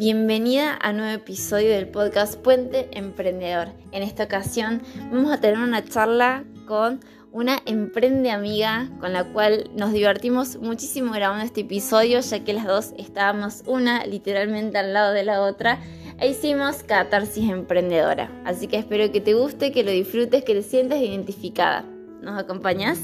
Bienvenida 0.00 0.76
a 0.76 0.92
un 0.92 0.96
nuevo 0.96 1.12
episodio 1.12 1.68
del 1.68 1.86
podcast 1.86 2.40
Puente 2.40 2.88
Emprendedor. 2.92 3.68
En 3.92 4.02
esta 4.02 4.24
ocasión 4.24 4.80
vamos 5.12 5.30
a 5.30 5.42
tener 5.42 5.58
una 5.58 5.84
charla 5.84 6.44
con 6.64 7.00
una 7.32 7.58
emprende 7.66 8.30
amiga 8.30 8.88
con 8.98 9.12
la 9.12 9.24
cual 9.24 9.68
nos 9.76 9.92
divertimos 9.92 10.56
muchísimo 10.56 11.12
grabando 11.12 11.44
este 11.44 11.60
episodio 11.60 12.20
ya 12.20 12.42
que 12.42 12.54
las 12.54 12.66
dos 12.66 12.94
estábamos 12.96 13.62
una 13.66 14.06
literalmente 14.06 14.78
al 14.78 14.94
lado 14.94 15.12
de 15.12 15.22
la 15.22 15.42
otra 15.42 15.78
e 16.18 16.30
hicimos 16.30 16.82
catarsis 16.82 17.50
emprendedora. 17.50 18.30
Así 18.46 18.68
que 18.68 18.78
espero 18.78 19.12
que 19.12 19.20
te 19.20 19.34
guste, 19.34 19.70
que 19.70 19.84
lo 19.84 19.90
disfrutes, 19.90 20.44
que 20.44 20.54
te 20.54 20.62
sientas 20.62 20.98
identificada. 21.00 21.84
¿Nos 22.22 22.38
acompañas? 22.38 23.00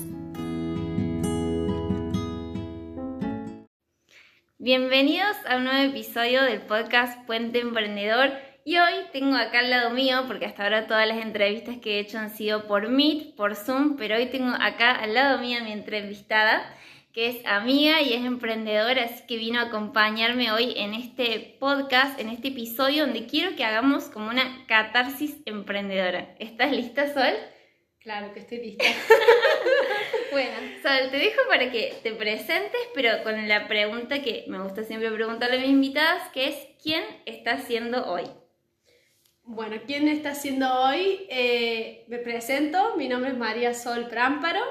Bienvenidos 4.66 5.36
a 5.48 5.58
un 5.58 5.62
nuevo 5.62 5.92
episodio 5.92 6.42
del 6.42 6.60
podcast 6.60 7.24
Puente 7.24 7.60
Emprendedor 7.60 8.32
y 8.64 8.78
hoy 8.78 8.94
tengo 9.12 9.36
acá 9.36 9.60
al 9.60 9.70
lado 9.70 9.90
mío, 9.90 10.24
porque 10.26 10.44
hasta 10.44 10.64
ahora 10.64 10.88
todas 10.88 11.06
las 11.06 11.18
entrevistas 11.18 11.76
que 11.76 11.92
he 11.92 12.00
hecho 12.00 12.18
han 12.18 12.30
sido 12.30 12.66
por 12.66 12.88
Meet, 12.88 13.36
por 13.36 13.54
Zoom, 13.54 13.94
pero 13.96 14.16
hoy 14.16 14.26
tengo 14.26 14.52
acá 14.60 14.90
al 14.90 15.14
lado 15.14 15.38
mío 15.38 15.60
mi 15.62 15.70
entrevistada, 15.70 16.68
que 17.12 17.28
es 17.28 17.46
amiga 17.46 18.02
y 18.02 18.14
es 18.14 18.24
emprendedora, 18.24 19.04
así 19.04 19.22
que 19.28 19.36
vino 19.36 19.60
a 19.60 19.66
acompañarme 19.66 20.50
hoy 20.50 20.74
en 20.76 20.94
este 20.94 21.56
podcast, 21.60 22.18
en 22.18 22.28
este 22.28 22.48
episodio 22.48 23.04
donde 23.04 23.26
quiero 23.26 23.54
que 23.54 23.64
hagamos 23.64 24.06
como 24.06 24.30
una 24.30 24.66
catarsis 24.66 25.36
emprendedora. 25.46 26.34
¿Estás 26.40 26.72
lista, 26.72 27.14
Sol? 27.14 27.34
Claro 28.06 28.32
que 28.32 28.38
estoy 28.38 28.58
lista. 28.58 28.84
bueno, 30.30 30.52
Sol, 30.80 31.10
te 31.10 31.16
dejo 31.16 31.40
para 31.48 31.72
que 31.72 31.92
te 32.04 32.12
presentes, 32.12 32.80
pero 32.94 33.24
con 33.24 33.48
la 33.48 33.66
pregunta 33.66 34.22
que 34.22 34.44
me 34.46 34.62
gusta 34.62 34.84
siempre 34.84 35.10
preguntarle 35.10 35.56
a 35.56 35.60
mis 35.60 35.70
invitadas, 35.70 36.28
que 36.28 36.46
es 36.46 36.54
¿quién 36.80 37.02
está 37.24 37.54
haciendo 37.54 38.06
hoy? 38.06 38.22
Bueno, 39.42 39.78
¿quién 39.88 40.06
está 40.06 40.30
haciendo 40.30 40.72
hoy? 40.72 41.26
Eh, 41.30 42.04
me 42.06 42.18
presento, 42.18 42.94
mi 42.94 43.08
nombre 43.08 43.32
es 43.32 43.36
María 43.36 43.74
Sol 43.74 44.06
Prámparo. 44.06 44.62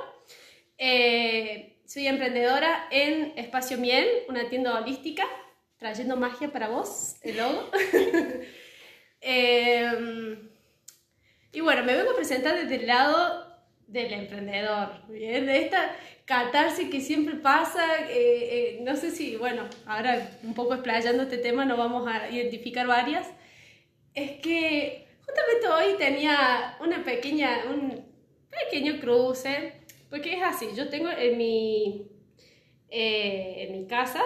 Eh, 0.77 1.81
soy 1.85 2.07
emprendedora 2.07 2.87
en 2.89 3.33
Espacio 3.35 3.77
Miel, 3.77 4.07
una 4.29 4.47
tienda 4.47 4.79
holística, 4.79 5.27
trayendo 5.75 6.15
magia 6.15 6.53
para 6.53 6.69
vos, 6.69 7.17
el 7.21 7.35
logo. 7.35 7.69
eh, 9.19 10.51
y 11.55 11.61
bueno, 11.61 11.83
me 11.85 11.95
vengo 11.95 12.11
a 12.11 12.15
presentar 12.15 12.53
desde 12.55 12.75
el 12.75 12.87
lado 12.87 13.45
del 13.87 14.11
emprendedor, 14.11 14.89
¿bien? 15.07 15.45
de 15.45 15.61
esta 15.61 15.95
catarsis 16.25 16.89
que 16.89 16.99
siempre 16.99 17.35
pasa, 17.35 17.81
eh, 18.09 18.09
eh, 18.11 18.79
no 18.81 18.97
sé 18.97 19.09
si, 19.11 19.37
bueno, 19.37 19.63
ahora 19.85 20.37
un 20.43 20.53
poco 20.53 20.73
explayando 20.73 21.23
este 21.23 21.37
tema, 21.37 21.63
nos 21.63 21.77
vamos 21.77 22.05
a 22.07 22.29
identificar 22.29 22.85
varias, 22.87 23.27
es 24.13 24.31
que 24.41 25.07
justamente 25.25 25.67
hoy 25.69 25.97
tenía 25.97 26.75
una 26.81 27.05
pequeña, 27.05 27.63
un 27.69 28.03
pequeño 28.49 28.99
cruce, 28.99 29.73
porque 30.09 30.35
es 30.35 30.43
así, 30.43 30.67
yo 30.75 30.89
tengo 30.89 31.09
en 31.09 31.37
mi, 31.37 32.11
eh, 32.89 33.67
en 33.69 33.79
mi 33.79 33.87
casa, 33.87 34.21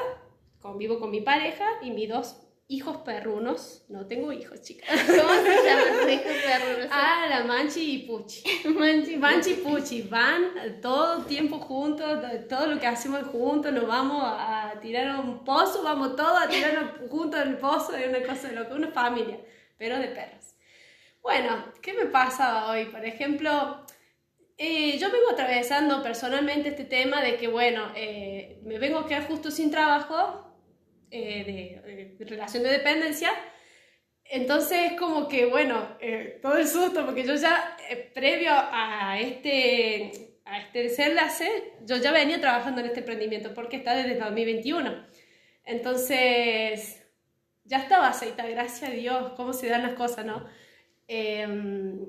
convivo 0.59 0.99
con 0.99 1.11
mi 1.11 1.21
pareja 1.21 1.65
y 1.83 1.91
mis 1.91 2.09
dos 2.09 2.48
hijos 2.69 2.97
perrunos. 2.97 3.83
No 3.89 4.05
tengo 4.05 4.31
hijos, 4.31 4.61
chicas. 4.61 4.87
¿Cómo 5.07 5.33
se 5.33 5.63
llaman 5.65 6.01
tus 6.01 6.11
hijos 6.11 6.31
perrunos? 6.45 6.87
Ah, 6.91 7.25
la 7.27 7.43
Manchi 7.43 7.95
y 7.95 7.97
Puchi. 8.07 8.43
Manchi, 8.69 9.17
Manchi 9.17 9.51
y 9.51 9.55
Puchi. 9.55 10.03
Van 10.03 10.79
todo 10.79 11.17
el 11.17 11.25
tiempo 11.25 11.59
juntos, 11.59 12.19
todo 12.47 12.67
lo 12.67 12.79
que 12.79 12.87
hacemos 12.87 13.23
juntos, 13.23 13.73
nos 13.73 13.87
vamos 13.87 14.23
a 14.23 14.75
tirar 14.81 15.07
a 15.07 15.19
un 15.19 15.43
pozo, 15.43 15.83
vamos 15.83 16.15
todos 16.15 16.41
a 16.41 16.47
tirar 16.47 17.07
juntos 17.09 17.41
en 17.41 17.49
el 17.49 17.57
pozo, 17.57 17.95
es 17.95 18.07
una 18.07 18.21
cosa 18.21 18.47
de 18.47 18.55
loca, 18.55 18.75
una 18.75 18.91
familia, 18.91 19.39
pero 19.77 19.97
de 19.97 20.07
perros. 20.07 20.55
Bueno, 21.21 21.65
¿qué 21.81 21.93
me 21.93 22.05
pasa 22.05 22.69
hoy? 22.69 22.85
Por 22.85 23.03
ejemplo, 23.03 23.83
eh, 24.57 24.97
yo 24.99 25.11
vengo 25.11 25.31
atravesando 25.31 26.03
personalmente 26.03 26.69
este 26.69 26.85
tema 26.85 27.21
de 27.21 27.35
que, 27.35 27.47
bueno, 27.47 27.91
eh, 27.95 28.61
me 28.63 28.77
vengo 28.77 28.99
a 28.99 29.07
quedar 29.07 29.27
justo 29.27 29.49
sin 29.49 29.71
trabajo 29.71 30.48
eh, 31.11 31.81
de, 31.85 32.15
de, 32.17 32.25
relación 32.25 32.63
de 32.63 32.69
dependencia. 32.69 33.31
Entonces, 34.25 34.93
como 34.99 35.27
que, 35.27 35.45
bueno, 35.45 35.97
eh, 35.99 36.39
todo 36.41 36.57
el 36.57 36.67
susto, 36.67 37.05
porque 37.05 37.25
yo 37.25 37.35
ya, 37.35 37.75
eh, 37.89 38.11
previo 38.13 38.51
a 38.53 39.19
este, 39.19 40.39
a 40.45 40.59
este 40.59 40.83
desenlace, 40.83 41.73
yo 41.85 41.97
ya 41.97 42.11
venía 42.11 42.39
trabajando 42.39 42.81
en 42.81 42.87
este 42.87 42.99
emprendimiento, 42.99 43.53
porque 43.53 43.77
está 43.77 43.95
desde 43.95 44.19
2021. 44.19 45.07
Entonces, 45.65 47.03
ya 47.63 47.77
estaba 47.77 48.09
aceitada, 48.09 48.49
gracias 48.49 48.89
a 48.89 48.93
Dios, 48.93 49.33
cómo 49.35 49.53
se 49.53 49.67
dan 49.67 49.83
las 49.83 49.93
cosas, 49.93 50.25
¿no? 50.25 50.45
Em, 51.07 52.05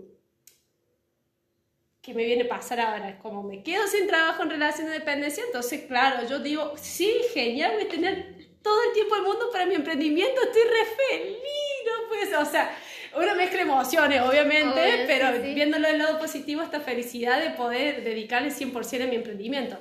¿Qué 2.03 2.15
me 2.15 2.25
viene 2.25 2.45
a 2.45 2.49
pasar 2.49 2.81
ahora? 2.81 3.19
Como 3.19 3.43
me 3.43 3.63
quedo 3.63 3.87
sin 3.87 4.07
trabajo 4.07 4.43
en 4.43 4.51
relación 4.51 4.87
de 4.89 4.95
dependencia, 4.95 5.45
entonces, 5.45 5.83
claro, 5.87 6.27
yo 6.27 6.39
digo, 6.39 6.73
sí, 6.77 7.13
genial, 7.35 7.73
voy 7.75 7.85
a 7.85 7.89
tener 7.89 8.40
todo 8.63 8.83
el 8.85 8.93
tiempo 8.93 9.15
del 9.15 9.25
mundo 9.25 9.51
para 9.53 9.67
mi 9.67 9.75
emprendimiento, 9.75 10.41
estoy 10.43 10.63
re 10.63 10.85
feliz, 11.09 11.39
¿no? 11.87 12.09
Pues, 12.09 12.37
o 12.37 12.45
sea, 12.45 12.77
una 13.17 13.35
mezcla 13.35 13.63
emociones, 13.63 14.21
obviamente, 14.23 14.81
Obvio, 14.81 15.07
pero 15.07 15.33
sí, 15.37 15.43
sí. 15.43 15.55
viéndolo 15.55 15.89
del 15.89 15.99
lado 15.99 16.19
positivo, 16.19 16.63
esta 16.63 16.81
felicidad 16.81 17.41
de 17.41 17.51
poder 17.51 18.05
dedicarle 18.05 18.51
100% 18.51 19.05
a 19.05 19.07
mi 19.07 19.17
emprendimiento. 19.17 19.79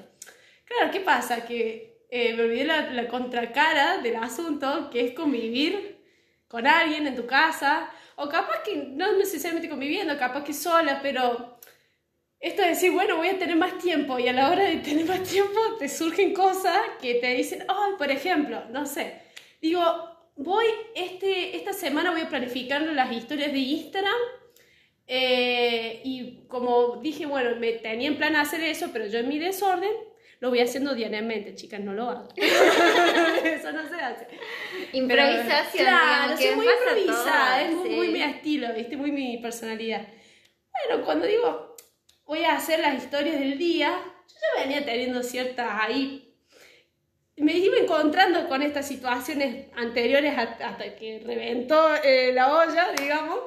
Claro, 0.66 0.92
¿qué 0.92 1.00
pasa? 1.02 1.46
Que 1.46 2.06
eh, 2.10 2.34
me 2.34 2.44
olvidé 2.44 2.66
la, 2.66 2.90
la 2.92 3.08
contracara 3.08 4.00
del 4.00 4.16
asunto, 4.16 4.90
que 4.90 5.06
es 5.06 5.14
convivir 5.14 6.00
con 6.48 6.66
alguien 6.66 7.06
en 7.06 7.16
tu 7.16 7.28
casa, 7.28 7.92
o 8.16 8.28
capaz 8.28 8.64
que 8.64 8.76
no 8.76 9.16
necesariamente 9.16 9.70
conviviendo, 9.70 10.18
capaz 10.18 10.44
que 10.44 10.54
sola, 10.54 11.00
pero 11.02 11.59
esto 12.40 12.62
de 12.62 12.70
decir, 12.70 12.92
bueno, 12.92 13.18
voy 13.18 13.30
a 13.30 13.38
tener 13.38 13.58
más 13.58 13.78
tiempo 13.80 14.18
y 14.18 14.28
a 14.28 14.34
la 14.34 14.50
hora 14.50 14.64
de 14.64 14.78
tener 14.78 15.06
más 15.06 15.24
tiempo 15.24 15.60
te 15.78 15.90
surgen 15.90 16.34
cosas 16.34 16.80
que 17.02 17.16
te 17.16 17.34
dicen, 17.34 17.66
oh, 17.70 17.98
por 17.98 18.10
ejemplo, 18.12 18.64
no 18.70 18.86
sé, 18.86 19.22
digo, 19.62 19.82
voy, 20.38 20.66
este, 20.96 21.58
esta 21.58 21.74
semana 21.74 22.12
voy 22.12 22.22
a 22.22 22.30
planificar 22.30 22.82
las 22.82 23.12
historias 23.12 23.52
de 23.52 23.60
Instagram 23.60 24.16
eh, 25.06 26.02
y 26.06 26.46
como 26.48 26.98
dije, 26.98 27.26
bueno, 27.26 27.60
me 27.60 27.74
tenía 27.74 28.08
en 28.08 28.18
plan 28.18 28.36
hacer 28.36 28.62
eso, 28.62 28.90
pero 28.94 29.08
yo 29.08 29.20
en 29.20 29.28
mi 29.28 29.38
desorden 29.38 29.92
lo 30.40 30.50
voy 30.50 30.62
haciendo 30.62 30.96
diariamente, 30.96 31.56
chicas, 31.56 31.82
no 31.82 31.92
lo 31.92 32.10
hago. 32.10 32.30
eso 32.38 33.72
no 33.74 33.90
se 33.90 33.96
hace. 33.96 34.28
Improvisación. 34.94 35.86
Claro, 35.86 36.38
soy 36.38 36.56
muy 36.56 36.68
improvisada, 36.68 37.62
es 37.64 37.74
muy, 37.74 37.90
sí. 37.90 37.96
muy 37.96 38.08
mi 38.10 38.22
estilo, 38.22 38.74
¿viste? 38.74 38.96
Muy 38.96 39.12
mi 39.12 39.38
personalidad. 39.40 40.08
Bueno, 40.88 41.04
cuando 41.04 41.26
digo, 41.26 41.69
voy 42.30 42.44
a 42.44 42.56
hacer 42.56 42.80
las 42.80 42.96
historias 42.96 43.40
del 43.40 43.58
día, 43.58 44.00
yo 44.28 44.36
ya 44.36 44.64
venía 44.64 44.86
teniendo 44.86 45.24
ciertas 45.24 45.68
ahí. 45.82 46.32
Me 47.38 47.54
iba 47.54 47.76
encontrando 47.78 48.48
con 48.48 48.62
estas 48.62 48.88
situaciones 48.88 49.66
anteriores 49.76 50.38
hasta 50.38 50.96
que 50.96 51.24
reventó 51.26 51.96
eh, 52.04 52.32
la 52.34 52.56
olla, 52.56 52.92
digamos. 53.00 53.40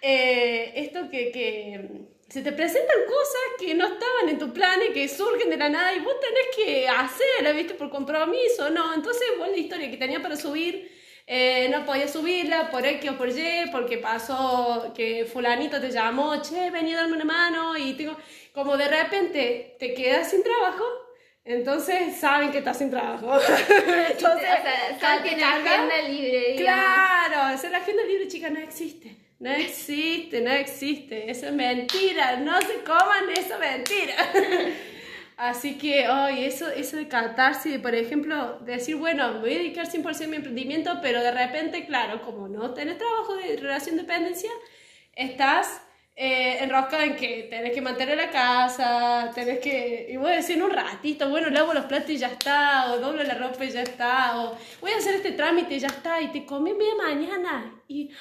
Eh, 0.00 0.72
esto 0.76 1.10
que, 1.10 1.30
que, 1.30 1.88
se 2.30 2.40
te 2.40 2.52
presentan 2.52 3.04
cosas 3.06 3.42
que 3.58 3.74
no 3.74 3.84
estaban 3.84 4.30
en 4.30 4.38
tu 4.38 4.50
plan 4.54 4.80
y 4.88 4.94
que 4.94 5.06
surgen 5.08 5.50
de 5.50 5.58
la 5.58 5.68
nada 5.68 5.92
y 5.92 6.00
vos 6.00 6.14
tenés 6.18 6.56
que 6.56 6.88
hacerla, 6.88 7.52
¿viste? 7.52 7.74
Por 7.74 7.90
compromiso, 7.90 8.70
¿no? 8.70 8.94
Entonces, 8.94 9.28
bueno, 9.36 9.52
la 9.52 9.58
historia 9.58 9.90
que 9.90 9.98
tenía 9.98 10.22
para 10.22 10.36
subir 10.36 10.90
eh, 11.26 11.68
no 11.70 11.84
podía 11.84 12.08
subirla 12.08 12.70
por 12.70 12.84
X 12.84 13.10
o 13.10 13.16
por 13.16 13.28
Y, 13.28 13.70
porque 13.70 13.98
pasó 13.98 14.92
que 14.94 15.24
fulanito 15.24 15.80
te 15.80 15.90
llamó, 15.90 16.40
che, 16.42 16.70
vení 16.70 16.94
a 16.94 16.98
darme 16.98 17.16
una 17.16 17.24
mano, 17.24 17.76
y 17.76 17.94
tengo, 17.94 18.16
como 18.52 18.76
de 18.76 18.88
repente 18.88 19.76
te 19.78 19.94
quedas 19.94 20.30
sin 20.30 20.42
trabajo, 20.42 20.84
entonces 21.44 22.16
saben 22.20 22.52
que 22.52 22.58
estás 22.58 22.78
sin 22.78 22.90
trabajo. 22.90 23.34
entonces, 24.10 24.48
o 24.96 25.00
sea, 25.00 25.22
tiene 25.22 25.42
agenda 25.42 26.02
libre. 26.08 26.54
Digamos. 26.56 26.84
Claro, 26.84 27.54
o 27.54 27.58
sea, 27.58 27.70
la 27.70 27.78
agenda 27.78 28.04
libre, 28.04 28.28
chica, 28.28 28.48
no 28.50 28.60
existe. 28.60 29.16
No 29.40 29.50
existe, 29.50 30.40
no 30.40 30.52
existe. 30.52 31.28
Eso 31.28 31.46
es 31.46 31.52
mentira. 31.52 32.36
No 32.36 32.60
se 32.60 32.74
coman, 32.84 33.28
eso 33.36 33.54
es 33.54 33.58
mentira. 33.58 34.14
Así 35.42 35.76
que, 35.76 36.08
hoy 36.08 36.44
eso, 36.44 36.70
eso 36.70 36.96
de 36.96 37.08
catarse, 37.08 37.80
por 37.80 37.96
ejemplo, 37.96 38.60
decir, 38.60 38.94
bueno, 38.94 39.40
voy 39.40 39.54
a 39.54 39.58
dedicar 39.58 39.88
100% 39.88 40.24
a 40.24 40.28
mi 40.28 40.36
emprendimiento, 40.36 41.00
pero 41.02 41.20
de 41.20 41.32
repente, 41.32 41.84
claro, 41.84 42.22
como 42.22 42.46
no 42.46 42.72
tenés 42.74 42.96
trabajo 42.98 43.34
de 43.34 43.56
relación 43.56 43.96
de 43.96 44.02
dependencia, 44.02 44.50
estás 45.16 45.82
eh, 46.14 46.58
enroscada 46.60 47.06
en 47.06 47.16
que 47.16 47.48
tenés 47.50 47.72
que 47.72 47.80
mantener 47.80 48.16
la 48.18 48.30
casa, 48.30 49.32
tenés 49.34 49.58
que, 49.58 50.06
y 50.10 50.16
voy 50.16 50.30
a 50.30 50.36
decir 50.36 50.62
un 50.62 50.70
ratito, 50.70 51.28
bueno, 51.28 51.50
lavo 51.50 51.74
los 51.74 51.86
platos 51.86 52.10
y 52.10 52.18
ya 52.18 52.28
está, 52.28 52.92
o 52.92 53.00
doblo 53.00 53.24
la 53.24 53.34
ropa 53.34 53.64
y 53.64 53.70
ya 53.70 53.82
está, 53.82 54.40
o 54.40 54.56
voy 54.80 54.92
a 54.92 54.98
hacer 54.98 55.16
este 55.16 55.32
trámite 55.32 55.74
y 55.74 55.80
ya 55.80 55.88
está, 55.88 56.20
y 56.20 56.28
te 56.28 56.46
comí 56.46 56.72
media 56.72 56.94
mañana, 56.94 57.82
y 57.88 58.12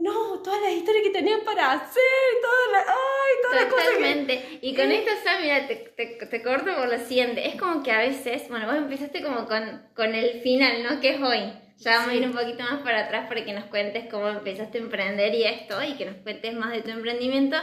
no, 0.00 0.40
todas 0.42 0.60
las 0.62 0.72
historias 0.72 1.04
que 1.04 1.10
tenían 1.10 1.40
para 1.44 1.72
hacer, 1.72 2.02
todas 2.42 2.72
las, 2.72 2.88
ay, 2.88 3.42
todas 3.42 3.60
las 3.60 3.72
cosas 3.72 3.88
que... 3.88 3.94
Totalmente. 3.94 4.58
Y 4.62 4.74
con 4.74 4.90
esto, 4.90 5.10
Sam, 5.22 5.42
mira, 5.42 5.66
te, 5.66 5.76
te, 5.76 6.26
te 6.26 6.42
corto 6.42 6.74
por 6.74 6.88
lo 6.88 6.98
siguiente. 6.98 7.46
Es 7.46 7.56
como 7.56 7.82
que 7.82 7.92
a 7.92 7.98
veces, 7.98 8.48
bueno, 8.48 8.66
vos 8.66 8.76
empezaste 8.76 9.22
como 9.22 9.46
con, 9.46 9.82
con 9.94 10.14
el 10.14 10.40
final, 10.40 10.82
¿no? 10.82 11.00
Que 11.00 11.10
es 11.10 11.20
hoy. 11.20 11.52
Ya 11.76 11.98
vamos 11.98 12.10
a 12.10 12.14
ir 12.14 12.26
un 12.26 12.32
poquito 12.32 12.62
más 12.62 12.82
para 12.82 13.06
atrás 13.06 13.28
para 13.28 13.44
que 13.44 13.52
nos 13.52 13.64
cuentes 13.64 14.06
cómo 14.10 14.28
empezaste 14.28 14.78
a 14.78 14.80
emprender 14.80 15.34
y 15.34 15.44
esto, 15.44 15.82
y 15.82 15.94
que 15.94 16.06
nos 16.06 16.16
cuentes 16.16 16.54
más 16.54 16.72
de 16.72 16.82
tu 16.82 16.90
emprendimiento. 16.90 17.56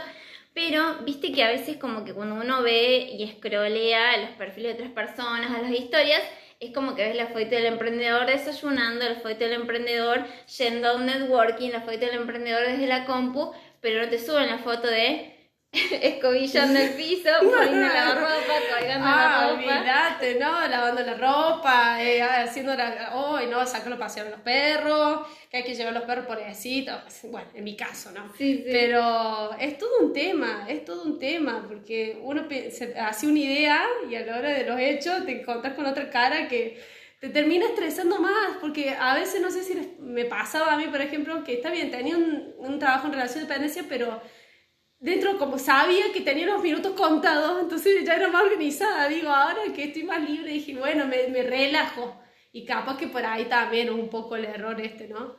Pero 0.54 0.98
viste 1.04 1.30
que 1.32 1.44
a 1.44 1.48
veces 1.48 1.76
como 1.76 2.04
que 2.04 2.14
cuando 2.14 2.34
uno 2.34 2.62
ve 2.62 3.10
y 3.12 3.22
escrolea 3.22 4.16
los 4.16 4.30
perfiles 4.30 4.76
de 4.76 4.84
otras 4.84 4.92
personas, 4.92 5.56
a 5.56 5.62
las 5.62 5.70
historias, 5.70 6.22
es 6.60 6.72
como 6.72 6.94
que 6.94 7.04
ves 7.04 7.16
la 7.16 7.28
foto 7.28 7.50
del 7.50 7.66
emprendedor 7.66 8.26
desayunando, 8.26 9.08
la 9.08 9.16
foto 9.16 9.38
del 9.38 9.52
emprendedor 9.52 10.24
yendo 10.58 10.88
a 10.88 10.96
un 10.96 11.06
networking, 11.06 11.70
la 11.70 11.82
foto 11.82 11.98
del 11.98 12.14
emprendedor 12.14 12.66
desde 12.66 12.86
la 12.86 13.04
compu, 13.06 13.52
pero 13.80 14.02
no 14.02 14.08
te 14.08 14.18
suben 14.18 14.48
la 14.48 14.58
foto 14.58 14.88
de 14.88 15.37
escobillando 16.02 16.78
el 16.78 16.90
piso, 16.90 17.28
poniendo 17.40 17.86
la 17.86 18.14
ropa, 18.14 18.54
colgando 18.78 19.06
Ah, 19.06 19.26
la 19.30 19.48
ropa. 19.50 19.54
olvídate, 19.78 20.34
¿no? 20.38 20.68
Lavando 20.68 21.02
la 21.02 21.14
ropa, 21.14 22.02
eh, 22.02 22.22
haciendo 22.22 22.74
la... 22.74 23.12
Oh, 23.14 23.40
no, 23.40 23.66
sacarlo 23.66 23.96
a 23.96 23.98
pasear 23.98 24.26
a 24.26 24.30
los 24.30 24.40
perros, 24.40 25.26
que 25.50 25.58
hay 25.58 25.64
que 25.64 25.74
llevar 25.74 25.92
los 25.94 26.04
perros 26.04 26.26
por 26.26 26.38
Pues, 26.38 27.20
Bueno, 27.30 27.48
en 27.54 27.64
mi 27.64 27.76
caso, 27.76 28.10
¿no? 28.12 28.32
Sí, 28.36 28.58
sí. 28.58 28.64
Pero 28.70 29.52
es 29.58 29.78
todo 29.78 29.90
un 30.00 30.12
tema, 30.12 30.66
es 30.68 30.84
todo 30.84 31.02
un 31.04 31.18
tema, 31.18 31.64
porque 31.68 32.18
uno 32.22 32.46
se 32.70 32.98
hace 32.98 33.26
una 33.26 33.38
idea 33.38 33.82
y 34.10 34.14
a 34.16 34.20
la 34.26 34.36
hora 34.38 34.50
de 34.50 34.64
los 34.64 34.78
hechos 34.80 35.24
te 35.26 35.40
encontrás 35.40 35.74
con 35.74 35.86
otra 35.86 36.10
cara 36.10 36.48
que 36.48 36.80
te 37.20 37.28
termina 37.30 37.66
estresando 37.66 38.20
más, 38.20 38.58
porque 38.60 38.90
a 38.98 39.14
veces 39.14 39.40
no 39.40 39.50
sé 39.50 39.64
si 39.64 39.74
les- 39.74 39.98
me 39.98 40.24
pasaba 40.24 40.72
a 40.74 40.76
mí, 40.76 40.84
por 40.86 41.00
ejemplo, 41.00 41.42
que 41.42 41.54
está 41.54 41.70
bien, 41.70 41.90
tenía 41.90 42.16
un, 42.16 42.54
un 42.58 42.78
trabajo 42.78 43.06
en 43.08 43.14
relación 43.14 43.40
de 43.42 43.48
dependencia, 43.48 43.84
pero 43.88 44.22
dentro 45.00 45.38
como 45.38 45.58
sabía 45.58 46.12
que 46.12 46.20
tenía 46.22 46.46
los 46.46 46.62
minutos 46.62 46.92
contados, 46.92 47.62
entonces 47.62 48.04
ya 48.04 48.14
era 48.16 48.28
más 48.28 48.42
organizada. 48.44 49.08
Digo, 49.08 49.28
ahora 49.30 49.60
que 49.74 49.84
estoy 49.84 50.04
más 50.04 50.28
libre, 50.28 50.52
dije, 50.52 50.74
bueno, 50.74 51.06
me, 51.06 51.28
me 51.28 51.42
relajo. 51.42 52.20
Y 52.52 52.64
capaz 52.64 52.96
que 52.98 53.06
por 53.08 53.24
ahí 53.24 53.44
también 53.44 53.90
un 53.90 54.08
poco 54.08 54.36
el 54.36 54.44
error 54.46 54.80
este, 54.80 55.06
¿no? 55.08 55.36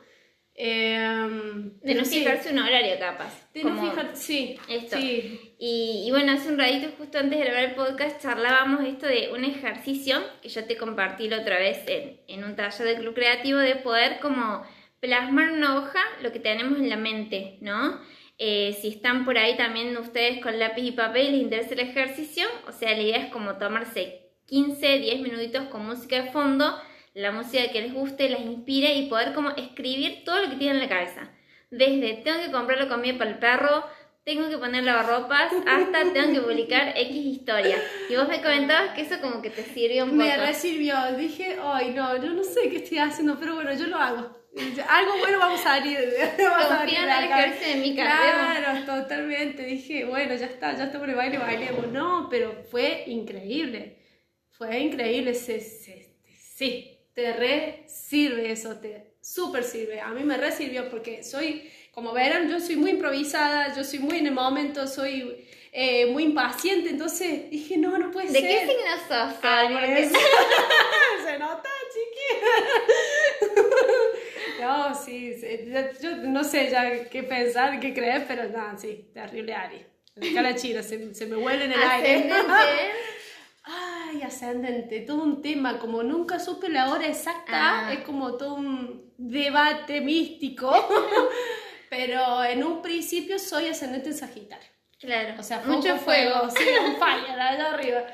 Em, 0.62 1.78
De 1.80 1.94
no 1.94 2.04
sí, 2.04 2.18
fijarse 2.18 2.50
un 2.52 2.58
horario 2.58 2.98
capaz. 2.98 3.50
de 3.54 3.64
no 3.64 3.70
como 3.70 3.90
fijar- 3.92 4.10
sí, 4.14 4.56
esto. 4.68 4.96
sí. 4.98 5.54
Y, 5.58 6.04
y 6.06 6.10
bueno, 6.10 6.32
hace 6.32 6.48
un 6.50 6.58
ratito, 6.58 6.88
justo 6.98 7.18
antes 7.18 7.38
de 7.38 7.44
grabar 7.46 7.64
el 7.64 7.74
podcast, 7.74 8.20
charlábamos 8.22 8.84
esto 8.84 9.06
de 9.06 9.30
un 9.32 9.44
ejercicio 9.44 10.22
que 10.42 10.48
yo 10.48 10.64
te 10.66 10.76
compartí 10.76 11.28
la 11.28 11.40
otra 11.40 11.58
vez 11.58 11.78
en, 11.86 12.20
en 12.28 12.44
un 12.44 12.56
taller 12.56 12.86
del 12.86 12.98
Club 12.98 13.14
Creativo, 13.14 13.58
de 13.58 13.76
poder 13.76 14.18
como 14.20 14.62
plasmar 15.00 15.48
en 15.48 15.54
una 15.56 15.78
hoja 15.78 16.00
lo 16.22 16.30
que 16.30 16.40
tenemos 16.40 16.78
en 16.78 16.90
la 16.90 16.96
mente, 16.96 17.56
¿no? 17.62 17.98
Eh, 18.42 18.74
si 18.80 18.88
están 18.88 19.26
por 19.26 19.36
ahí 19.36 19.54
también 19.58 19.94
ustedes 19.98 20.40
con 20.40 20.58
lápiz 20.58 20.80
y 20.82 20.92
papel 20.92 21.26
y 21.26 21.30
les 21.32 21.40
interesa 21.42 21.74
el 21.74 21.80
ejercicio, 21.80 22.46
o 22.66 22.72
sea, 22.72 22.96
la 22.96 23.02
idea 23.02 23.18
es 23.18 23.30
como 23.30 23.58
tomarse 23.58 24.30
15, 24.46 24.98
10 24.98 25.20
minutitos 25.20 25.64
con 25.66 25.84
música 25.84 26.22
de 26.22 26.30
fondo, 26.30 26.74
la 27.12 27.32
música 27.32 27.70
que 27.70 27.82
les 27.82 27.92
guste, 27.92 28.30
las 28.30 28.40
inspire 28.40 28.94
y 28.94 29.10
poder 29.10 29.34
como 29.34 29.50
escribir 29.50 30.24
todo 30.24 30.42
lo 30.42 30.48
que 30.48 30.56
tienen 30.56 30.76
en 30.76 30.82
la 30.84 30.88
cabeza. 30.88 31.30
Desde 31.70 32.14
tengo 32.24 32.40
que 32.40 32.50
comprarlo 32.50 32.88
comida 32.88 33.18
para 33.18 33.30
el 33.30 33.38
perro, 33.38 33.84
tengo 34.24 34.48
que 34.48 34.58
poner 34.58 34.84
lavarropas, 34.84 35.52
hasta 35.66 36.12
tengo 36.12 36.32
que 36.32 36.40
publicar 36.40 36.92
X 36.96 37.16
historia. 37.16 37.76
Y 38.08 38.16
vos 38.16 38.28
me 38.28 38.40
comentabas 38.42 38.94
que 38.94 39.02
eso 39.02 39.20
como 39.20 39.40
que 39.42 39.50
te 39.50 39.64
sirvió 39.64 40.04
un 40.04 40.10
poco. 40.10 40.22
Me 40.22 40.36
resirvió, 40.36 40.94
dije, 41.16 41.56
ay 41.62 41.90
no, 41.90 42.16
yo 42.22 42.30
no 42.30 42.44
sé 42.44 42.68
qué 42.68 42.76
estoy 42.76 42.98
haciendo, 42.98 43.38
pero 43.38 43.54
bueno, 43.54 43.72
yo 43.74 43.86
lo 43.86 43.96
hago. 43.96 44.38
Algo 44.88 45.18
bueno 45.18 45.38
vamos 45.38 45.60
a 45.60 45.62
salir. 45.78 45.96
Confío 46.36 46.98
en 46.98 47.10
el 47.10 47.24
ejercicio 47.24 47.74
de 47.74 47.80
mi 47.80 47.94
carrera. 47.96 48.56
Claro, 48.84 49.02
totalmente. 49.02 49.62
Dije, 49.64 50.04
bueno, 50.04 50.34
ya 50.34 50.46
está, 50.46 50.76
ya 50.76 50.84
estamos 50.84 51.04
en 51.04 51.10
el 51.10 51.16
baile, 51.16 51.38
bailemos. 51.38 51.86
No, 51.88 52.28
pero 52.28 52.64
fue 52.70 53.04
increíble. 53.06 53.98
Fue 54.50 54.76
increíble. 54.80 55.34
Se, 55.34 55.60
se- 55.60 56.16
sí, 56.36 56.98
te 57.14 57.32
re 57.32 57.84
sirve 57.86 58.50
eso, 58.50 58.76
te 58.80 59.14
súper 59.22 59.62
sirve. 59.62 60.00
A 60.00 60.08
mí 60.08 60.24
me 60.24 60.36
re 60.36 60.50
sirvió 60.50 60.90
porque 60.90 61.22
soy, 61.22 61.70
como 61.92 62.12
verán, 62.12 62.48
yo 62.48 62.60
soy 62.60 62.76
muy 62.76 62.90
improvisada, 62.92 63.74
yo 63.74 63.84
soy 63.84 63.98
muy 63.98 64.18
en 64.18 64.26
el 64.28 64.32
momento, 64.32 64.86
soy 64.86 65.46
eh, 65.72 66.06
muy 66.06 66.24
impaciente. 66.24 66.90
Entonces 66.90 67.50
dije, 67.50 67.76
no, 67.76 67.96
no 67.98 68.10
puede 68.10 68.28
¿De 68.28 68.40
ser. 68.40 68.42
qué 68.42 68.58
signo 68.60 68.92
sos? 69.08 69.44
Aries. 69.44 70.12
Se 71.24 71.38
nota, 71.38 71.68
chiqui. 71.92 73.50
No, 74.60 74.94
sí, 74.94 75.34
yo, 76.02 76.16
no 76.16 76.44
sé 76.44 76.68
ya 76.70 77.08
qué 77.08 77.22
pensar, 77.22 77.80
qué 77.80 77.94
creer, 77.94 78.26
pero 78.28 78.44
no, 78.50 78.78
sí, 78.78 79.08
terrible 79.14 79.54
Aries. 79.54 79.86
La 80.16 80.54
china, 80.54 80.82
se, 80.82 81.14
se 81.14 81.24
me 81.26 81.36
huele 81.36 81.64
en 81.64 81.72
el 81.72 81.82
aire. 81.82 82.30
Ay, 83.62 84.20
ascendente, 84.22 85.00
todo 85.00 85.22
un 85.22 85.40
tema, 85.40 85.78
como 85.78 86.02
nunca 86.02 86.38
supe 86.38 86.68
la 86.68 86.90
hora 86.92 87.06
exacta, 87.06 87.88
Ah. 87.88 87.92
es 87.94 88.00
como 88.00 88.36
todo 88.36 88.54
un 88.56 89.12
debate 89.16 90.02
místico, 90.02 90.70
pero 91.90 92.44
en 92.44 92.64
un 92.64 92.80
principio 92.80 93.38
soy 93.38 93.66
ascendente 93.66 94.08
en 94.08 94.16
Sagitario. 94.16 94.70
Claro, 95.00 95.34
O 95.38 95.42
sea, 95.42 95.62
mucho 95.64 95.96
fuego. 95.96 96.48
Sí, 96.56 96.64
un 96.86 96.96
fire 96.96 97.40
allá 97.40 97.72
arriba. 97.72 98.04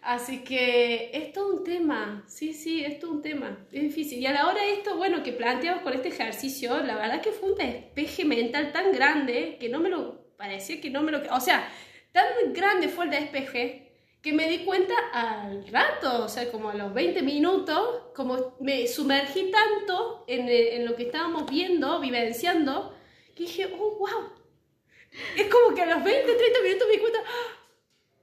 Así 0.00 0.44
que 0.44 1.10
es 1.12 1.32
todo 1.32 1.56
un 1.56 1.64
tema. 1.64 2.24
Sí, 2.28 2.54
sí, 2.54 2.84
es 2.84 3.00
todo 3.00 3.10
un 3.10 3.22
tema. 3.22 3.66
Es 3.72 3.82
difícil. 3.82 4.20
Y 4.20 4.26
a 4.26 4.32
la 4.32 4.46
hora 4.46 4.62
de 4.62 4.74
esto, 4.74 4.96
bueno, 4.96 5.24
que 5.24 5.32
planteamos 5.32 5.82
con 5.82 5.92
este 5.92 6.08
ejercicio, 6.08 6.80
la 6.82 6.94
verdad 6.94 7.20
que 7.20 7.32
fue 7.32 7.50
un 7.50 7.58
despeje 7.58 8.24
mental 8.24 8.72
tan 8.72 8.92
grande 8.92 9.56
que 9.60 9.68
no 9.68 9.80
me 9.80 9.90
lo 9.90 10.20
parecía 10.36 10.80
que 10.80 10.88
no 10.88 11.02
me 11.02 11.10
lo. 11.12 11.20
O 11.34 11.40
sea, 11.40 11.68
tan 12.12 12.52
grande 12.52 12.88
fue 12.88 13.06
el 13.06 13.10
despeje 13.10 13.90
que 14.22 14.32
me 14.32 14.48
di 14.48 14.58
cuenta 14.60 14.94
al 15.12 15.66
rato, 15.68 16.24
o 16.24 16.28
sea, 16.28 16.50
como 16.50 16.70
a 16.70 16.74
los 16.74 16.94
20 16.94 17.22
minutos, 17.22 18.02
como 18.14 18.56
me 18.60 18.86
sumergí 18.86 19.50
tanto 19.50 20.24
en, 20.28 20.48
en 20.48 20.86
lo 20.86 20.94
que 20.94 21.04
estábamos 21.04 21.50
viendo, 21.50 22.00
vivenciando, 22.00 22.94
que 23.34 23.42
dije, 23.44 23.72
oh, 23.78 23.96
wow. 23.98 24.32
Es 25.36 25.48
como 25.52 25.74
que 25.74 25.82
a 25.82 25.86
los 25.86 26.04
20, 26.04 26.34
30 26.34 26.60
minutos 26.60 26.86
me 26.88 26.94
di 26.94 27.00
cuenta, 27.00 27.18
"Ah, 27.26 27.56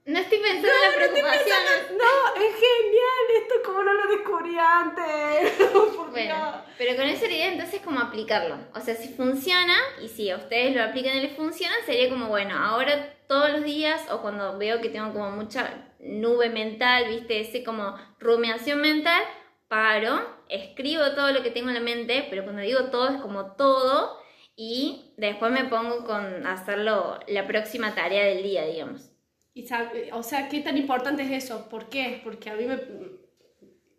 No 0.06 0.20
estoy 0.20 0.38
pensando 0.40 0.68
en 0.68 0.90
la 0.92 0.96
preocupación. 0.96 1.98
no, 1.98 2.42
es 2.42 2.54
genial, 2.56 3.42
esto 3.42 3.56
como 3.66 3.84
no 3.84 3.94
lo 3.94 4.08
descubrí 4.16 4.58
antes. 4.58 5.52
Por 5.74 6.12
Bueno, 6.12 6.36
Dios. 6.36 6.56
pero 6.78 6.96
con 6.96 7.06
esa 7.08 7.26
idea 7.26 7.52
entonces 7.52 7.82
como 7.82 8.00
aplicarlo. 8.00 8.58
O 8.74 8.80
sea, 8.80 8.96
si 8.96 9.10
funciona 9.10 9.76
y 10.02 10.08
si 10.08 10.30
a 10.30 10.38
ustedes 10.38 10.74
lo 10.76 10.84
aplican 10.84 11.18
y 11.18 11.22
les 11.22 11.36
funciona, 11.36 11.76
sería 11.86 12.10
como, 12.10 12.28
bueno, 12.30 12.58
ahora 12.58 13.14
todos 13.28 13.50
los 13.52 13.64
días 13.66 14.02
o 14.10 14.22
cuando 14.22 14.58
veo 14.58 14.80
que 14.80 14.88
tengo 14.88 15.12
como 15.12 15.32
mucha 15.32 15.92
nube 16.00 16.50
mental, 16.50 17.10
viste, 17.10 17.42
ese 17.42 17.66
como 17.66 17.98
rumiación 18.20 18.80
mental, 18.80 19.22
paro, 19.68 20.22
escribo 20.48 21.04
todo 21.16 21.34
lo 21.34 21.44
que 21.44 21.52
tengo 21.52 21.68
en 21.68 21.74
la 21.76 21.82
mente, 21.82 22.26
pero 22.30 22.44
cuando 22.46 22.62
digo 22.62 22.86
todo 22.86 23.10
es 23.10 23.22
como 23.22 23.58
todo 23.58 24.18
y 24.60 25.14
después 25.18 25.52
me 25.52 25.66
pongo 25.66 26.04
con 26.04 26.48
hacerlo 26.48 27.20
la 27.28 27.46
próxima 27.46 27.94
tarea 27.94 28.26
del 28.26 28.42
día, 28.42 28.66
digamos. 28.66 29.12
Y 29.54 29.66
o 30.12 30.24
sea, 30.24 30.50
¿qué 30.50 30.60
tan 30.62 30.78
importante 30.78 31.24
es 31.24 31.44
eso? 31.44 31.70
¿Por 31.70 31.90
qué? 31.90 32.22
Porque 32.24 32.50
a 32.50 32.56
mí 32.56 32.66
me... 32.66 32.80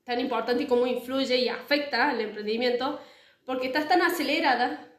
tan 0.04 0.18
importante 0.18 0.64
y 0.64 0.66
cómo 0.66 0.86
influye 0.86 1.36
y 1.36 1.48
afecta 1.48 2.10
al 2.10 2.20
emprendimiento, 2.20 3.00
porque 3.46 3.68
estás 3.68 3.88
tan 3.88 4.02
acelerada 4.02 4.92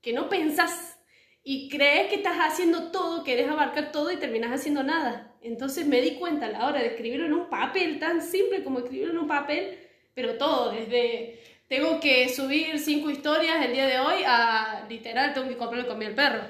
que 0.00 0.14
no 0.14 0.30
pensás 0.30 0.98
y 1.44 1.68
crees 1.68 2.08
que 2.08 2.16
estás 2.16 2.38
haciendo 2.38 2.90
todo, 2.90 3.22
querés 3.22 3.48
abarcar 3.48 3.92
todo 3.92 4.10
y 4.10 4.16
terminas 4.16 4.52
haciendo 4.52 4.82
nada. 4.82 5.34
Entonces 5.42 5.86
me 5.86 6.00
di 6.00 6.12
cuenta 6.12 6.46
a 6.46 6.50
la 6.50 6.66
hora 6.66 6.80
de 6.80 6.86
escribirlo 6.86 7.26
en 7.26 7.34
un 7.34 7.50
papel, 7.50 7.98
tan 7.98 8.22
simple 8.22 8.64
como 8.64 8.78
escribirlo 8.78 9.12
en 9.12 9.18
un 9.18 9.28
papel, 9.28 9.78
pero 10.14 10.38
todo, 10.38 10.72
desde 10.72 11.38
tengo 11.72 11.98
que 12.00 12.28
subir 12.28 12.78
cinco 12.78 13.08
historias 13.08 13.64
el 13.64 13.72
día 13.72 13.86
de 13.86 13.98
hoy 13.98 14.22
a 14.26 14.84
literal 14.90 15.32
tengo 15.32 15.48
que 15.48 15.56
comprarle 15.56 15.88
comida 15.88 16.08
al 16.08 16.14
perro. 16.14 16.42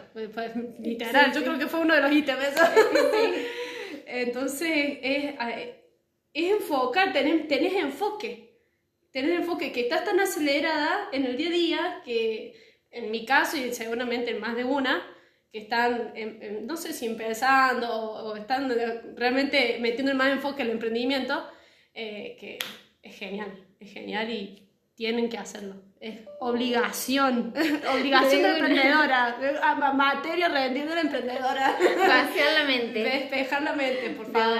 Literal, 0.80 1.26
Sí, 1.26 1.30
yo 1.34 1.38
sí. 1.40 1.44
creo 1.46 1.58
que 1.60 1.68
fue 1.68 1.78
uno 1.78 1.94
de 1.94 2.00
los 2.00 2.10
ítems. 2.10 2.42
eso. 2.42 2.64
Entonces 4.06 4.98
es, 5.00 5.34
es 6.34 6.50
enfocar, 6.54 7.12
tenés, 7.12 7.46
tenés 7.46 7.72
enfoque. 7.74 8.50
Tenés 9.12 9.38
enfoque, 9.38 9.70
que 9.70 9.82
estás 9.82 10.04
tan 10.04 10.18
acelerada 10.18 11.08
en 11.12 11.24
el 11.26 11.36
día 11.36 11.48
a 11.48 11.52
día 11.52 12.02
que 12.04 12.54
en 12.90 13.12
mi 13.12 13.24
caso 13.24 13.56
y 13.56 13.72
seguramente 13.72 14.32
en 14.32 14.40
más 14.40 14.56
de 14.56 14.64
una, 14.64 15.06
que 15.52 15.58
están, 15.60 16.12
en- 16.16 16.42
en- 16.42 16.66
no 16.66 16.76
sé 16.76 16.92
si 16.92 17.06
empezando 17.06 17.88
o, 17.88 18.30
o 18.32 18.36
están 18.36 18.68
realmente 19.16 19.76
metiendo 19.80 20.12
más 20.16 20.32
enfoque 20.32 20.62
en 20.62 20.68
el 20.68 20.72
emprendimiento, 20.74 21.46
eh, 21.94 22.36
que 22.40 22.58
es 23.02 23.16
genial, 23.16 23.52
es 23.78 23.92
genial 23.92 24.28
y 24.30 24.62
tienen 24.94 25.28
que 25.28 25.38
hacerlo. 25.38 25.76
Es 26.00 26.20
obligación, 26.40 27.54
obligación 27.94 28.42
de 28.42 28.49
emprendedora, 28.50 29.37
materia 29.94 30.49
rendir 30.49 30.88
de 30.88 30.94
la 30.94 31.00
emprendedora. 31.00 31.76
Vaciar 31.99 32.61
la 32.61 32.64
mente. 32.66 33.04
Despejar 33.04 33.62
la 33.62 33.72
mente, 33.72 34.11
por 34.11 34.30
favor. 34.30 34.58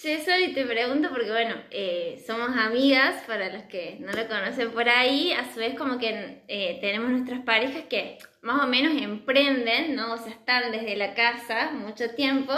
Che, 0.00 0.18
te 0.54 0.64
pregunto 0.64 1.08
porque, 1.10 1.30
bueno, 1.30 1.56
eh, 1.72 2.22
somos 2.24 2.56
amigas, 2.56 3.24
para 3.26 3.52
los 3.52 3.64
que 3.64 3.96
no 3.98 4.12
lo 4.12 4.28
conocen 4.28 4.70
por 4.70 4.88
ahí, 4.88 5.32
a 5.32 5.52
su 5.52 5.58
vez 5.58 5.74
como 5.74 5.98
que 5.98 6.42
eh, 6.46 6.78
tenemos 6.80 7.10
nuestras 7.10 7.40
parejas 7.40 7.82
que 7.90 8.18
más 8.40 8.62
o 8.62 8.68
menos 8.68 8.92
emprenden, 9.02 9.96
¿no? 9.96 10.12
O 10.12 10.16
sea, 10.16 10.30
están 10.30 10.70
desde 10.70 10.94
la 10.94 11.14
casa 11.14 11.72
mucho 11.72 12.10
tiempo. 12.10 12.52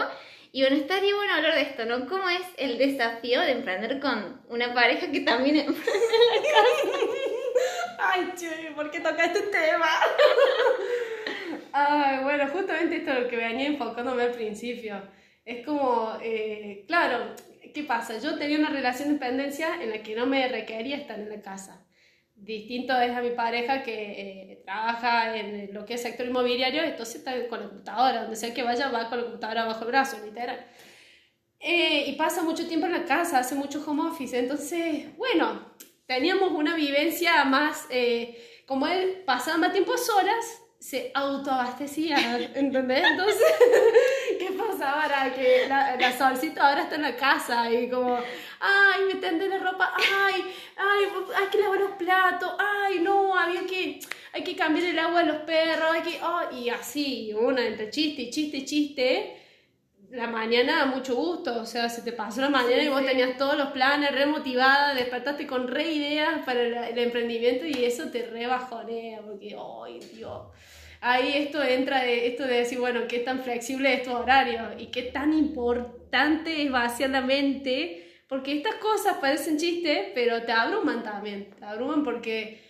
Y 0.52 0.62
bueno, 0.62 0.76
estaría 0.76 1.14
bueno 1.14 1.33
hablar 1.33 1.54
de 1.54 1.62
esto, 1.62 1.85
¿no? 1.85 2.07
¿Cómo 2.09 2.28
es 2.28 2.42
el 2.57 2.76
desafío 2.76 3.40
de 3.40 3.52
emprender 3.52 4.00
con 4.00 4.42
una 4.49 4.75
pareja 4.75 5.11
que 5.11 5.21
también 5.21 5.57
emprende 5.57 5.83
en 5.83 6.42
la 6.42 6.49
casa? 6.50 6.99
Ay, 8.00 8.33
Chuy, 8.37 8.75
¿por 8.75 8.90
qué 8.90 8.99
toca 9.00 9.26
este 9.26 9.42
tema? 9.42 9.88
Ay, 11.73 12.25
bueno, 12.25 12.49
justamente 12.49 12.97
esto 12.97 13.12
es 13.12 13.21
lo 13.21 13.28
que 13.28 13.37
venía 13.37 13.69
enfocándome 13.69 14.25
al 14.25 14.33
principio. 14.33 15.00
Es 15.45 15.64
como, 15.64 16.19
eh, 16.21 16.85
claro, 16.88 17.37
¿qué 17.73 17.85
pasa? 17.85 18.19
Yo 18.19 18.37
tenía 18.37 18.59
una 18.59 18.71
relación 18.71 19.09
de 19.09 19.14
dependencia 19.14 19.80
en 19.80 19.90
la 19.90 20.02
que 20.02 20.16
no 20.16 20.26
me 20.26 20.49
requería 20.49 20.97
estar 20.97 21.19
en 21.19 21.28
la 21.28 21.40
casa. 21.42 21.87
Distinto 22.40 22.99
es 22.99 23.14
a 23.14 23.20
mi 23.20 23.30
pareja 23.30 23.82
que 23.82 23.92
eh, 23.92 24.62
trabaja 24.64 25.37
en 25.37 25.75
lo 25.75 25.85
que 25.85 25.94
es 25.94 26.02
sector 26.02 26.26
inmobiliario, 26.26 26.82
entonces 26.82 27.16
está 27.16 27.32
con 27.49 27.61
la 27.61 27.68
computadora, 27.68 28.23
donde 28.23 28.37
sea 28.37 28.54
que 28.54 28.62
vaya 28.62 28.88
va 28.88 29.09
con 29.09 29.18
la 29.18 29.25
computadora 29.25 29.66
bajo 29.66 29.85
el 29.85 29.88
brazo, 29.88 30.16
literal. 30.25 30.64
Eh, 31.59 32.04
y 32.06 32.12
pasa 32.14 32.42
mucho 32.42 32.66
tiempo 32.66 32.87
en 32.87 32.92
la 32.92 33.04
casa, 33.04 33.38
hace 33.38 33.54
mucho 33.54 33.85
home 33.87 34.09
office, 34.09 34.38
entonces, 34.38 35.14
bueno, 35.18 35.75
teníamos 36.06 36.52
una 36.52 36.75
vivencia 36.75 37.44
más, 37.44 37.87
eh, 37.90 38.62
como 38.66 38.87
él 38.87 39.23
pasaba 39.26 39.59
más 39.59 39.73
tiempo 39.73 39.97
solas, 39.99 40.62
se 40.78 41.11
autoabastecía, 41.14 42.16
¿entendés? 42.54 43.04
Entonces, 43.04 43.52
Era 44.80 45.32
que 45.34 45.66
la, 45.68 45.96
la 45.96 46.16
solcita 46.16 46.68
ahora 46.68 46.82
está 46.84 46.94
en 46.94 47.02
la 47.02 47.14
casa 47.14 47.70
y 47.70 47.90
como, 47.90 48.18
ay, 48.60 49.02
me 49.06 49.20
tendé 49.20 49.46
la 49.46 49.58
ropa, 49.58 49.92
ay, 49.96 50.42
ay, 50.76 51.04
hay 51.37 51.46
que 51.49 51.58
lavar 51.58 51.80
los 51.80 51.90
platos, 51.92 52.52
ay, 52.58 53.00
no, 53.00 53.38
había 53.38 53.66
que, 53.66 54.00
hay 54.32 54.42
que 54.42 54.56
cambiar 54.56 54.87
el 54.87 54.99
agua 54.99 55.20
de 55.20 55.32
los 55.32 55.42
perros, 55.42 55.90
hay 55.92 56.00
que, 56.00 56.20
oh, 56.22 56.56
y 56.56 56.70
así, 56.70 57.34
una 57.38 57.66
entre 57.66 57.90
chiste 57.90 58.22
y 58.22 58.30
chiste 58.30 58.56
y 58.56 58.64
chiste, 58.64 59.37
la 60.12 60.26
mañana 60.26 60.87
mucho 60.87 61.14
gusto, 61.14 61.60
o 61.60 61.66
sea, 61.66 61.90
se 61.90 62.00
te 62.00 62.12
pasó 62.12 62.40
la 62.40 62.49
mañana 62.49 62.82
y 62.82 62.88
vos 62.88 63.04
tenías 63.04 63.37
todos 63.37 63.58
los 63.58 63.72
planes, 63.72 64.12
re 64.12 64.25
motivada, 64.25 64.94
despertaste 64.94 65.46
con 65.46 65.68
re 65.68 65.92
ideas 65.92 66.42
para 66.46 66.62
el, 66.62 66.75
el 66.75 66.99
emprendimiento 66.99 67.66
y 67.66 67.84
eso 67.84 68.10
te 68.10 68.26
re 68.26 68.46
bajonea, 68.46 69.20
porque, 69.20 69.54
ay, 69.84 70.00
Dios 70.14 70.40
ahí 71.00 71.33
esto 71.37 71.62
entra 71.62 72.02
de 72.02 72.26
esto 72.28 72.47
de 72.47 72.59
decir, 72.59 72.78
bueno, 72.78 73.02
qué 73.09 73.21
tan 73.21 73.42
flexible 73.42 73.92
es 73.95 74.02
tu 74.02 74.12
horario 74.12 74.61
y 74.78 74.87
qué 74.87 75.02
tan 75.04 75.33
importante 75.33 76.62
es 76.62 76.71
vaciar 76.71 77.11
la 77.11 77.21
mente, 77.21 78.23
porque 78.28 78.52
estas 78.52 78.76
cosas 78.76 79.19
parecen 79.19 79.59
chistes, 79.59 80.09
pero 80.14 80.42
te 80.42 80.52
abruman 80.52 81.02
también, 81.02 81.50
te 81.59 81.64
abruman 81.64 82.04
porque 82.04 82.61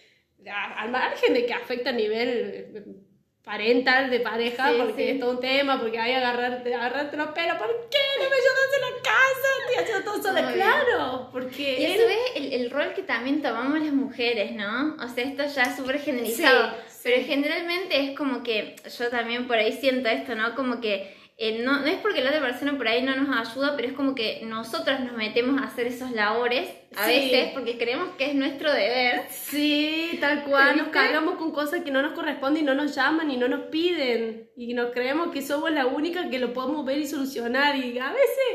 al 0.49 0.91
margen 0.91 1.35
de 1.35 1.45
que 1.45 1.53
afecta 1.53 1.91
a 1.91 1.93
nivel 1.93 3.05
parental 3.45 4.11
de 4.11 4.21
pareja, 4.21 4.71
Sí, 4.71 4.77
porque 4.79 5.05
sí. 5.05 5.11
es 5.11 5.21
todo 5.21 5.31
un 5.33 5.41
tema, 5.41 5.81
porque 5.81 5.99
hay 5.99 6.11
que 6.13 6.17
agarrarte, 6.19 6.75
agarrarte 6.75 7.17
los 7.17 7.29
pelos, 7.29 7.57
¿por 7.57 7.69
qué 7.91 7.99
no 8.19 8.29
me 8.31 8.37
ayudas 8.37 8.71
en 8.77 8.81
la 8.83 9.03
casa? 9.03 9.49
Estoy 9.67 9.83
haciendo 9.85 10.05
todo 10.13 10.23
sola, 10.23 10.41
Obvio. 10.47 10.55
claro, 10.55 11.29
porque 11.33 11.81
Y 11.81 11.85
él- 11.87 11.93
eso 11.93 12.09
es 12.09 12.37
el, 12.37 12.53
el 12.53 12.71
rol 12.71 12.93
que 12.95 13.03
también 13.03 13.43
tomamos 13.43 13.81
las 13.81 13.93
mujeres, 13.93 14.53
¿no? 14.53 14.97
O 15.03 15.09
sea, 15.09 15.25
esto 15.25 15.45
ya 15.47 15.63
es 15.63 15.77
súper 15.77 15.99
generalizado. 16.01 16.71
Sí, 16.71 16.77
sí. 16.89 17.01
Pero 17.05 17.27
generalmente 17.27 17.99
es 18.01 18.17
como 18.17 18.43
que 18.43 18.77
yo 18.99 19.09
también 19.09 19.47
por 19.47 19.57
ahí 19.57 19.73
siento 19.73 20.09
esto, 20.11 20.35
¿no? 20.35 20.55
Como 20.55 20.81
que 20.81 21.17
eh, 21.43 21.63
no, 21.65 21.81
no 21.81 21.87
es 21.87 21.97
porque 22.01 22.21
la 22.21 22.29
otra 22.31 22.43
persona 22.43 22.77
por 22.77 22.87
ahí 22.87 23.01
no 23.03 23.17
nos 23.17 23.35
ayuda, 23.35 23.75
pero 23.75 23.89
es 23.89 23.95
como 23.95 24.15
que 24.15 24.43
nosotros 24.45 25.01
nos 25.01 25.15
metemos 25.15 25.59
a 25.61 25.65
hacer 25.65 25.87
esos 25.87 26.11
labores 26.11 26.69
a 26.95 27.07
Sí. 27.09 27.13
veces 27.15 27.51
porque 27.55 27.79
creemos 27.79 28.11
que 28.19 28.27
es 28.27 28.35
nuestro 28.35 28.71
deber. 28.71 29.23
Sí, 29.31 30.19
tal 30.21 30.45
cual, 30.45 30.77
nos 30.77 30.89
cargamos 30.89 31.37
con 31.37 31.51
cosas 31.53 31.83
que 31.83 31.91
no 31.91 32.03
nos 32.03 32.13
corresponden 32.13 32.63
y 32.65 32.67
no 32.67 32.75
nos 32.75 32.95
llaman 32.95 33.31
y 33.31 33.39
no 33.39 33.49
nos 33.49 33.63
piden 33.71 34.51
y 34.55 34.75
nos 34.75 34.93
creemos 34.93 35.33
que 35.33 35.41
somos 35.41 35.71
la 35.73 35.87
única 35.87 36.29
que 36.29 36.39
lo 36.39 36.53
podemos 36.53 36.85
ver 36.85 36.99
y 36.99 37.07
solucionar 37.07 37.75
y 37.77 37.99
a 37.99 38.13
veces, 38.13 38.49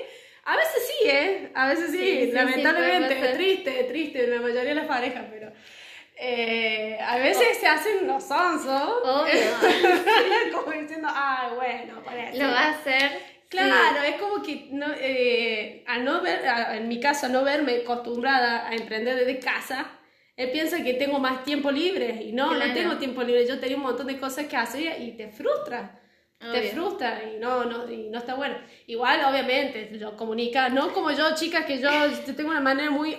a 0.44 0.56
veces 0.56 0.88
sí, 0.88 1.10
¿eh? 1.10 1.50
A 1.56 1.70
veces 1.70 1.90
sí, 1.90 1.98
Sí, 1.98 2.16
sí, 2.20 2.26
sí, 2.28 2.32
lamentablemente, 2.34 3.16
triste, 3.36 3.84
triste 3.90 4.26
en 4.26 4.30
la 4.30 4.42
mayoría 4.42 4.64
de 4.64 4.76
las 4.76 4.86
parejas, 4.88 5.26
pero 5.32 5.52
eh, 6.18 6.98
a 7.02 7.18
veces 7.18 7.58
se 7.60 7.68
hacen 7.68 8.08
los 8.08 8.24
sonsos, 8.24 8.90
Obvio. 9.04 9.34
como 10.54 10.72
diciendo, 10.72 11.08
ah, 11.12 11.52
bueno, 11.56 12.02
parece. 12.04 12.38
Lo 12.38 12.48
va 12.52 12.60
a 12.64 12.70
hacer. 12.72 13.36
Claro, 13.50 14.02
es 14.04 14.16
como 14.16 14.42
que 14.42 14.68
no, 14.72 14.88
eh, 15.00 15.84
al 15.88 16.04
no 16.04 16.22
ver, 16.22 16.46
a- 16.48 16.76
en 16.78 16.88
mi 16.88 17.00
caso, 17.00 17.30
no 17.30 17.44
verme 17.44 17.82
acostumbrada 17.84 18.68
a 18.68 18.74
emprender 18.76 19.16
desde 19.16 19.40
casa, 19.40 19.86
él 20.36 20.52
piensa 20.52 20.84
que 20.84 20.96
tengo 20.96 21.20
más 21.20 21.44
tiempo 21.46 21.72
libre 21.72 22.22
y 22.24 22.34
no, 22.34 22.50
Claro. 22.50 22.68
no 22.68 22.74
tengo 22.74 22.98
tiempo 22.98 23.24
libre. 23.24 23.48
Yo 23.48 23.60
tenía 23.60 23.78
un 23.78 23.84
montón 23.84 24.08
de 24.08 24.18
cosas 24.20 24.48
que 24.48 24.58
hacer 24.58 25.02
y 25.02 25.12
te 25.12 25.30
frustra. 26.38 26.52
Te 26.52 26.60
Obvio. 26.60 26.72
frustra 26.72 27.24
y 27.24 27.40
no, 27.40 27.64
no, 27.66 27.90
y 27.92 28.10
no 28.10 28.20
está 28.20 28.36
bueno. 28.36 28.56
Igual, 28.88 29.22
obviamente, 29.26 29.90
lo 29.94 30.16
comunica, 30.16 30.70
no 30.70 30.94
como 30.94 31.10
yo, 31.12 31.34
chicas, 31.34 31.66
que 31.66 31.80
yo, 31.80 31.90
tengo 32.36 32.50
una 32.52 32.60
manera 32.62 32.92
muy 32.92 33.18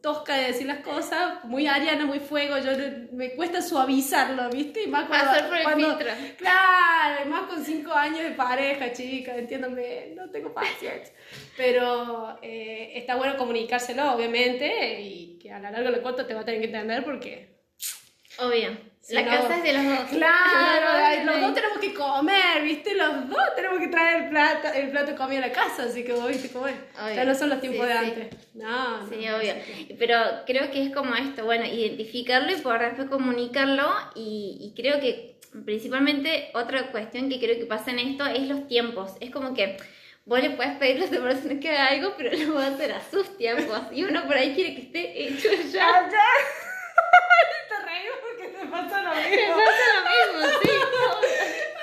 tosca 0.00 0.36
de 0.36 0.48
decir 0.48 0.66
las 0.66 0.80
cosas, 0.80 1.42
muy 1.44 1.66
ariana, 1.66 2.04
muy 2.06 2.20
fuego, 2.20 2.58
yo 2.58 2.70
me 3.12 3.32
cuesta 3.34 3.60
suavizarlo, 3.62 4.48
¿viste? 4.50 4.84
Y 4.84 4.86
más 4.86 5.08
cuando, 5.08 5.26
Pasar 5.26 5.48
por 5.48 5.56
el 5.56 5.62
cuando- 5.64 5.88
filtro. 5.98 6.12
Claro, 6.38 7.26
más 7.30 7.42
con 7.48 7.64
cinco 7.64 7.92
años 7.92 8.20
de 8.20 8.30
pareja, 8.32 8.92
chica, 8.92 9.36
entiéndame, 9.36 10.12
no 10.14 10.30
tengo 10.30 10.52
paciencia. 10.54 11.12
Pero 11.56 12.38
eh, 12.42 12.92
está 12.94 13.16
bueno 13.16 13.36
comunicárselo, 13.36 14.12
obviamente, 14.12 15.00
y 15.00 15.38
que 15.38 15.50
a 15.50 15.58
la 15.58 15.70
larga 15.70 15.90
lo 15.90 16.02
corto 16.02 16.24
te 16.26 16.34
va 16.34 16.42
a 16.42 16.44
tener 16.44 16.60
que 16.60 16.66
entender 16.66 17.04
porque... 17.04 17.58
Obvio. 18.38 18.89
Si 19.10 19.16
la 19.16 19.22
no- 19.22 19.30
casa 19.30 19.56
es 19.56 19.62
de 19.64 19.72
los 19.72 19.84
dos. 19.84 20.08
Claro, 20.10 21.24
los 21.26 21.40
dos 21.40 21.54
tenemos 21.54 21.78
que 21.78 21.92
comer, 21.94 22.62
¿viste? 22.62 22.94
Los 22.94 23.28
dos 23.28 23.42
tenemos 23.56 23.80
que 23.80 23.88
traer 23.88 24.22
el 24.24 24.28
plato, 24.30 24.68
el 24.72 24.90
plato 24.90 25.10
de 25.10 25.16
comida 25.16 25.38
a 25.38 25.48
la 25.48 25.52
casa, 25.52 25.82
así 25.84 26.04
que 26.04 26.12
vos 26.12 26.28
viste 26.28 26.48
comer. 26.50 26.74
Obvio. 27.02 27.14
Ya 27.16 27.24
no 27.24 27.34
son 27.34 27.48
los 27.48 27.60
tiempos 27.60 27.86
Sí, 27.88 27.92
de 27.92 27.98
sí. 27.98 28.04
antes. 28.04 28.54
No, 28.54 29.08
Sí, 29.08 29.26
no, 29.26 29.36
obvio. 29.36 29.54
Pero 29.98 30.16
creo 30.46 30.70
que 30.70 30.82
es 30.86 30.94
como 30.94 31.14
esto, 31.16 31.44
bueno, 31.44 31.64
identificarlo 31.66 32.52
y 32.52 32.56
poder 32.60 32.82
después 32.82 33.08
comunicarlo 33.08 33.88
y, 34.14 34.58
y 34.60 34.80
creo 34.80 35.00
que 35.00 35.38
principalmente 35.64 36.50
otra 36.54 36.92
cuestión 36.92 37.28
que 37.28 37.40
creo 37.40 37.58
que 37.58 37.66
pasa 37.66 37.90
en 37.90 37.98
esto 37.98 38.24
es 38.26 38.42
los 38.46 38.68
tiempos. 38.68 39.12
Es 39.20 39.30
como 39.30 39.54
que 39.54 39.76
vos 40.24 40.40
le 40.40 40.50
puedes 40.50 40.74
pedir 40.78 41.02
a 41.02 41.06
esa 41.06 41.20
persona 41.20 41.58
que 41.58 41.70
haga 41.70 41.86
algo, 41.88 42.14
pero 42.16 42.30
lo 42.46 42.54
va 42.54 42.66
a 42.66 42.68
hacer 42.68 42.92
a 42.92 43.00
sus 43.10 43.36
tiempos 43.36 43.80
y 43.90 44.04
uno 44.04 44.24
por 44.26 44.36
ahí 44.36 44.54
quiere 44.54 44.76
que 44.76 44.82
esté 44.82 45.24
hecho 45.24 45.48
ya. 45.72 45.84
¡Ah, 45.88 46.08
ya! 46.08 46.18
te 47.68 47.84
reí 47.86 48.06
porque 48.20 48.48
te 48.58 48.64
pasa 48.82 49.02
lo 49.02 49.10
mismo. 49.30 49.54
pasa 49.56 49.84
lo 49.94 50.38
mismo, 50.40 50.58
sí. 50.62 50.70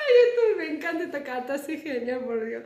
Ay, 0.07 0.13
esto 0.29 0.41
me 0.57 0.65
encanta 0.67 1.03
esta 1.03 1.23
carta, 1.23 1.53
así 1.55 1.77
genial, 1.77 2.19
por 2.21 2.43
Dios. 2.45 2.63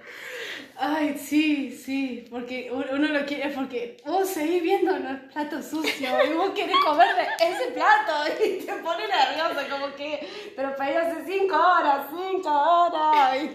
Ay, 0.77 1.15
sí, 1.17 1.71
sí, 1.71 2.25
porque 2.29 2.71
uno 2.71 3.07
lo 3.07 3.25
quiere, 3.25 3.49
porque 3.49 3.97
vos 4.05 4.27
seguís 4.27 4.63
viendo 4.63 4.91
los 4.97 5.19
platos 5.31 5.65
sucios 5.65 6.11
y 6.27 6.33
vos 6.33 6.51
querés 6.51 6.75
comer 6.83 7.07
de 7.15 7.23
ese 7.45 7.71
plato 7.71 8.13
y 8.45 8.59
te 8.65 8.73
pone 8.73 9.03
nerviosa, 9.07 9.67
como 9.69 9.93
que 9.95 10.27
lo 10.57 10.75
pedí 10.75 10.93
hace 10.95 11.23
cinco 11.25 11.55
horas, 11.55 12.07
cinco 12.09 12.49
horas 12.49 13.35
y 13.35 13.37
ahí 13.37 13.47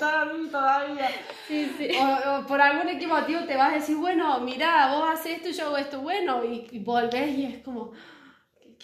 todavía. 0.51 1.11
Sí, 1.49 1.73
sí. 1.77 1.91
O, 1.99 2.39
o 2.39 2.47
por 2.47 2.61
algún 2.61 2.89
X 2.91 3.09
motivo 3.09 3.41
te 3.45 3.57
vas 3.57 3.71
a 3.71 3.75
decir, 3.77 3.97
bueno, 3.97 4.39
mira, 4.41 4.95
vos 4.95 5.09
haces 5.13 5.37
esto 5.37 5.49
y 5.49 5.53
yo 5.53 5.67
hago 5.67 5.77
esto, 5.79 6.01
bueno, 6.01 6.45
y, 6.45 6.67
y 6.71 6.79
volvés 6.79 7.29
y 7.29 7.47
es 7.47 7.59
como, 7.65 7.93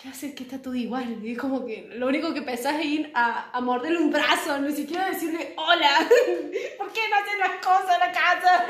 ¿qué- 0.03 0.09
¿qué 0.09 0.09
haces 0.09 0.35
que 0.35 0.43
está 0.45 0.61
todo 0.61 0.75
igual? 0.75 1.19
Y 1.25 1.33
es 1.33 1.39
como 1.39 1.65
que 1.65 1.89
lo 1.95 2.09
único 2.09 2.35
que 2.35 2.43
pensás 2.43 2.75
es 2.81 2.87
ir 2.87 3.11
a, 3.15 3.51
a 3.57 3.61
morderle 3.61 3.99
un 3.99 4.11
brazo, 4.11 4.59
ni 4.59 4.73
siquiera 4.73 5.09
decirle, 5.11 5.55
hola, 5.57 5.91
¿por 6.79 6.93
qué 6.93 7.01
no 7.09 7.17
hacen 7.17 7.39
las 7.39 7.65
cosas 7.65 7.95
en 7.95 8.01
la 8.01 8.13
casa? 8.13 8.67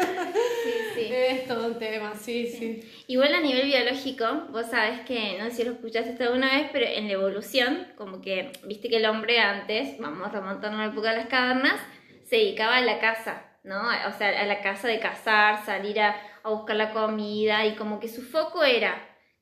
Sí, 0.64 0.72
sí. 0.94 1.08
Es 1.12 1.46
todo 1.46 1.66
un 1.68 1.78
tema, 1.78 2.14
sí, 2.14 2.46
sí. 2.46 3.04
Igual 3.06 3.34
a 3.34 3.40
nivel 3.40 3.66
biológico, 3.66 4.26
vos 4.50 4.66
sabés 4.70 5.00
que, 5.00 5.36
no 5.38 5.46
sé 5.46 5.50
si 5.56 5.64
lo 5.64 5.72
escuchaste 5.72 6.10
esta 6.10 6.24
alguna 6.24 6.54
vez, 6.56 6.68
pero 6.72 6.86
en 6.86 7.06
la 7.08 7.14
evolución, 7.14 7.88
como 7.96 8.20
que, 8.20 8.52
viste 8.64 8.88
que 8.88 8.96
el 8.96 9.06
hombre 9.06 9.40
antes, 9.40 9.98
vamos 9.98 10.30
remontando 10.32 10.78
a 10.78 10.86
la 10.86 10.92
época 10.92 11.10
de 11.10 11.16
las 11.18 11.26
cavernas, 11.26 11.80
se 12.28 12.36
dedicaba 12.36 12.76
a 12.76 12.80
la 12.82 12.98
caza, 12.98 13.42
¿no? 13.64 13.80
O 14.08 14.12
sea, 14.18 14.40
a 14.40 14.46
la 14.46 14.60
caza 14.62 14.88
de 14.88 14.98
cazar, 15.00 15.64
salir 15.64 16.00
a, 16.00 16.16
a 16.42 16.50
buscar 16.50 16.76
la 16.76 16.92
comida, 16.92 17.64
y 17.66 17.74
como 17.74 18.00
que 18.00 18.08
su 18.08 18.22
foco 18.22 18.62
era 18.64 18.94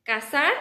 cazar 0.03 0.51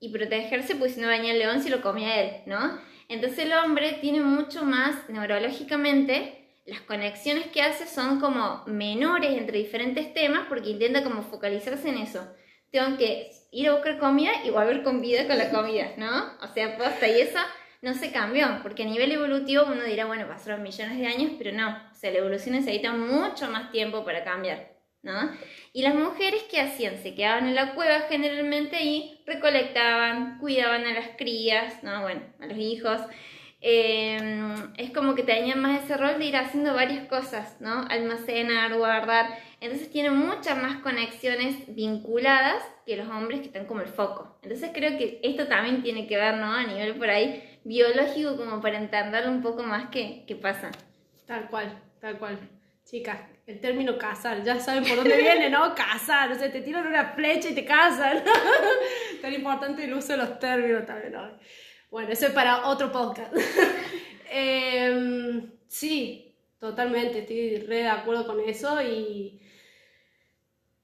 y 0.00 0.10
protegerse, 0.10 0.76
pues 0.76 0.94
si 0.94 1.00
no 1.00 1.08
venía 1.08 1.32
el 1.32 1.38
león, 1.38 1.62
si 1.62 1.70
lo 1.70 1.80
comía 1.80 2.20
él, 2.20 2.42
¿no? 2.46 2.78
Entonces 3.08 3.40
el 3.40 3.52
hombre 3.52 3.98
tiene 4.00 4.20
mucho 4.20 4.64
más 4.64 5.08
neurológicamente, 5.08 6.38
las 6.66 6.82
conexiones 6.82 7.46
que 7.46 7.62
hace 7.62 7.86
son 7.86 8.20
como 8.20 8.62
menores 8.66 9.32
entre 9.36 9.58
diferentes 9.58 10.12
temas 10.12 10.46
porque 10.48 10.70
intenta 10.70 11.02
como 11.02 11.22
focalizarse 11.22 11.88
en 11.88 11.96
eso. 11.98 12.28
Tengo 12.70 12.98
que 12.98 13.30
ir 13.50 13.68
a 13.68 13.72
buscar 13.72 13.98
comida 13.98 14.30
y 14.44 14.50
volver 14.50 14.82
con 14.82 15.00
vida 15.00 15.26
con 15.26 15.38
la 15.38 15.50
comida, 15.52 15.92
¿no? 15.96 16.32
O 16.42 16.52
sea, 16.52 16.76
posta, 16.76 17.08
y 17.08 17.20
eso 17.22 17.38
no 17.80 17.94
se 17.94 18.12
cambió, 18.12 18.46
porque 18.62 18.82
a 18.82 18.86
nivel 18.86 19.12
evolutivo 19.12 19.64
uno 19.66 19.84
dirá, 19.84 20.04
bueno, 20.04 20.26
pasaron 20.28 20.62
millones 20.62 20.98
de 20.98 21.06
años, 21.06 21.32
pero 21.38 21.52
no, 21.52 21.68
o 21.90 21.94
sea, 21.94 22.10
la 22.10 22.18
evolución 22.18 22.56
necesita 22.56 22.92
mucho 22.92 23.48
más 23.50 23.70
tiempo 23.70 24.04
para 24.04 24.24
cambiar, 24.24 24.77
¿no? 25.02 25.30
Y 25.72 25.82
las 25.82 25.94
mujeres, 25.94 26.44
¿qué 26.50 26.60
hacían? 26.60 26.98
Se 26.98 27.14
quedaban 27.14 27.46
en 27.46 27.54
la 27.54 27.74
cueva 27.74 28.00
generalmente 28.08 28.82
y 28.82 29.20
recolectaban, 29.26 30.38
cuidaban 30.38 30.86
a 30.86 30.94
las 30.94 31.08
crías, 31.16 31.82
¿no? 31.82 32.02
Bueno, 32.02 32.22
a 32.40 32.46
los 32.46 32.58
hijos, 32.58 33.00
eh, 33.60 34.44
es 34.76 34.90
como 34.90 35.14
que 35.14 35.24
tenían 35.24 35.60
más 35.60 35.82
ese 35.82 35.96
rol 35.96 36.18
de 36.18 36.26
ir 36.26 36.36
haciendo 36.36 36.74
varias 36.74 37.06
cosas, 37.08 37.60
¿no? 37.60 37.84
Almacenar, 37.88 38.76
guardar. 38.76 39.38
Entonces 39.60 39.90
tienen 39.90 40.16
muchas 40.16 40.60
más 40.62 40.76
conexiones 40.80 41.74
vinculadas 41.74 42.62
que 42.86 42.96
los 42.96 43.08
hombres 43.08 43.40
que 43.40 43.46
están 43.46 43.66
como 43.66 43.80
el 43.80 43.88
foco. 43.88 44.38
Entonces 44.42 44.70
creo 44.72 44.96
que 44.96 45.20
esto 45.22 45.48
también 45.48 45.82
tiene 45.82 46.06
que 46.06 46.16
ver, 46.16 46.36
¿no? 46.36 46.52
A 46.52 46.64
nivel 46.64 46.94
por 46.96 47.10
ahí 47.10 47.58
biológico, 47.64 48.36
como 48.36 48.60
para 48.60 48.78
entender 48.78 49.28
un 49.28 49.42
poco 49.42 49.62
más 49.64 49.90
qué, 49.90 50.24
qué 50.26 50.36
pasa. 50.36 50.70
Tal 51.26 51.48
cual, 51.48 51.82
tal 52.00 52.18
cual. 52.18 52.57
Chicas, 52.88 53.20
el 53.46 53.60
término 53.60 53.98
casar, 53.98 54.42
ya 54.42 54.58
saben 54.58 54.82
por 54.82 54.96
dónde 54.96 55.18
viene, 55.18 55.50
¿no? 55.50 55.74
Casar, 55.76 56.32
o 56.32 56.34
sea, 56.34 56.50
te 56.50 56.62
tiran 56.62 56.86
una 56.86 57.12
flecha 57.12 57.50
y 57.50 57.54
te 57.54 57.62
casan. 57.62 58.24
Tan 59.20 59.34
importante 59.34 59.84
el 59.84 59.92
uso 59.92 60.12
de 60.12 60.16
los 60.16 60.38
términos 60.38 60.86
también, 60.86 61.12
¿no? 61.12 61.38
Bueno, 61.90 62.08
eso 62.08 62.28
es 62.28 62.32
para 62.32 62.66
otro 62.66 62.90
podcast. 62.90 63.34
Em, 64.30 65.50
sí, 65.66 66.34
totalmente, 66.58 67.20
estoy 67.20 67.58
re 67.58 67.76
de 67.76 67.88
acuerdo 67.88 68.26
con 68.26 68.40
eso 68.40 68.80
y 68.82 69.40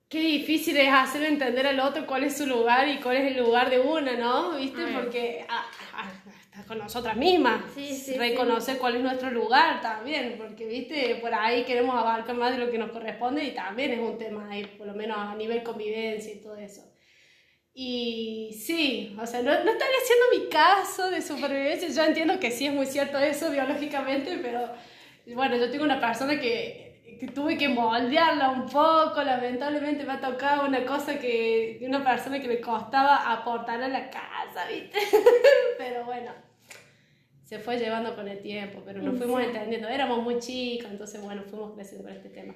qué 0.08 0.20
difícil 0.20 0.76
es 0.78 0.90
hacerle 0.90 1.28
entender 1.28 1.66
al 1.66 1.80
otro 1.80 2.06
cuál 2.06 2.24
es 2.24 2.36
su 2.36 2.46
lugar 2.46 2.88
y 2.88 3.00
cuál 3.00 3.16
es 3.16 3.32
el 3.32 3.42
lugar 3.42 3.68
de 3.68 3.80
una, 3.80 4.12
¿no? 4.12 4.56
¿Viste? 4.56 4.86
Porque 4.94 5.44
ah, 5.48 5.70
ah, 5.94 6.10
está 6.24 6.43
con 6.66 6.78
nosotras 6.78 7.16
mismas. 7.16 7.62
Sí, 7.74 7.94
sí, 7.94 8.16
Reconocer 8.16 8.78
cuál 8.78 8.96
es 8.96 9.02
nuestro 9.02 9.30
lugar 9.30 9.80
también, 9.80 10.36
porque, 10.38 10.66
¿viste? 10.66 11.16
Por 11.16 11.34
ahí 11.34 11.64
queremos 11.64 11.94
abarcar 11.96 12.36
más 12.36 12.52
de 12.52 12.64
lo 12.64 12.70
que 12.70 12.78
nos 12.78 12.90
corresponde 12.90 13.44
y 13.44 13.54
también 13.54 13.92
es 13.92 13.98
un 13.98 14.16
tema 14.16 14.48
ahí, 14.50 14.64
por 14.64 14.86
lo 14.86 14.94
menos 14.94 15.16
a 15.18 15.34
nivel 15.34 15.62
convivencia 15.62 16.32
y 16.32 16.40
todo 16.40 16.56
eso. 16.56 16.82
Y 17.74 18.56
sí, 18.64 19.16
o 19.20 19.26
sea, 19.26 19.42
no, 19.42 19.50
no 19.50 19.72
estaría 19.72 19.96
haciendo 20.02 20.24
mi 20.38 20.48
caso 20.48 21.10
de 21.10 21.20
supervivencia. 21.20 21.88
Yo 21.88 22.04
entiendo 22.04 22.38
que 22.38 22.52
sí 22.52 22.66
es 22.66 22.72
muy 22.72 22.86
cierto 22.86 23.18
eso 23.18 23.50
biológicamente, 23.50 24.38
pero 24.40 24.70
bueno, 25.34 25.56
yo 25.56 25.68
tengo 25.70 25.84
una 25.84 26.00
persona 26.00 26.38
que, 26.38 26.83
que 27.26 27.32
tuve 27.32 27.56
que 27.56 27.68
moldearla 27.68 28.50
un 28.50 28.66
poco. 28.66 29.22
Lamentablemente 29.22 30.04
me 30.04 30.12
ha 30.12 30.20
tocado 30.20 30.66
una 30.66 30.84
cosa 30.84 31.18
que 31.18 31.78
una 31.82 32.02
persona 32.04 32.40
que 32.40 32.48
le 32.48 32.60
costaba 32.60 33.32
aportar 33.32 33.82
a 33.82 33.88
la 33.88 34.10
casa, 34.10 34.66
¿viste? 34.70 34.98
pero 35.78 36.04
bueno, 36.04 36.32
se 37.42 37.58
fue 37.58 37.78
llevando 37.78 38.14
con 38.14 38.28
el 38.28 38.40
tiempo, 38.40 38.82
pero 38.84 39.02
nos 39.02 39.16
fuimos 39.18 39.42
entendiendo. 39.42 39.88
Éramos 39.88 40.22
muy 40.22 40.38
chicos, 40.38 40.90
entonces 40.90 41.20
bueno, 41.22 41.42
fuimos 41.48 41.74
creciendo 41.74 42.08
con 42.08 42.16
este 42.16 42.30
tema. 42.30 42.54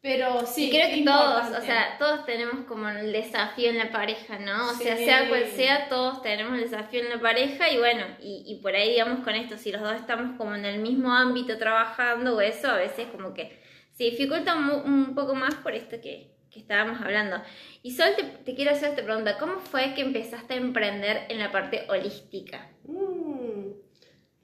Pero 0.00 0.44
sí. 0.44 0.66
Y 0.66 0.70
creo 0.70 0.90
que 0.90 1.02
todos, 1.02 1.58
o 1.58 1.60
sea, 1.62 1.96
todos 1.98 2.26
tenemos 2.26 2.66
como 2.66 2.90
el 2.90 3.10
desafío 3.10 3.70
en 3.70 3.78
la 3.78 3.90
pareja, 3.90 4.38
¿no? 4.38 4.68
O 4.68 4.74
sea, 4.74 4.98
sea 4.98 5.30
cual 5.30 5.46
sea, 5.46 5.88
todos 5.88 6.20
tenemos 6.20 6.58
el 6.58 6.64
desafío 6.68 7.00
en 7.00 7.08
la 7.08 7.20
pareja 7.20 7.70
y 7.70 7.78
bueno, 7.78 8.04
y, 8.20 8.44
y 8.46 8.60
por 8.60 8.74
ahí 8.74 8.90
digamos 8.90 9.24
con 9.24 9.34
esto, 9.34 9.56
si 9.56 9.72
los 9.72 9.80
dos 9.80 9.94
estamos 9.94 10.36
como 10.36 10.54
en 10.56 10.66
el 10.66 10.80
mismo 10.80 11.10
ámbito 11.10 11.56
trabajando 11.56 12.36
o 12.36 12.40
eso, 12.42 12.68
a 12.68 12.76
veces 12.76 13.06
como 13.10 13.32
que 13.32 13.63
se 13.94 14.04
dificulta 14.04 14.54
un, 14.54 15.14
poco 15.14 15.34
más 15.34 15.54
por 15.56 15.74
esto 15.74 16.00
que, 16.00 16.30
que 16.50 16.60
estábamos 16.60 17.00
hablando. 17.00 17.42
Y 17.82 17.92
Sol, 17.92 18.10
te, 18.44 18.54
quiero 18.54 18.72
hacer 18.72 18.90
esta 18.90 19.04
pregunta, 19.04 19.38
¿cómo 19.38 19.58
fue 19.58 19.94
que 19.94 20.02
empezaste 20.02 20.54
a 20.54 20.56
emprender 20.58 21.26
en 21.28 21.38
la 21.38 21.50
parte 21.50 21.86
holística? 21.88 22.70
Mm 22.84 23.44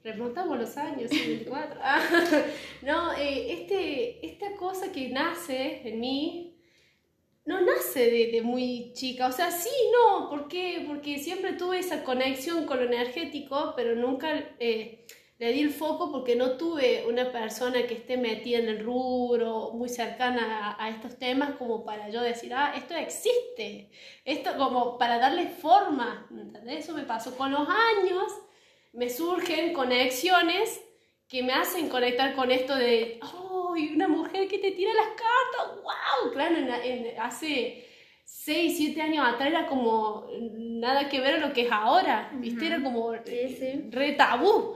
remontamos 0.03 0.59
los 0.59 0.77
años, 0.77 1.09
24. 1.09 1.79
Ah, 1.81 2.01
no, 2.81 3.13
eh, 3.13 3.53
este, 3.53 4.25
esta 4.25 4.55
cosa 4.55 4.91
que 4.91 5.09
nace 5.09 5.87
en 5.87 5.99
mí, 5.99 6.55
no 7.45 7.61
nace 7.61 8.29
de, 8.31 8.41
muy 8.41 8.91
chica, 8.93 9.27
o 9.27 9.31
sea, 9.31 9.51
sí, 9.51 9.69
no, 9.91 10.29
¿por 10.29 10.47
qué? 10.47 10.83
Porque 10.87 11.19
siempre 11.19 11.53
tuve 11.53 11.79
esa 11.79 12.03
conexión 12.03 12.65
con 12.65 12.77
lo 12.77 12.85
energético, 12.85 13.73
pero 13.75 13.95
nunca 13.95 14.55
eh, 14.59 15.05
le 15.41 15.53
di 15.53 15.61
el 15.61 15.71
foco 15.71 16.11
porque 16.11 16.35
no 16.35 16.51
tuve 16.51 17.03
una 17.07 17.31
persona 17.31 17.87
que 17.87 17.95
esté 17.95 18.15
metida 18.15 18.59
en 18.59 18.69
el 18.69 18.83
rubro, 18.83 19.71
muy 19.73 19.89
cercana 19.89 20.75
a, 20.77 20.85
a 20.85 20.89
estos 20.89 21.17
temas, 21.17 21.55
como 21.55 21.83
para 21.83 22.09
yo 22.09 22.21
decir, 22.21 22.53
ah, 22.53 22.73
esto 22.77 22.93
existe, 22.93 23.89
esto 24.23 24.55
como 24.55 24.99
para 24.99 25.17
darle 25.17 25.47
forma. 25.47 26.29
Eso 26.67 26.93
me 26.93 27.05
pasó 27.05 27.35
con 27.35 27.51
los 27.51 27.67
años. 27.67 28.31
Me 28.93 29.09
surgen 29.09 29.73
conexiones 29.73 30.79
que 31.27 31.41
me 31.41 31.53
hacen 31.53 31.89
conectar 31.89 32.35
con 32.35 32.51
esto 32.51 32.75
de, 32.75 33.19
oh, 33.23 33.73
una 33.95 34.07
mujer 34.07 34.47
que 34.47 34.59
te 34.59 34.69
tira 34.69 34.93
las 34.93 35.07
cartas, 35.07 35.81
wow, 35.81 36.33
claro, 36.33 36.55
en, 36.55 37.19
hace 37.19 37.87
6, 38.25 38.77
7 38.77 39.01
años 39.01 39.25
atrás 39.27 39.49
era 39.49 39.65
como 39.65 40.27
nada 40.39 41.09
que 41.09 41.19
ver 41.19 41.35
a 41.35 41.47
lo 41.47 41.51
que 41.51 41.63
es 41.63 41.71
ahora, 41.71 42.29
¿viste? 42.35 42.67
Era 42.67 42.83
como 42.83 43.11
re 43.13 44.11
tabú, 44.15 44.75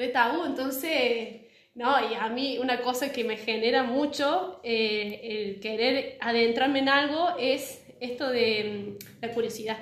re 0.00 0.08
tabú, 0.08 0.44
entonces... 0.44 1.36
No, 1.72 1.94
y 2.10 2.14
a 2.14 2.28
mí 2.28 2.58
una 2.58 2.80
cosa 2.80 3.12
que 3.12 3.22
me 3.22 3.36
genera 3.36 3.84
mucho 3.84 4.60
eh, 4.64 5.20
el 5.22 5.60
querer 5.60 6.18
adentrarme 6.20 6.80
en 6.80 6.88
algo 6.88 7.36
es 7.38 7.86
esto 8.00 8.28
de 8.28 8.96
mm, 8.98 9.22
la 9.22 9.30
curiosidad. 9.30 9.78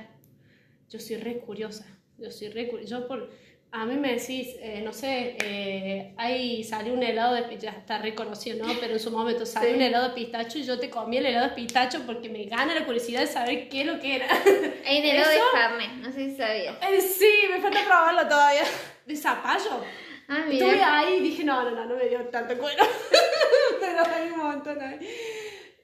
Yo 0.90 1.00
soy 1.00 1.16
re 1.16 1.38
curiosa, 1.38 1.86
yo 2.18 2.30
soy 2.30 2.48
re 2.48 2.68
curiosa. 2.68 2.98
Yo 2.98 3.08
por, 3.08 3.30
a 3.70 3.84
mí 3.84 3.96
me 3.96 4.14
decís, 4.14 4.48
eh, 4.60 4.82
no 4.84 4.92
sé, 4.92 5.36
eh, 5.42 6.14
ahí 6.16 6.62
salió 6.64 6.92
un 6.92 7.02
helado 7.02 7.34
de 7.34 7.58
ya 7.58 7.70
está 7.70 7.98
reconocido, 7.98 8.66
¿no? 8.66 8.72
Pero 8.80 8.94
en 8.94 9.00
su 9.00 9.10
momento 9.10 9.44
salió 9.46 9.74
un 9.74 9.82
helado 9.82 10.08
de 10.08 10.14
pistacho 10.14 10.58
y 10.58 10.64
yo 10.64 10.78
te 10.78 10.90
comí 10.90 11.18
el 11.18 11.26
helado 11.26 11.48
de 11.48 11.54
pistacho 11.54 12.02
porque 12.06 12.28
me 12.28 12.44
gana 12.44 12.74
la 12.74 12.84
curiosidad 12.84 13.20
de 13.20 13.26
saber 13.26 13.68
qué 13.68 13.82
es 13.82 13.86
lo 13.86 13.98
que 13.98 14.16
era. 14.16 14.26
Hay 14.86 15.00
un 15.00 15.04
helado 15.04 15.30
de 15.30 15.38
carne, 15.52 15.88
no 16.00 16.12
sé 16.12 16.30
si 16.30 16.36
sabías. 16.36 16.76
Eh, 16.82 17.00
sí, 17.00 17.32
me 17.50 17.60
falta 17.60 17.84
probarlo 17.84 18.22
todavía. 18.28 18.62
De 19.06 19.16
zapallo. 19.16 19.82
Ah, 20.28 20.44
mira. 20.46 20.66
Estuve 20.66 20.82
ahí 20.82 21.14
y 21.14 21.20
dije, 21.20 21.44
no, 21.44 21.64
no, 21.64 21.70
no, 21.70 21.86
no 21.86 21.96
me 21.96 22.08
dio 22.08 22.20
tanto 22.26 22.56
cuero. 22.58 22.84
Pero 23.80 24.02
hay 24.14 24.30
un 24.30 24.38
montón 24.38 24.80
ahí. 24.80 24.98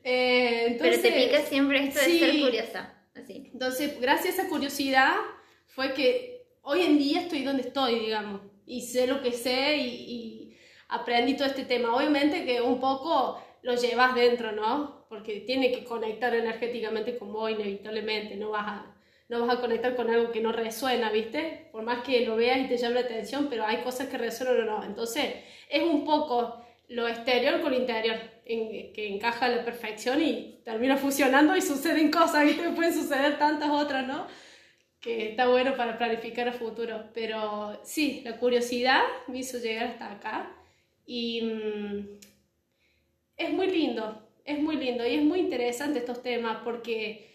Eh, 0.04 0.66
entonces, 0.66 1.00
Pero 1.02 1.14
te 1.14 1.22
pica 1.22 1.40
siempre 1.42 1.85
esto 1.85 2.00
de 2.00 2.18
ser 2.18 2.40
curiosa. 2.40 2.94
Así. 3.14 3.50
Entonces, 3.52 3.98
gracias 4.00 4.38
a 4.38 4.42
esa 4.42 4.50
curiosidad 4.50 5.14
fue 5.66 5.94
que 5.94 6.46
hoy 6.62 6.83
en 6.83 6.98
día 6.98 7.22
estoy 7.22 7.42
donde 7.42 7.62
estoy, 7.62 7.98
digamos, 8.00 8.42
y 8.66 8.83
sé 8.83 9.07
lo 9.07 9.22
que 9.22 9.33
sé 9.33 9.78
y, 9.78 9.88
y 9.88 10.57
aprendí 10.88 11.37
todo 11.37 11.48
este 11.48 11.64
tema. 11.64 11.94
Obviamente 11.96 12.44
que 12.44 12.61
un 12.61 12.80
poco 12.80 13.42
lo 13.62 13.74
llevas 13.74 14.14
dentro, 14.14 14.52
¿no? 14.52 15.07
Porque 15.09 15.40
tiene 15.40 15.72
que 15.72 15.85
conectar 15.85 16.35
energéticamente 16.35 17.16
con 17.16 17.33
vos 17.33 17.50
inevitablemente, 17.50 18.37
no 18.37 18.50
vas 18.50 18.66
a, 18.66 18.93
no 19.28 19.46
vas 19.46 19.56
a 19.56 19.60
conectar 19.60 19.96
con 19.96 20.10
algo 20.10 20.30
que 20.30 20.40
no 20.40 20.52
resuena, 20.52 21.10
¿viste? 21.10 21.68
Por 21.72 21.82
más 21.82 22.02
que 22.04 22.26
lo 22.26 22.37
veas 22.37 22.58
y 22.58 22.68
te 22.68 22.76
llame 22.76 22.96
la 22.96 23.00
atención, 23.00 23.48
pero 23.48 23.64
hay 23.64 23.78
cosas 23.78 24.08
que 24.08 24.18
resuenan 24.18 24.60
o 24.60 24.64
no. 24.64 24.84
Entonces, 24.84 25.34
es 25.68 25.82
un 25.82 26.04
poco 26.04 26.62
lo 26.88 27.08
exterior 27.08 27.60
con 27.60 27.72
lo 27.72 27.78
interior, 27.78 28.16
que 28.44 29.08
encaja 29.08 29.46
a 29.46 29.48
la 29.48 29.64
perfección 29.64 30.20
y 30.20 30.60
termina 30.64 30.96
fusionando 30.96 31.56
y 31.56 31.62
suceden 31.62 32.10
cosas, 32.10 32.44
¿viste? 32.44 32.68
Pueden 32.70 32.92
suceder 32.92 33.38
tantas 33.38 33.70
otras, 33.70 34.06
¿no? 34.06 34.26
que 35.04 35.28
está 35.28 35.46
bueno 35.48 35.76
para 35.76 35.98
planificar 35.98 36.48
a 36.48 36.52
futuro. 36.54 37.10
Pero 37.12 37.78
sí, 37.84 38.22
la 38.24 38.38
curiosidad 38.38 39.02
me 39.26 39.40
hizo 39.40 39.58
llegar 39.58 39.88
hasta 39.88 40.12
acá 40.12 40.56
y 41.06 41.42
mm, 41.42 42.08
es 43.37 43.50
muy 43.50 43.66
lindo, 43.66 44.26
es 44.46 44.58
muy 44.58 44.76
lindo 44.76 45.06
y 45.06 45.16
es 45.16 45.22
muy 45.22 45.40
interesante 45.40 45.98
estos 45.98 46.22
temas 46.22 46.62
porque 46.64 47.34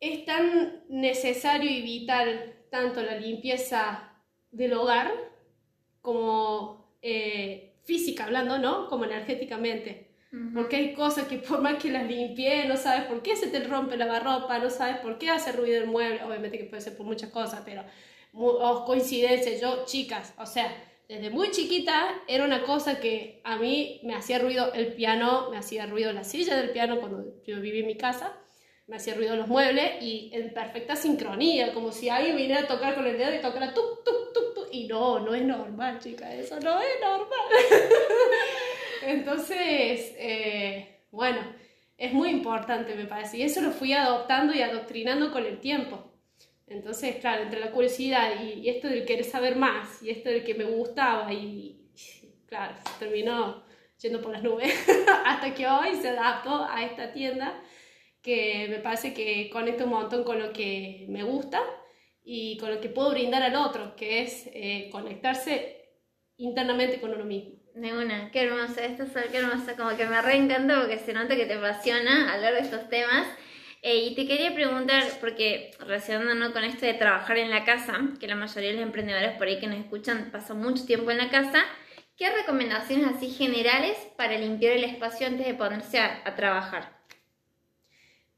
es 0.00 0.24
tan 0.24 0.84
necesario 0.88 1.70
y 1.70 1.82
vital 1.82 2.54
tanto 2.70 3.02
la 3.02 3.16
limpieza 3.16 4.12
del 4.50 4.74
hogar 4.74 5.12
como 6.00 6.96
eh, 7.02 7.74
física 7.84 8.24
hablando, 8.24 8.58
¿no? 8.58 8.88
Como 8.88 9.04
energéticamente. 9.04 10.06
Porque 10.52 10.76
hay 10.76 10.92
cosas 10.92 11.26
que 11.26 11.38
por 11.38 11.62
más 11.62 11.82
que 11.82 11.90
las 11.90 12.06
limpié, 12.06 12.66
no 12.66 12.76
sabes 12.76 13.04
por 13.04 13.22
qué 13.22 13.34
se 13.34 13.46
te 13.46 13.60
rompe 13.60 13.96
la 13.96 14.04
barropa, 14.04 14.58
no 14.58 14.68
sabes 14.68 14.98
por 14.98 15.16
qué 15.16 15.30
hace 15.30 15.52
ruido 15.52 15.80
el 15.80 15.86
mueble, 15.86 16.22
obviamente 16.22 16.58
que 16.58 16.64
puede 16.64 16.82
ser 16.82 16.98
por 16.98 17.06
muchas 17.06 17.30
cosas, 17.30 17.62
pero 17.64 17.82
oh, 18.34 18.84
coincidencias, 18.84 19.58
yo, 19.58 19.86
chicas, 19.86 20.34
o 20.38 20.44
sea, 20.44 20.70
desde 21.08 21.30
muy 21.30 21.50
chiquita 21.50 22.22
era 22.28 22.44
una 22.44 22.62
cosa 22.64 23.00
que 23.00 23.40
a 23.42 23.56
mí 23.56 24.02
me 24.04 24.14
hacía 24.14 24.38
ruido 24.38 24.70
el 24.74 24.92
piano, 24.92 25.48
me 25.50 25.56
hacía 25.56 25.86
ruido 25.86 26.12
la 26.12 26.24
silla 26.24 26.56
del 26.56 26.72
piano 26.72 27.00
cuando 27.00 27.42
yo 27.46 27.58
vivía 27.62 27.80
en 27.80 27.86
mi 27.86 27.96
casa, 27.96 28.36
me 28.88 28.96
hacía 28.96 29.14
ruido 29.14 29.36
los 29.36 29.48
muebles 29.48 30.02
y 30.02 30.30
en 30.32 30.52
perfecta 30.52 30.96
sincronía, 30.96 31.74
como 31.74 31.92
si 31.92 32.08
alguien 32.08 32.36
viniera 32.36 32.62
a 32.62 32.66
tocar 32.66 32.94
con 32.94 33.06
el 33.06 33.18
dedo 33.18 33.34
y 33.34 33.40
tocara 33.40 33.74
tuk, 33.74 34.02
tuk, 34.02 34.32
tuk, 34.32 34.54
tuk, 34.54 34.68
y 34.72 34.88
no, 34.88 35.20
no 35.20 35.34
es 35.34 35.42
normal, 35.42 35.98
chicas, 36.00 36.32
eso 36.32 36.58
no 36.60 36.80
es 36.80 36.88
normal. 37.00 37.48
Entonces, 39.02 40.14
eh, 40.16 41.02
bueno, 41.10 41.38
es 41.98 42.14
muy 42.14 42.30
importante, 42.30 42.94
me 42.94 43.04
parece. 43.04 43.36
Y 43.36 43.42
eso 43.42 43.60
lo 43.60 43.72
fui 43.72 43.92
adoptando 43.92 44.54
y 44.54 44.62
adoctrinando 44.62 45.30
con 45.32 45.44
el 45.44 45.60
tiempo. 45.60 46.10
Entonces, 46.66 47.16
claro, 47.16 47.42
entre 47.42 47.60
la 47.60 47.70
curiosidad 47.70 48.42
y, 48.42 48.70
esto 48.70 48.88
del 48.88 49.04
querer 49.04 49.24
saber 49.24 49.56
más, 49.56 50.02
y 50.02 50.10
esto 50.10 50.30
del 50.30 50.44
que 50.44 50.54
me 50.54 50.64
gustaba, 50.64 51.30
y 51.30 51.78
claro, 52.46 52.74
terminó 52.98 53.64
yendo 54.00 54.22
por 54.22 54.32
las 54.32 54.42
nubes, 54.42 54.72
hasta 55.26 55.54
que 55.54 55.66
hoy 55.66 55.94
se 55.96 56.08
adaptó 56.08 56.64
a 56.64 56.84
esta 56.84 57.12
tienda 57.12 57.62
que 58.28 58.66
me 58.68 58.78
parece 58.80 59.14
que 59.14 59.48
conecta 59.50 59.84
un 59.84 59.90
montón 59.90 60.22
con 60.22 60.38
lo 60.38 60.52
que 60.52 61.06
me 61.08 61.22
gusta 61.22 61.62
y 62.22 62.58
con 62.58 62.70
lo 62.70 62.78
que 62.78 62.90
puedo 62.90 63.10
brindar 63.10 63.42
al 63.42 63.56
otro, 63.56 63.96
que 63.96 64.20
es 64.20 64.50
eh, 64.52 64.90
conectarse 64.92 65.94
internamente 66.36 67.00
con 67.00 67.14
uno 67.14 67.24
mismo. 67.24 67.56
De 67.74 67.96
una, 67.96 68.30
qué 68.30 68.42
hermosa, 68.42 68.84
esto 68.84 69.04
es 69.04 69.30
qué 69.30 69.38
hermosa, 69.38 69.76
como 69.76 69.96
que 69.96 70.04
me 70.04 70.20
reencanta 70.20 70.78
porque 70.78 70.98
se 70.98 71.14
nota 71.14 71.36
que 71.36 71.46
te 71.46 71.54
apasiona 71.54 72.34
hablar 72.34 72.52
de 72.52 72.60
estos 72.60 72.90
temas. 72.90 73.26
Eh, 73.80 73.96
y 73.96 74.14
te 74.14 74.26
quería 74.26 74.52
preguntar, 74.52 75.04
porque 75.20 75.70
relacionándonos 75.78 76.50
con 76.50 76.64
esto 76.64 76.84
de 76.84 76.94
trabajar 76.94 77.38
en 77.38 77.48
la 77.48 77.64
casa, 77.64 77.98
que 78.20 78.26
la 78.26 78.34
mayoría 78.34 78.70
de 78.70 78.76
los 78.76 78.82
emprendedores 78.82 79.38
por 79.38 79.46
ahí 79.46 79.58
que 79.58 79.68
nos 79.68 79.78
escuchan 79.78 80.30
pasan 80.30 80.58
mucho 80.58 80.84
tiempo 80.84 81.10
en 81.12 81.18
la 81.18 81.30
casa, 81.30 81.64
¿qué 82.16 82.28
recomendaciones 82.30 83.06
así 83.16 83.30
generales 83.30 83.96
para 84.18 84.36
limpiar 84.36 84.74
el 84.74 84.84
espacio 84.84 85.28
antes 85.28 85.46
de 85.46 85.54
ponerse 85.54 86.00
a, 86.00 86.34
trabajar? 86.34 86.97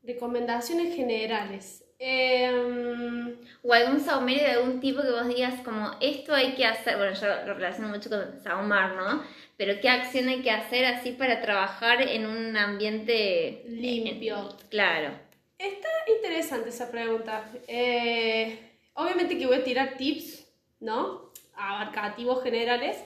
Recomendaciones 0.03 0.95
generales. 0.95 1.85
Em, 1.99 3.37
o 3.63 3.75
algún 3.75 4.01
saumerio 4.01 4.43
de 4.43 4.53
algún 4.53 4.81
tipo 4.81 5.03
que 5.03 5.11
vos 5.11 5.29
digas 5.29 5.61
como 5.63 5.91
esto 6.01 6.35
hay 6.35 6.55
que 6.55 6.65
hacer, 6.65 6.97
bueno 6.97 7.13
yo 7.13 7.27
lo 7.47 7.53
relaciono 7.53 7.89
mucho 7.91 8.09
con 8.09 8.41
saumar, 8.43 8.95
¿no? 8.95 9.23
Pero 9.59 9.79
qué 9.83 9.91
acción 9.91 10.29
hay 10.29 10.41
que 10.41 10.51
hacer 10.51 10.87
así 10.87 11.13
para 11.13 11.43
trabajar 11.43 12.01
en 12.01 12.25
un 12.25 12.57
ambiente 12.57 13.65
limpio. 13.67 14.49
claro. 14.71 15.11
Está 15.59 15.89
interesante 16.17 16.71
esa 16.71 16.91
pregunta. 16.91 17.51
Eh, 17.69 18.59
obviamente 18.95 19.37
que 19.37 19.47
voy 19.47 19.59
a 19.59 19.65
tirar 19.65 19.99
tips, 19.99 20.47
¿no? 20.81 21.31
Abarcativos 21.55 22.43
generales. 22.43 22.97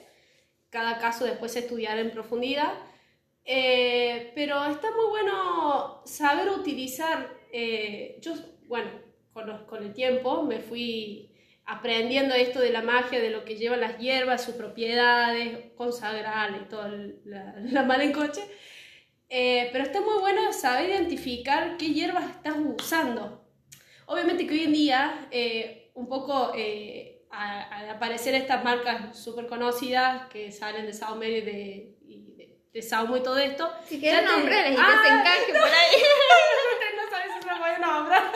Cada 0.70 0.98
caso 0.98 1.24
después 1.24 1.56
estudiar 1.56 1.98
en 1.98 2.12
profundidad. 2.12 2.74
Eh, 3.44 4.32
pero 4.34 4.64
está 4.66 4.90
muy 4.90 5.06
bueno 5.10 6.02
saber 6.04 6.48
utilizar. 6.50 7.30
Eh, 7.52 8.18
yo, 8.20 8.34
bueno, 8.66 8.90
con, 9.32 9.82
el 9.82 9.92
tiempo 9.92 10.42
me 10.42 10.60
fui 10.60 11.30
aprendiendo 11.66 12.34
esto 12.34 12.60
de 12.60 12.70
la 12.70 12.82
magia, 12.82 13.20
de 13.20 13.30
lo 13.30 13.44
que 13.44 13.56
llevan 13.56 13.80
las 13.80 13.98
hierbas, 13.98 14.44
sus 14.44 14.54
propiedades, 14.54 15.72
consagrarle 15.76 16.58
y 16.58 16.68
toda 16.68 16.88
la, 17.24 17.54
la 17.62 17.82
mala 17.82 18.04
en 18.04 18.12
coche. 18.12 18.42
Eh, 19.28 19.68
pero 19.72 19.84
está 19.84 20.00
muy 20.00 20.18
bueno 20.20 20.52
saber 20.52 20.90
identificar 20.90 21.76
qué 21.76 21.92
hierbas 21.92 22.30
estás 22.30 22.54
usando. 22.58 23.44
Obviamente 24.06 24.46
que 24.46 24.54
hoy 24.54 24.64
en 24.64 24.72
día, 24.72 25.28
un 25.94 26.08
poco 26.08 26.52
eh, 26.54 27.26
al 27.30 27.90
aparecer 27.90 28.34
estas 28.34 28.62
marcas 28.62 29.18
súper 29.18 29.46
conocidas 29.46 30.28
que 30.28 30.52
salen 30.52 30.86
de 30.86 30.92
Sao 30.92 31.16
Medio 31.16 31.38
y 31.38 31.40
de, 31.40 31.93
de, 32.74 32.82
Saumo 32.82 33.16
y 33.16 33.22
todo 33.22 33.38
esto. 33.38 33.72
Si 33.86 33.98
quieren 33.98 34.26
nombrarles 34.26 34.72
y 34.72 34.74
que 34.74 34.82
ah, 34.82 35.02
se 35.02 35.14
encaje 35.14 35.52
por 35.52 35.74
ahí. 35.74 36.02
no 36.96 37.10
sabes 37.10 37.32
si 37.40 37.48
voy 37.48 37.70
a 37.70 37.78
nombrar. 37.78 38.32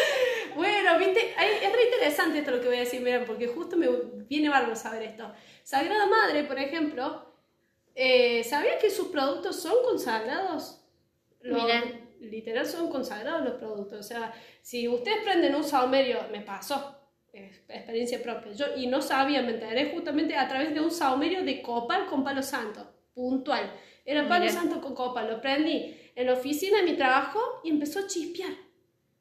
bueno, 0.56 0.98
viste, 0.98 1.30
es 1.30 1.72
re 1.72 1.84
interesante 1.84 2.38
esto 2.40 2.50
lo 2.50 2.60
que 2.60 2.66
voy 2.66 2.78
a 2.78 2.80
decir, 2.80 3.00
miren, 3.00 3.24
porque 3.24 3.46
justo 3.46 3.76
me 3.76 3.88
viene 4.28 4.48
bárbaro 4.48 4.74
saber 4.74 5.02
esto. 5.02 5.32
Sagrada 5.62 6.06
Madre, 6.06 6.42
por 6.44 6.58
ejemplo, 6.58 7.32
eh, 7.94 8.42
¿Sabías 8.44 8.76
que 8.80 8.90
sus 8.90 9.08
productos 9.08 9.60
son 9.60 9.74
consagrados? 9.84 10.80
Literal 12.20 12.66
son 12.66 12.90
consagrados 12.90 13.44
los 13.44 13.54
productos. 13.54 13.98
O 13.98 14.02
sea, 14.02 14.32
si 14.60 14.88
ustedes 14.88 15.22
prenden 15.24 15.54
un 15.54 15.64
saumerio, 15.64 16.18
me 16.30 16.40
pasó, 16.40 16.98
experiencia 17.32 18.22
propia, 18.22 18.52
yo 18.52 18.66
y 18.76 18.86
no 18.86 19.02
sabía, 19.02 19.42
me 19.42 19.52
enteré 19.52 19.90
justamente 19.90 20.36
a 20.36 20.46
través 20.48 20.72
de 20.72 20.80
un 20.80 20.90
saumerio 20.90 21.42
de 21.44 21.60
copal 21.62 22.06
con 22.06 22.22
palo 22.22 22.42
santo, 22.42 22.91
puntual. 23.14 23.72
Era 24.04 24.28
palo 24.28 24.48
santo 24.50 24.80
con 24.80 24.94
copal, 24.94 25.28
lo 25.28 25.40
prendí 25.40 25.96
en 26.14 26.26
la 26.26 26.34
oficina 26.34 26.78
de 26.78 26.84
mi 26.84 26.96
trabajo 26.96 27.40
y 27.64 27.70
empezó 27.70 28.00
a 28.00 28.06
chispear. 28.06 28.52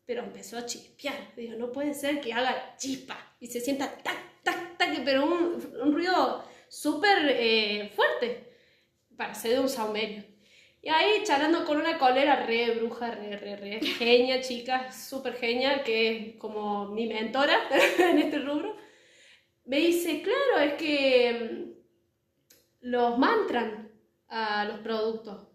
Pero 0.05 0.23
empezó 0.23 0.57
a 0.57 0.65
chispear. 0.65 1.33
Digo, 1.35 1.55
no 1.55 1.71
puede 1.71 1.93
ser 1.93 2.19
que 2.21 2.33
haga 2.33 2.75
chispa 2.77 3.35
y 3.39 3.47
se 3.47 3.61
sienta 3.61 3.89
tac, 4.03 4.43
tac, 4.43 4.77
tac, 4.77 5.03
pero 5.05 5.25
un, 5.25 5.73
un 5.81 5.93
ruido 5.93 6.43
súper 6.67 7.27
eh, 7.29 7.91
fuerte 7.95 8.51
para 9.15 9.35
ser 9.35 9.51
de 9.53 9.59
un 9.59 9.69
saumerio. 9.69 10.23
Y 10.81 10.89
ahí 10.89 11.23
charlando 11.23 11.63
con 11.63 11.77
una 11.77 11.99
colera 11.99 12.45
re 12.45 12.71
bruja, 12.71 13.11
re, 13.11 13.37
re, 13.37 13.55
re, 13.55 13.79
genia, 13.81 14.41
chica, 14.41 14.91
súper 14.91 15.35
genia, 15.35 15.83
que 15.83 16.07
es 16.07 16.35
como 16.37 16.87
mi 16.87 17.05
mentora 17.05 17.69
en 17.99 18.17
este 18.17 18.39
rubro, 18.39 18.75
me 19.65 19.77
dice, 19.77 20.23
claro, 20.23 20.59
es 20.65 20.73
que 20.73 21.33
mm, 21.51 22.89
los 22.89 23.17
mantran 23.19 23.80
a 24.31 24.65
los 24.65 24.79
productos. 24.79 25.47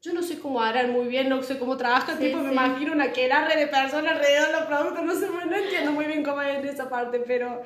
Yo 0.00 0.12
no 0.12 0.22
sé 0.22 0.38
cómo 0.38 0.60
harán 0.60 0.92
muy 0.92 1.08
bien, 1.08 1.28
no 1.28 1.42
sé 1.42 1.58
cómo 1.58 1.76
trabajan, 1.76 2.20
tipo, 2.20 2.38
me 2.38 2.52
imagino 2.52 2.92
una 2.92 3.06
red 3.06 3.58
de 3.58 3.66
personas 3.66 4.12
alrededor 4.12 4.46
de 4.46 4.52
los 4.52 4.62
productos, 4.66 5.04
no 5.04 5.14
sé, 5.14 5.26
no 5.28 5.56
entiendo 5.56 5.90
muy 5.90 6.04
bien 6.04 6.22
cómo 6.22 6.40
es 6.42 6.64
esa 6.64 6.88
parte, 6.88 7.18
pero... 7.26 7.62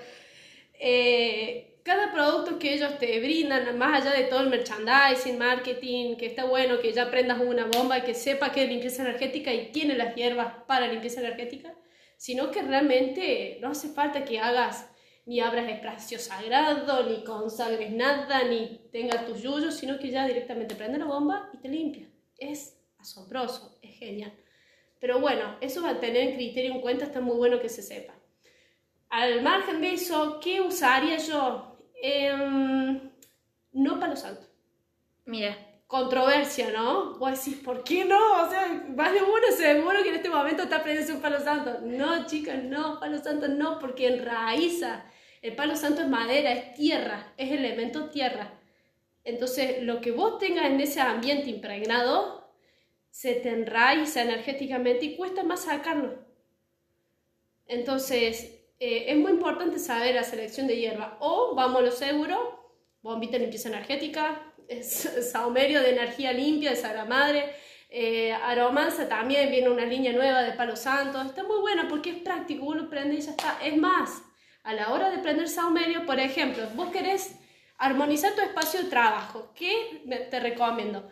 Eh, 0.84 1.68
cada 1.82 2.12
producto 2.12 2.58
que 2.58 2.74
ellos 2.74 2.98
te 2.98 3.18
brindan, 3.20 3.76
más 3.76 4.00
allá 4.00 4.16
de 4.16 4.24
todo 4.24 4.40
el 4.40 4.50
merchandising, 4.50 5.36
marketing, 5.36 6.16
que 6.16 6.26
está 6.26 6.44
bueno 6.44 6.80
que 6.80 6.92
ya 6.92 7.10
prendas 7.10 7.40
una 7.40 7.66
bomba 7.66 7.98
y 7.98 8.02
que 8.02 8.14
sepa 8.14 8.52
que 8.52 8.62
es 8.62 8.68
limpieza 8.68 9.02
energética 9.02 9.52
y 9.52 9.72
tiene 9.72 9.94
las 9.94 10.14
hierbas 10.14 10.54
para 10.66 10.86
limpieza 10.86 11.20
energética, 11.20 11.74
sino 12.16 12.52
que 12.52 12.62
realmente 12.62 13.58
no 13.60 13.70
hace 13.70 13.88
falta 13.88 14.24
que 14.24 14.38
hagas 14.38 14.91
ni 15.24 15.40
abras 15.40 15.68
espacio 15.68 16.18
sagrado, 16.18 17.08
ni 17.08 17.22
consagres 17.24 17.92
nada, 17.92 18.44
ni 18.44 18.88
tengas 18.90 19.26
tus 19.26 19.42
yuyos, 19.42 19.74
sino 19.74 19.98
que 19.98 20.10
ya 20.10 20.26
directamente 20.26 20.74
prende 20.74 20.98
la 20.98 21.04
bomba 21.04 21.50
y 21.52 21.58
te 21.58 21.68
limpia. 21.68 22.08
Es 22.36 22.78
asombroso, 22.98 23.78
es 23.82 23.96
genial. 23.98 24.32
Pero 24.98 25.20
bueno, 25.20 25.56
eso 25.60 25.82
va 25.82 25.90
a 25.90 26.00
tener 26.00 26.28
en 26.28 26.34
criterio 26.34 26.72
en 26.72 26.80
cuenta, 26.80 27.04
está 27.04 27.20
muy 27.20 27.36
bueno 27.36 27.60
que 27.60 27.68
se 27.68 27.82
sepa. 27.82 28.14
Al 29.10 29.42
margen 29.42 29.80
de 29.80 29.94
eso, 29.94 30.40
¿qué 30.40 30.60
usaría 30.60 31.18
yo? 31.18 31.76
Em, 32.00 33.10
no 33.72 34.00
palo 34.00 34.16
santo. 34.16 34.46
Mira. 35.24 35.56
Controversia, 35.86 36.70
¿no? 36.70 37.18
Vos 37.18 37.32
decís, 37.32 37.62
¿por 37.62 37.84
qué 37.84 38.06
no? 38.06 38.46
O 38.46 38.48
sea, 38.48 38.86
más 38.96 39.12
de 39.12 39.22
uno 39.22 39.46
seguro 39.54 40.02
que 40.02 40.08
en 40.08 40.14
este 40.14 40.30
momento 40.30 40.62
está 40.62 40.76
aprendiendo 40.76 41.16
un 41.16 41.20
palo 41.20 41.38
santo. 41.38 41.80
No, 41.82 42.24
chicas, 42.24 42.64
no, 42.64 42.98
palo 42.98 43.22
santo 43.22 43.46
no, 43.48 43.78
porque 43.78 44.06
enraiza. 44.06 45.04
El 45.42 45.56
palo 45.56 45.76
santo 45.76 46.02
es 46.02 46.08
madera, 46.08 46.52
es 46.52 46.74
tierra, 46.74 47.34
es 47.36 47.50
elemento 47.50 48.08
tierra. 48.08 48.58
Entonces, 49.24 49.82
lo 49.82 50.00
que 50.00 50.12
vos 50.12 50.38
tengas 50.38 50.66
en 50.66 50.80
ese 50.80 51.00
ambiente 51.00 51.50
impregnado, 51.50 52.50
se 53.10 53.34
te 53.34 53.50
enraiza 53.50 54.22
energéticamente 54.22 55.04
y 55.04 55.16
cuesta 55.16 55.42
más 55.42 55.64
sacarlo. 55.64 56.24
Entonces, 57.66 58.60
eh, 58.78 59.04
es 59.08 59.16
muy 59.16 59.32
importante 59.32 59.78
saber 59.78 60.14
la 60.14 60.24
selección 60.24 60.66
de 60.66 60.76
hierba. 60.76 61.18
O, 61.20 61.54
vamos 61.54 61.80
a 61.80 61.84
lo 61.84 61.90
seguro, 61.90 62.74
bombita 63.02 63.36
limpieza 63.36 63.68
energética, 63.68 64.54
saumerio 64.82 65.82
de 65.82 65.90
energía 65.90 66.32
limpia 66.32 66.70
de 66.70 66.76
Sagra 66.76 67.04
Madre, 67.04 67.52
eh, 67.90 68.32
aromanza 68.32 69.08
también 69.08 69.50
viene 69.50 69.68
una 69.68 69.84
línea 69.84 70.12
nueva 70.12 70.42
de 70.42 70.52
palo 70.52 70.76
santo. 70.76 71.20
Está 71.20 71.42
muy 71.42 71.60
buena 71.60 71.88
porque 71.88 72.10
es 72.10 72.16
práctico, 72.18 72.64
vos 72.64 72.76
lo 72.76 72.88
prendes 72.88 73.18
y 73.18 73.26
ya 73.26 73.30
está. 73.32 73.58
Es 73.62 73.76
más, 73.76 74.22
a 74.64 74.74
la 74.74 74.92
hora 74.92 75.10
de 75.10 75.18
prender 75.18 75.48
saumerio, 75.48 76.06
por 76.06 76.20
ejemplo, 76.20 76.64
vos 76.74 76.90
querés 76.90 77.36
armonizar 77.78 78.34
tu 78.34 78.42
espacio 78.42 78.82
de 78.82 78.90
trabajo, 78.90 79.52
¿qué 79.54 80.02
te 80.30 80.38
recomiendo? 80.38 81.10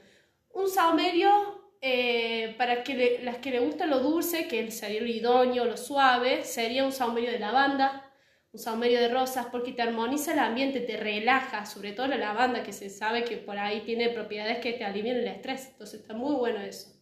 Un 0.52 0.68
saumerio 0.68 1.60
eh, 1.80 2.54
para 2.58 2.84
que 2.84 3.20
las 3.22 3.38
que 3.38 3.50
le 3.50 3.60
gusta 3.60 3.86
lo 3.86 4.00
dulce, 4.00 4.46
que 4.46 4.70
sería 4.70 5.00
lo 5.00 5.06
idóneo, 5.06 5.64
lo 5.64 5.76
suave, 5.76 6.44
sería 6.44 6.84
un 6.84 6.92
saumerio 6.92 7.30
de 7.30 7.38
lavanda, 7.38 8.12
un 8.52 8.60
saumerio 8.60 9.00
de 9.00 9.08
rosas, 9.08 9.46
porque 9.50 9.72
te 9.72 9.82
armoniza 9.82 10.32
el 10.32 10.40
ambiente, 10.40 10.80
te 10.80 10.96
relaja, 10.96 11.66
sobre 11.66 11.92
todo 11.92 12.08
la 12.08 12.18
lavanda, 12.18 12.62
que 12.62 12.72
se 12.72 12.90
sabe 12.90 13.24
que 13.24 13.36
por 13.36 13.58
ahí 13.58 13.80
tiene 13.80 14.10
propiedades 14.10 14.58
que 14.58 14.72
te 14.74 14.84
alivian 14.84 15.16
el 15.16 15.28
estrés, 15.28 15.68
entonces 15.68 16.00
está 16.00 16.14
muy 16.14 16.34
bueno 16.34 16.60
eso. 16.60 16.92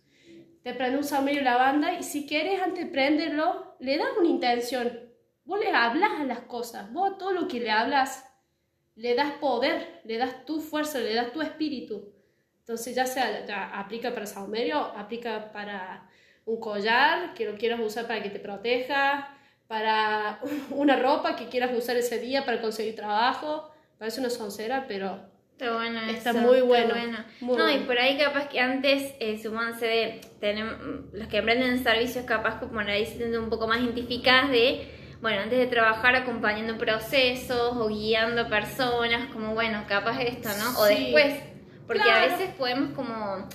Te 0.63 0.75
prende 0.75 0.99
un 0.99 1.05
saumerio 1.05 1.41
de 1.41 1.45
lavanda 1.45 1.95
y 1.95 2.03
si 2.03 2.27
quieres 2.27 2.61
antes 2.61 2.85
de 2.85 2.91
prenderlo, 2.91 3.77
le 3.81 3.97
das 3.97 4.09
una 4.19 4.29
intención, 4.29 5.08
vos 5.49 5.59
le 5.59 5.71
hablas 5.71 6.21
a 6.21 6.25
las 6.25 6.41
cosas, 6.41 6.93
vos 6.93 7.17
todo 7.17 7.33
lo 7.33 7.49
que 7.49 7.59
le 7.59 7.71
hablas, 7.71 8.31
le 8.97 9.15
das 9.15 9.33
poder, 9.41 10.03
le 10.05 10.19
das 10.19 10.45
tu 10.45 10.61
fuerza, 10.61 10.99
le 10.99 11.15
das 11.15 11.33
tu 11.33 11.41
espíritu. 11.41 12.13
Entonces 12.61 12.95
ya 12.95 13.07
sea, 13.07 13.47
aplica 13.73 14.13
para 14.13 14.27
saumerio, 14.27 14.79
aplica 14.79 15.51
para 15.51 16.07
un 16.45 16.61
collar 16.61 17.33
que 17.33 17.47
lo 17.47 17.57
quieras 17.57 17.81
usar 17.81 18.07
para 18.07 18.23
que 18.23 18.29
te 18.29 18.41
proteja, 18.41 19.35
para 19.67 20.39
una 20.71 20.97
ropa 20.97 21.35
que 21.35 21.49
quieras 21.49 21.75
usar 21.75 21.97
ese 21.97 22.19
día 22.19 22.45
para 22.45 22.61
conseguir 22.61 22.95
trabajo. 22.95 23.71
Parece 23.99 24.21
una 24.21 24.31
soncera, 24.31 24.85
pero 24.87 25.29
Está 25.59 25.75
bueno 25.75 26.01
Está 26.03 26.33
muy 26.35 26.61
bueno. 26.61 26.95
no, 27.41 27.69
y 27.69 27.79
por 27.79 27.99
ahí 27.99 28.17
capaz 28.17 28.49
que 28.49 28.61
antes, 28.61 29.15
eh, 29.19 29.41
de, 29.81 30.21
tenemos, 30.39 30.77
los 31.13 31.27
que 31.27 31.39
emprenden 31.39 31.83
servicios 31.83 32.25
capaz 32.27 32.61
como 32.61 32.79
ahí 32.79 33.05
se 33.07 33.37
un 33.37 33.51
poco 33.51 33.67
más 33.67 33.81
identificadas 33.81 34.51
de, 34.51 34.98
bueno, 35.21 35.43
antes 35.43 35.59
de 35.59 35.67
trabajar 35.67 36.15
acompañando 36.17 36.79
procesos 36.79 37.77
o 37.77 37.89
guiando 37.89 38.49
personas, 38.49 39.33
como 39.33 39.55
bueno, 39.55 39.85
capaz 39.89 40.21
esto, 40.21 40.49
¿no? 40.59 40.79
O 40.79 40.85
después 40.85 41.35
porque 41.89 42.11
a 42.11 42.21
veces 42.21 42.51
podemos 42.51 42.91
como 42.91 43.49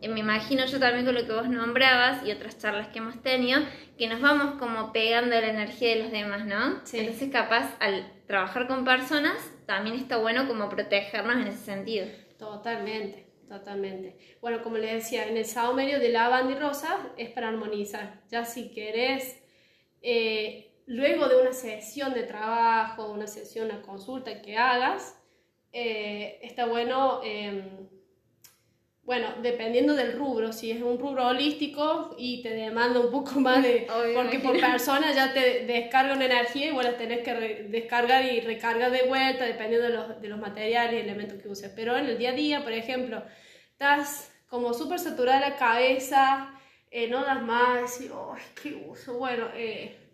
eh, 0.00 0.08
me 0.08 0.20
imagino 0.20 0.64
yo 0.66 0.78
también 0.78 1.04
con 1.04 1.14
lo 1.14 1.26
que 1.26 1.32
vos 1.32 1.48
nombrabas 1.48 2.24
y 2.24 2.30
otras 2.30 2.58
charlas 2.58 2.88
que 2.88 2.98
hemos 2.98 3.20
tenido, 3.22 3.60
que 3.96 4.06
nos 4.08 4.20
vamos 4.20 4.58
como 4.58 4.92
pegando 4.92 5.30
la 5.30 5.48
energía 5.48 5.96
de 5.96 6.02
los 6.02 6.12
demás, 6.12 6.46
¿no? 6.46 6.84
Sí. 6.84 6.98
Entonces 6.98 7.30
capaz 7.32 7.74
al 7.80 8.12
trabajar 8.26 8.68
con 8.68 8.84
personas 8.84 9.36
también 9.66 9.96
está 9.96 10.18
bueno 10.18 10.46
como 10.46 10.68
protegernos 10.68 11.36
en 11.36 11.48
ese 11.48 11.64
sentido. 11.64 12.06
Totalmente, 12.38 13.26
totalmente. 13.48 14.16
Bueno, 14.40 14.62
como 14.62 14.76
les 14.76 14.92
decía, 14.92 15.26
en 15.26 15.36
el 15.36 15.46
saumerio 15.46 15.98
de 15.98 16.10
lavanda 16.10 16.52
y 16.52 16.58
rosa 16.58 16.98
es 17.16 17.30
para 17.30 17.48
armonizar. 17.48 18.20
Ya 18.30 18.44
si 18.44 18.70
querés, 18.70 19.42
eh, 20.02 20.67
luego 20.88 21.28
de 21.28 21.40
una 21.40 21.52
sesión 21.52 22.14
de 22.14 22.24
trabajo, 22.24 23.10
una 23.10 23.26
sesión, 23.26 23.66
una 23.66 23.82
consulta 23.82 24.40
que 24.40 24.56
hagas, 24.56 25.14
eh, 25.72 26.40
está 26.42 26.64
bueno, 26.64 27.20
eh, 27.22 27.62
bueno, 29.02 29.28
dependiendo 29.42 29.94
del 29.94 30.14
rubro, 30.14 30.50
si 30.52 30.70
es 30.70 30.82
un 30.82 30.98
rubro 30.98 31.26
holístico 31.26 32.14
y 32.18 32.42
te 32.42 32.50
demanda 32.50 33.00
un 33.00 33.10
poco 33.10 33.32
más 33.40 33.62
de, 33.62 33.86
Obvio, 33.94 34.14
porque 34.14 34.38
por 34.38 34.58
persona 34.58 35.12
ya 35.12 35.34
te 35.34 35.66
descarga 35.66 36.14
una 36.14 36.24
energía 36.24 36.68
y 36.68 36.72
bueno, 36.72 36.92
tenés 36.94 37.20
que 37.20 37.34
descargar 37.68 38.24
y 38.24 38.40
recargar 38.40 38.90
de 38.90 39.02
vuelta 39.02 39.44
dependiendo 39.44 39.88
de 39.88 39.94
los, 39.94 40.20
de 40.22 40.28
los 40.28 40.40
materiales 40.40 40.94
y 40.94 41.06
elementos 41.06 41.40
que 41.42 41.48
uses. 41.48 41.70
Pero 41.76 41.98
en 41.98 42.06
el 42.06 42.16
día 42.16 42.30
a 42.30 42.34
día, 42.34 42.62
por 42.62 42.72
ejemplo, 42.72 43.22
estás 43.72 44.32
como 44.48 44.72
súper 44.72 44.98
saturada 44.98 45.50
la 45.50 45.56
cabeza, 45.56 46.58
eh, 46.90 47.08
no 47.08 47.22
das 47.24 47.42
más, 47.42 48.00
y, 48.00 48.06
¡ay, 48.06 48.42
qué 48.62 48.86
uso! 48.88 49.18
Bueno, 49.18 49.48
eh, 49.54 50.07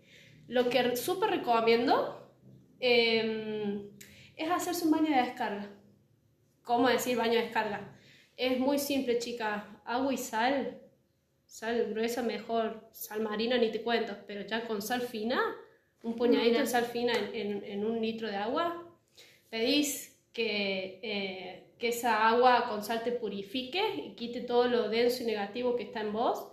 lo 0.47 0.69
que 0.69 0.95
súper 0.95 1.29
recomiendo 1.31 2.21
eh, 2.79 3.89
es 4.35 4.51
hacerse 4.51 4.85
un 4.85 4.91
baño 4.91 5.09
de 5.15 5.21
descarga. 5.21 5.69
¿Cómo 6.63 6.89
decir 6.89 7.17
baño 7.17 7.33
de 7.33 7.43
descarga? 7.43 7.93
Es 8.37 8.59
muy 8.59 8.79
simple, 8.79 9.19
chica. 9.19 9.81
Agua 9.85 10.13
y 10.13 10.17
sal. 10.17 10.81
Sal 11.45 11.87
gruesa 11.91 12.21
mejor. 12.21 12.87
Sal 12.91 13.21
marina 13.21 13.57
ni 13.57 13.71
te 13.71 13.81
cuento. 13.81 14.15
Pero 14.27 14.41
ya 14.45 14.67
con 14.67 14.81
sal 14.81 15.01
fina, 15.01 15.39
un 16.03 16.15
puñadito 16.15 16.59
de 16.59 16.65
sal 16.65 16.85
fina 16.85 17.13
en, 17.13 17.35
en- 17.35 17.63
en 17.63 17.85
un 17.85 18.01
litro 18.01 18.27
de 18.29 18.35
agua. 18.35 18.83
Pedís 19.49 20.19
que, 20.33 20.99
eh, 21.03 21.67
que 21.77 21.89
esa 21.89 22.27
agua 22.27 22.67
con 22.69 22.83
sal 22.83 23.03
te 23.03 23.11
purifique 23.11 23.81
y 23.95 24.15
quite 24.15 24.41
todo 24.41 24.67
lo 24.67 24.89
denso 24.89 25.23
y 25.23 25.27
negativo 25.27 25.75
que 25.75 25.83
está 25.83 26.01
en 26.01 26.13
vos. 26.13 26.47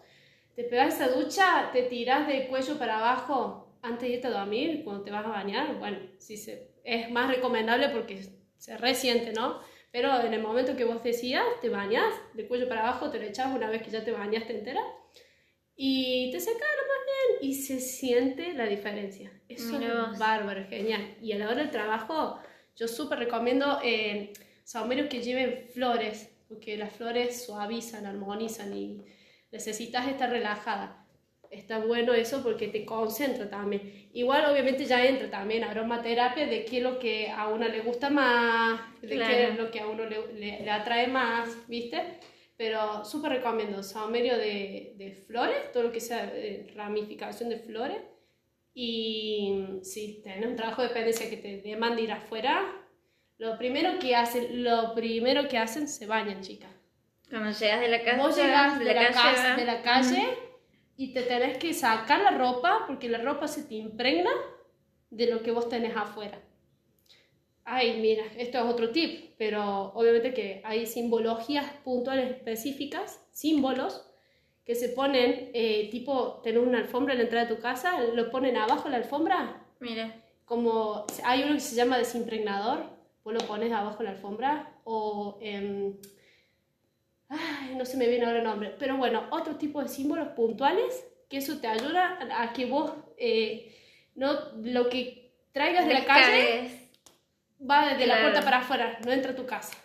Te 0.55 0.65
pegas 0.65 0.95
esa 0.95 1.09
ducha, 1.09 1.71
te 1.73 1.83
tirás 1.85 2.27
de 2.29 2.47
cuello 2.49 2.79
para 2.79 2.99
abajo 2.99 3.62
antes 3.83 4.09
de 4.09 4.15
irte 4.15 4.29
a 4.29 4.31
dormir, 4.31 4.83
cuando 4.85 5.03
te 5.03 5.11
vas 5.11 5.27
a 5.27 5.31
bañar. 5.31 5.79
Bueno, 5.79 5.99
sí 6.19 6.37
se, 6.37 6.71
es 6.85 7.11
más 7.11 7.29
recomendable 7.29 7.89
porque 7.91 8.23
se 8.57 8.77
resiente, 8.77 9.33
¿no? 9.33 9.61
Pero 9.91 10.21
en 10.21 10.33
el 10.33 10.41
momento 10.41 10.77
que 10.77 10.85
vos 10.85 11.03
decidas, 11.03 11.45
te 11.61 11.69
bañas 11.69 12.15
de 12.33 12.47
cuello 12.47 12.69
para 12.69 12.89
abajo, 12.89 13.11
te 13.11 13.19
lo 13.19 13.27
echas 13.27 13.55
una 13.55 13.69
vez 13.69 13.83
que 13.83 13.91
ya 13.91 14.03
te 14.03 14.13
bañaste 14.13 14.57
entera 14.57 14.83
y 15.77 16.31
te 16.31 16.41
secas 16.41 16.61
lo 16.61 16.89
más 16.89 17.39
bien 17.41 17.51
y 17.51 17.55
se 17.55 17.81
siente 17.81 18.55
la 18.55 18.67
diferencia. 18.67 19.33
Eso 19.49 19.79
es 19.79 20.19
bárbaro, 20.19 20.65
genial. 20.69 21.17
Y 21.21 21.33
a 21.33 21.39
la 21.39 21.47
hora 21.47 21.57
del 21.57 21.71
trabajo, 21.71 22.39
yo 22.77 22.89
súper 22.89 23.19
recomiendo 23.19 23.81
eh, 23.83 24.33
saumerios 24.65 25.09
que 25.09 25.23
lleven 25.23 25.69
flores, 25.75 26.31
porque 26.49 26.77
las 26.77 26.93
flores 26.93 27.45
suavizan, 27.45 28.07
armonizan 28.07 28.75
y 28.75 29.03
necesitas 29.51 30.09
estar 30.09 30.31
relajada. 30.31 31.02
Está 31.53 31.79
bueno 31.79 32.15
eso 32.15 32.43
porque 32.43 32.69
te 32.69 32.85
concentra 32.85 33.49
también. 33.51 34.09
Igual 34.15 34.51
obviamente 34.51 34.87
ya 34.87 35.05
entra 35.05 35.29
también 35.31 35.65
aromaterapia 35.65 36.47
de 36.47 36.65
qué 36.65 36.79
es 36.79 36.83
lo 36.83 36.99
que 36.99 37.29
a 37.31 37.49
uno 37.49 37.69
le 37.69 37.81
gusta 37.81 38.09
más, 38.11 38.81
de 39.03 39.09
qué 39.09 39.15
Claro. 39.17 39.35
es 39.53 39.59
lo 39.59 39.71
que 39.71 39.81
a 39.81 39.87
uno 39.87 40.05
le, 40.07 40.33
le- 40.33 40.61
le 40.65 40.71
atrae 40.71 41.07
más, 41.09 41.49
¿viste? 41.69 42.03
Pero 42.57 43.05
súper 43.05 43.33
recomiendo 43.33 43.83
saumerio 43.83 44.39
de, 44.39 44.95
de 44.97 45.13
flores, 45.13 45.71
todo 45.73 45.83
lo 45.85 45.93
que 45.93 46.01
sea 46.01 46.31
eh, 46.35 46.73
ramificación 46.75 47.51
de 47.51 47.59
flores. 47.59 47.99
Y 48.75 49.81
si 49.83 50.23
tenés 50.23 50.47
un 50.47 50.57
trabajo 50.57 50.81
de 50.83 50.89
dependencia 50.89 51.29
que 51.29 51.37
te 51.37 51.59
demanda 51.61 52.01
ir 52.01 52.13
afuera, 52.13 52.65
lo 53.39 53.59
primero 53.59 53.99
que 53.99 54.17
hacen, 54.17 54.65
lo 54.65 54.95
primero 54.95 55.49
que 55.49 55.59
hacen, 55.59 55.87
se 55.89 56.07
bañan, 56.07 56.41
chicas. 56.41 56.71
Cuando 57.29 57.51
llegas 57.51 57.81
de 57.81 57.89
la 57.89 58.03
casa, 58.03 58.17
Vos 58.23 58.37
llegas 58.37 58.79
de, 58.79 58.85
la, 58.87 58.95
calle, 58.95 59.13
casa, 59.13 59.33
¿verdad? 59.33 59.57
de 59.57 59.65
la 59.65 59.83
calle 59.83 60.29
y 60.97 61.13
te 61.13 61.23
tenés 61.23 61.59
que 61.59 61.75
sacar 61.75 62.21
la 62.21 62.39
ropa 62.39 62.85
porque 62.87 63.09
la 63.09 63.19
ropa 63.19 63.49
se 63.49 63.65
te 63.65 63.75
impregna 63.75 64.31
de 65.11 65.31
lo 65.31 65.43
que 65.43 65.51
vos 65.51 65.69
tenés 65.69 65.97
afuera. 65.97 66.41
Ay, 67.65 68.01
mira, 68.01 68.25
esto 68.37 68.59
es 68.59 68.65
otro 68.65 68.91
tip, 68.91 69.35
pero 69.39 69.93
obviamente 69.95 70.35
que 70.35 70.61
hay 70.65 70.87
simbologías 70.87 71.67
puntuales 71.85 72.31
específicas, 72.31 73.25
símbolos, 73.31 74.09
que 74.65 74.75
se 74.75 74.89
ponen, 74.91 75.51
eh, 75.55 75.89
tipo, 75.91 76.41
tener 76.43 76.61
una 76.61 76.79
alfombra 76.79 77.15
en 77.15 77.19
la 77.19 77.25
entrada 77.25 77.47
de 77.47 77.55
tu 77.55 77.61
casa, 77.61 78.01
lo 78.01 78.31
ponen 78.31 78.57
abajo 78.57 78.89
la 78.89 78.97
alfombra, 78.97 79.63
Mira, 79.83 80.15
como 80.45 81.05
hay 81.25 81.43
uno 81.43 81.55
que 81.55 81.61
se 81.61 81.75
llama 81.75 81.99
desimpregnador, 81.99 82.85
vos 83.25 83.35
lo 83.35 83.41
pones 83.41 83.73
abajo 83.73 84.05
la 84.05 84.11
alfombra, 84.11 84.73
o 84.85 85.39
em, 85.41 85.97
ay, 87.33 87.75
no 87.77 87.85
se 87.85 87.97
me 87.97 88.07
viene 88.09 88.27
ahora 88.27 88.39
el 88.39 88.45
nombre, 88.45 88.75
pero 88.79 88.97
bueno, 88.97 89.25
otro 89.31 89.57
tipo 89.57 89.83
de 89.83 89.89
símbolos 89.89 90.29
puntuales 90.29 91.05
que 91.29 91.39
eso 91.39 91.59
te 91.59 91.67
ayuda 91.67 92.19
a, 92.39 92.53
que 92.53 92.67
vos 92.67 92.93
eh, 93.17 93.75
no 94.15 94.33
lo 94.63 94.89
que 94.89 95.33
traigas 95.53 95.87
de 95.87 95.95
la 95.95 96.05
calle 96.05 96.71
va 97.69 97.89
desde 97.89 98.07
la 98.07 98.15
Claro. 98.15 98.23
puerta 98.23 98.43
para 98.45 98.59
afuera, 98.59 98.99
no 99.05 99.13
entra 99.13 99.33
a 99.33 99.35
tu 99.37 99.47
casa. 99.47 99.77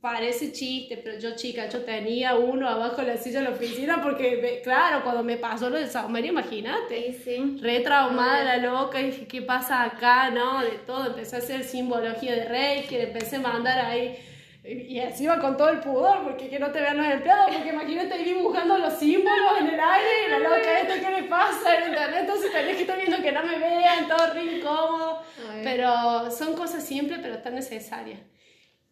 Parece 0.00 0.50
chiste, 0.52 0.96
pero 0.96 1.18
yo 1.18 1.36
chica, 1.36 1.68
yo 1.68 1.82
tenía 1.84 2.34
uno 2.34 2.66
abajo 2.66 3.02
de 3.02 3.08
la 3.08 3.16
silla 3.18 3.40
de 3.40 3.44
la 3.44 3.50
oficina 3.50 4.00
porque, 4.02 4.38
me- 4.40 4.62
claro, 4.62 5.02
cuando 5.04 5.22
me 5.22 5.36
pasó 5.36 5.68
lo 5.68 5.76
del 5.76 5.90
saumerio, 5.90 6.30
imagínate 6.32 7.12
Sí, 7.12 7.22
sí. 7.22 7.58
re 7.60 7.80
traumada 7.80 8.42
la 8.44 8.56
loca 8.56 8.98
y 8.98 9.10
dije, 9.10 9.26
¿qué 9.28 9.42
pasa 9.42 9.82
acá? 9.84 10.30
No, 10.30 10.62
de 10.62 10.70
todo, 10.86 11.08
empecé 11.08 11.36
a 11.36 11.40
hacer 11.40 11.64
simbología 11.64 12.34
de 12.34 12.46
Reiki, 12.46 12.94
le 12.94 13.02
empecé 13.08 13.36
a 13.36 13.40
mandar 13.40 13.78
ahí, 13.78 14.16
y 14.62 15.00
así 15.00 15.24
iba 15.24 15.38
con 15.40 15.56
todo 15.56 15.70
el 15.70 15.80
pudor, 15.80 16.22
porque 16.22 16.48
que 16.50 16.58
no 16.58 16.70
te 16.70 16.80
vean 16.80 16.96
los 16.98 17.06
empleados, 17.06 17.54
porque 17.54 17.70
imagínate 17.70 18.12
ahí 18.14 18.24
dibujando 18.24 18.76
los 18.78 18.92
símbolos 18.98 19.58
en 19.60 19.68
el 19.68 19.80
aire, 19.80 20.08
y 20.26 20.30
la 20.30 20.38
loca, 20.38 20.80
¿esto 20.80 20.94
qué 21.00 21.20
le 21.22 21.28
pasa 21.28 21.78
en 21.78 21.88
internet? 21.88 22.18
Entonces 22.20 22.52
tenés 22.52 22.76
que 22.76 22.82
estar 22.82 22.98
viendo 22.98 23.22
que 23.22 23.32
no 23.32 23.42
me 23.42 23.58
vean, 23.58 24.06
todo 24.06 24.34
re 24.34 24.44
incómodo, 24.44 25.22
Ay. 25.50 25.60
pero 25.64 26.30
son 26.30 26.54
cosas 26.54 26.84
simples, 26.84 27.20
pero 27.22 27.38
tan 27.38 27.54
necesarias. 27.54 28.20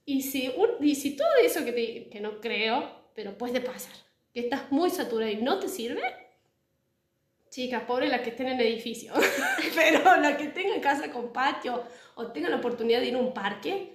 Y 0.06 0.22
si, 0.22 0.48
un- 0.56 0.76
y 0.84 0.94
si 0.94 1.16
todo 1.16 1.28
eso 1.44 1.62
que, 1.64 1.72
te- 1.72 2.08
que 2.08 2.20
no 2.20 2.40
creo, 2.40 2.90
pero 3.14 3.36
puede 3.36 3.60
pasar, 3.60 3.92
que 4.32 4.40
estás 4.40 4.70
muy 4.72 4.88
saturada 4.90 5.30
y 5.30 5.36
no 5.36 5.58
te 5.58 5.68
sirve, 5.68 6.02
Chicas, 7.50 7.82
pobre 7.84 8.08
las 8.08 8.20
que 8.20 8.30
estén 8.30 8.48
en 8.48 8.60
edificio, 8.60 9.12
pero 9.74 10.16
las 10.16 10.36
que 10.36 10.48
tengan 10.48 10.80
casa 10.80 11.10
con 11.10 11.32
patio 11.32 11.82
o 12.14 12.26
tengan 12.28 12.50
la 12.50 12.58
oportunidad 12.58 13.00
de 13.00 13.06
ir 13.08 13.14
a 13.14 13.18
un 13.18 13.32
parque, 13.32 13.94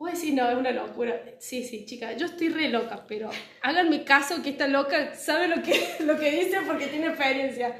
voy 0.00 0.10
a 0.10 0.14
decir, 0.14 0.34
no, 0.34 0.48
es 0.50 0.56
una 0.56 0.70
locura. 0.72 1.22
Sí, 1.38 1.62
sí, 1.62 1.84
chicas, 1.84 2.16
yo 2.16 2.26
estoy 2.26 2.48
re 2.48 2.68
loca, 2.70 3.04
pero 3.06 3.30
háganme 3.62 4.02
caso 4.02 4.42
que 4.42 4.50
esta 4.50 4.66
loca 4.66 5.14
sabe 5.14 5.46
lo 5.46 5.62
que, 5.62 5.78
lo 6.00 6.18
que 6.18 6.30
dice 6.30 6.58
porque 6.66 6.86
tiene 6.88 7.08
experiencia. 7.08 7.76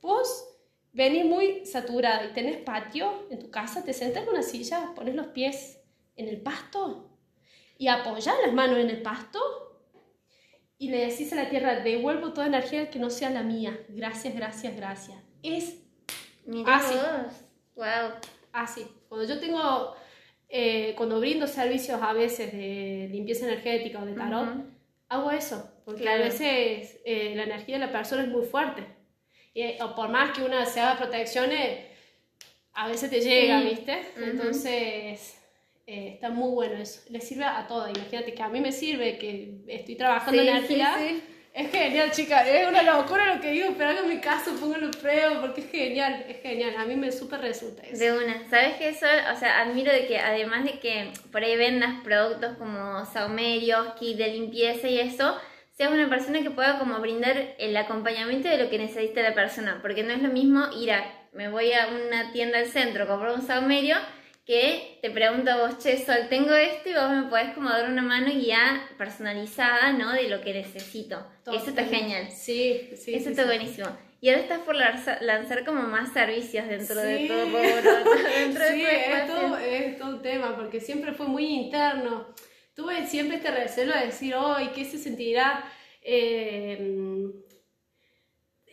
Vos 0.00 0.46
venís 0.92 1.24
muy 1.24 1.66
saturada 1.66 2.24
y 2.24 2.32
tenés 2.32 2.58
patio 2.58 3.26
en 3.30 3.40
tu 3.40 3.50
casa, 3.50 3.84
te 3.84 3.92
sentás 3.92 4.22
en 4.22 4.28
una 4.30 4.42
silla, 4.42 4.92
pones 4.94 5.14
los 5.16 5.26
pies 5.28 5.80
en 6.16 6.28
el 6.28 6.40
pasto 6.40 7.10
y 7.76 7.88
apoyás 7.88 8.36
las 8.46 8.54
manos 8.54 8.78
en 8.78 8.90
el 8.90 9.02
pasto 9.02 9.40
y 10.78 10.90
le 10.90 11.06
decís 11.06 11.32
a 11.32 11.36
la 11.36 11.48
tierra, 11.50 11.80
devuelvo 11.80 12.32
toda 12.32 12.46
energía 12.46 12.88
que 12.90 12.98
no 13.00 13.10
sea 13.10 13.30
la 13.30 13.42
mía. 13.42 13.76
Gracias, 13.88 14.34
gracias, 14.34 14.76
gracias. 14.76 15.18
Es 15.42 15.74
Mira 16.46 16.76
Ah, 16.76 16.80
sí. 16.80 16.94
vos. 16.94 17.32
Wow. 17.74 18.12
así. 18.52 18.86
Cuando 19.08 19.26
yo 19.26 19.40
tengo, 19.40 19.96
eh, 20.56 20.94
cuando 20.96 21.18
brindo 21.18 21.48
servicios 21.48 22.00
a 22.00 22.12
veces 22.12 22.52
de 22.52 23.08
limpieza 23.10 23.44
energética 23.46 24.00
o 24.00 24.06
de 24.06 24.12
tarot, 24.14 24.50
Ujú. 24.50 24.64
hago 25.08 25.30
eso. 25.32 25.68
Porque 25.84 26.02
Claro. 26.02 26.22
a 26.22 26.26
veces 26.26 27.00
eh, 27.04 27.32
la 27.34 27.42
energía 27.42 27.74
de 27.80 27.86
la 27.86 27.90
persona 27.92 28.22
es 28.22 28.28
muy 28.28 28.44
fuerte. 28.46 28.84
Y, 29.52 29.62
eh, 29.62 29.78
o 29.82 29.96
por 29.96 30.08
más 30.10 30.30
que 30.30 30.42
una 30.44 30.64
se 30.64 30.78
haga 30.78 30.96
protecciones, 30.96 31.80
a 32.72 32.86
veces 32.86 33.10
te 33.10 33.20
llega, 33.20 33.60
Sí. 33.62 33.68
¿viste? 33.68 33.98
Ujú. 34.16 34.24
Entonces, 34.30 35.36
eh, 35.88 36.10
está 36.14 36.30
muy 36.30 36.50
bueno 36.54 36.76
eso. 36.76 37.00
Le 37.10 37.20
sirve 37.20 37.44
a 37.44 37.66
todas. 37.66 37.90
Imagínate 37.96 38.32
que 38.32 38.42
a 38.42 38.48
mí 38.48 38.60
me 38.60 38.70
sirve, 38.70 39.18
que 39.18 39.56
estoy 39.66 39.96
trabajando 39.96 40.40
Sí, 40.40 40.48
energía. 40.48 40.94
sí, 40.98 41.08
sí. 41.08 41.33
Es 41.54 41.70
genial, 41.70 42.10
chica. 42.10 42.42
Es 42.48 42.66
una 42.66 42.82
locura 42.82 43.32
lo 43.32 43.40
que 43.40 43.52
digo, 43.52 43.72
pero 43.78 43.90
hagan 43.90 44.08
mi 44.08 44.18
caso, 44.18 44.56
pónganlo 44.58 44.90
prueba, 44.90 45.40
porque 45.40 45.60
es 45.60 45.70
genial, 45.70 46.24
es 46.28 46.42
genial. 46.42 46.74
A 46.76 46.84
mí 46.84 46.96
me 46.96 47.12
súper 47.12 47.42
resulta 47.42 47.84
eso. 47.84 47.96
De 47.96 48.12
una. 48.12 48.44
¿Sabes 48.50 48.74
qué 48.76 48.88
eso? 48.88 49.06
O 49.32 49.38
sea, 49.38 49.60
admiro 49.60 49.92
de 49.92 50.08
que 50.08 50.18
además 50.18 50.64
de 50.64 50.80
que 50.80 51.12
por 51.30 51.44
ahí 51.44 51.56
vendas 51.56 52.02
productos 52.02 52.56
como 52.58 53.06
saumerios, 53.06 53.94
kit 54.00 54.18
de 54.18 54.32
limpieza 54.32 54.88
y 54.88 54.98
eso, 54.98 55.38
seas 55.70 55.92
una 55.92 56.08
persona 56.08 56.42
que 56.42 56.50
pueda 56.50 56.76
como 56.80 56.98
brindar 56.98 57.54
el 57.58 57.76
acompañamiento 57.76 58.48
de 58.48 58.58
lo 58.58 58.68
que 58.68 58.78
necesita 58.78 59.22
la 59.22 59.34
persona. 59.34 59.78
Porque 59.80 60.02
no 60.02 60.12
es 60.12 60.22
lo 60.22 60.30
mismo 60.30 60.66
ir 60.76 60.90
a, 60.90 61.04
me 61.32 61.48
voy 61.48 61.72
a 61.72 61.86
una 61.86 62.32
tienda 62.32 62.58
al 62.58 62.66
centro, 62.66 63.06
comprar 63.06 63.32
un 63.32 63.46
saumerio, 63.46 63.96
que 64.46 64.98
te 65.00 65.10
pregunto 65.10 65.50
a 65.50 65.56
vos, 65.66 65.78
che, 65.78 65.96
Sol, 66.04 66.26
tengo 66.28 66.52
esto 66.54 66.88
y 66.90 66.94
vos 66.94 67.10
me 67.10 67.22
podés 67.30 67.54
como 67.54 67.70
dar 67.70 67.88
una 67.90 68.02
mano 68.02 68.26
guía 68.32 68.86
personalizada, 68.98 69.92
¿no? 69.92 70.12
De 70.12 70.28
lo 70.28 70.40
que 70.42 70.52
necesito. 70.52 71.26
Eso 71.46 71.70
está 71.70 71.84
genial. 71.84 72.30
Sí, 72.30 72.90
sí. 72.96 73.14
Eso 73.14 73.24
sí, 73.24 73.30
está 73.30 73.42
sí. 73.42 73.48
buenísimo. 73.48 73.88
Y 74.20 74.28
ahora 74.30 74.42
estás 74.42 74.60
por 74.60 74.74
lanza- 74.76 75.18
lanzar 75.20 75.64
como 75.64 75.82
más 75.82 76.12
servicios 76.12 76.66
dentro 76.66 76.96
de 77.00 77.26
todo 77.26 77.44
dentro 78.38 78.64
Sí, 78.70 78.82
de 78.82 79.12
es 79.12 79.26
todo, 79.26 79.58
es 79.58 79.98
todo 79.98 80.08
un 80.16 80.22
tema, 80.22 80.56
porque 80.56 80.80
siempre 80.80 81.12
fue 81.12 81.26
muy 81.26 81.44
interno. 81.46 82.26
Tuve 82.74 83.06
siempre 83.06 83.36
este 83.36 83.50
recelo 83.50 83.94
de 83.94 84.06
decir, 84.06 84.34
hoy, 84.34 84.68
¿qué 84.74 84.84
se 84.84 84.98
sentirá? 84.98 85.64
Eh, 86.02 87.30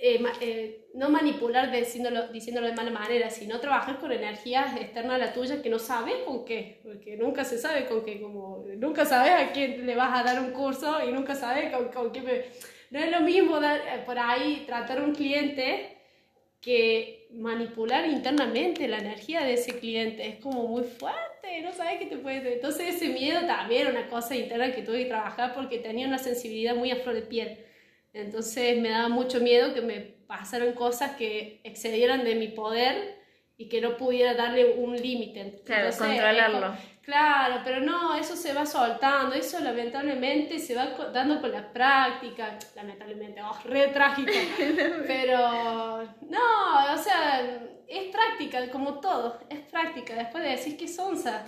eh, 0.04 0.20
eh, 0.42 0.88
no 0.96 1.12
manipular 1.12 1.72
diciéndolo, 1.72 2.30
diciéndolo 2.30 2.66
de 2.66 2.74
mala 2.74 2.90
manera, 2.90 3.30
sino 3.30 3.60
trabajar 3.60 4.00
con 4.00 4.12
energías 4.12 4.76
externas 4.76 5.14
a 5.14 5.18
la 5.20 5.32
tuya 5.32 5.62
que 5.62 5.70
no 5.70 5.78
sabes 5.78 6.16
con 6.26 6.44
qué, 6.44 6.80
porque 6.84 7.16
nunca 7.18 7.46
se 7.46 7.60
sabe 7.60 7.86
con 7.86 8.04
qué, 8.04 8.20
como 8.20 8.66
nunca 8.78 9.06
sabes 9.06 9.32
a 9.32 9.52
quién 9.52 9.86
le 9.86 9.96
vas 9.96 10.20
a 10.20 10.24
dar 10.24 10.42
un 10.42 10.54
curso 10.54 11.08
y 11.08 11.12
nunca 11.12 11.36
sabes 11.36 11.72
con, 11.94 12.12
qué... 12.12 12.50
No 12.90 13.00
es 13.00 13.12
lo 13.12 13.22
mismo 13.22 13.60
dar, 13.60 13.80
eh, 13.80 14.02
por 14.04 14.18
ahí 14.18 14.64
tratar 14.66 14.98
a 14.98 15.04
un 15.04 15.14
cliente 15.14 15.96
que 16.60 17.28
manipular 17.34 18.08
internamente 18.08 18.88
la 18.88 18.98
energía 18.98 19.42
de 19.42 19.54
ese 19.54 19.78
cliente. 19.78 20.28
Es 20.28 20.40
como 20.40 20.68
muy 20.68 20.84
fuerte, 20.84 21.62
no 21.62 21.72
sabes 21.74 22.00
qué 22.00 22.08
te 22.08 22.18
puede... 22.18 22.56
Entonces 22.56 22.96
ese 22.96 23.10
miedo 23.10 23.46
también 23.46 23.82
era 23.82 23.92
una 23.92 24.08
cosa 24.08 24.36
interna 24.36 24.72
que 24.72 24.82
tuve 24.82 25.04
que 25.04 25.10
trabajar 25.10 25.54
porque 25.54 25.78
tenía 25.78 26.08
una 26.08 26.18
sensibilidad 26.18 26.76
muy 26.76 26.90
a 26.90 26.96
flor 26.96 27.14
de 27.14 27.22
piel. 27.22 27.71
Entonces 28.14 28.78
me 28.80 28.90
daba 28.90 29.10
mucho 29.10 29.40
miedo 29.40 29.74
que 29.74 29.82
me 29.82 30.00
pasaran 30.00 30.74
cosas 30.74 31.16
que 31.16 31.62
excedieran 31.64 32.24
de 32.24 32.36
mi 32.36 32.50
poder 32.50 33.20
y 33.58 33.70
que 33.70 33.80
no 33.80 33.96
pudiera 33.96 34.34
darle 34.34 34.74
un 34.74 34.96
límite. 34.96 35.62
Claro, 35.66 35.88
Entonces, 35.88 36.08
controlarlo. 36.08 36.76
Claro, 37.02 37.62
pero 37.64 37.82
no, 37.82 38.16
eso 38.16 38.36
se 38.36 38.54
va 38.54 38.66
soltando, 38.66 39.36
eso 39.36 39.60
lamentablemente 39.60 40.60
se 40.60 40.76
va 40.76 40.86
dando 41.12 41.42
con 41.42 41.52
la 41.52 41.74
práctica, 41.74 42.58
lamentablemente, 42.76 43.42
oh, 43.42 43.58
re 43.66 43.88
trágico, 43.88 44.32
pero 45.08 46.04
no, 46.30 46.94
o 46.94 46.98
sea, 46.98 47.60
es 47.88 48.12
práctica, 48.12 48.70
como 48.70 49.00
todo, 49.00 49.40
es 49.50 49.60
práctica, 49.62 50.14
después 50.14 50.44
de 50.44 50.52
decir 50.52 50.78
que 50.78 50.86
es 50.86 51.00
onza, 51.00 51.46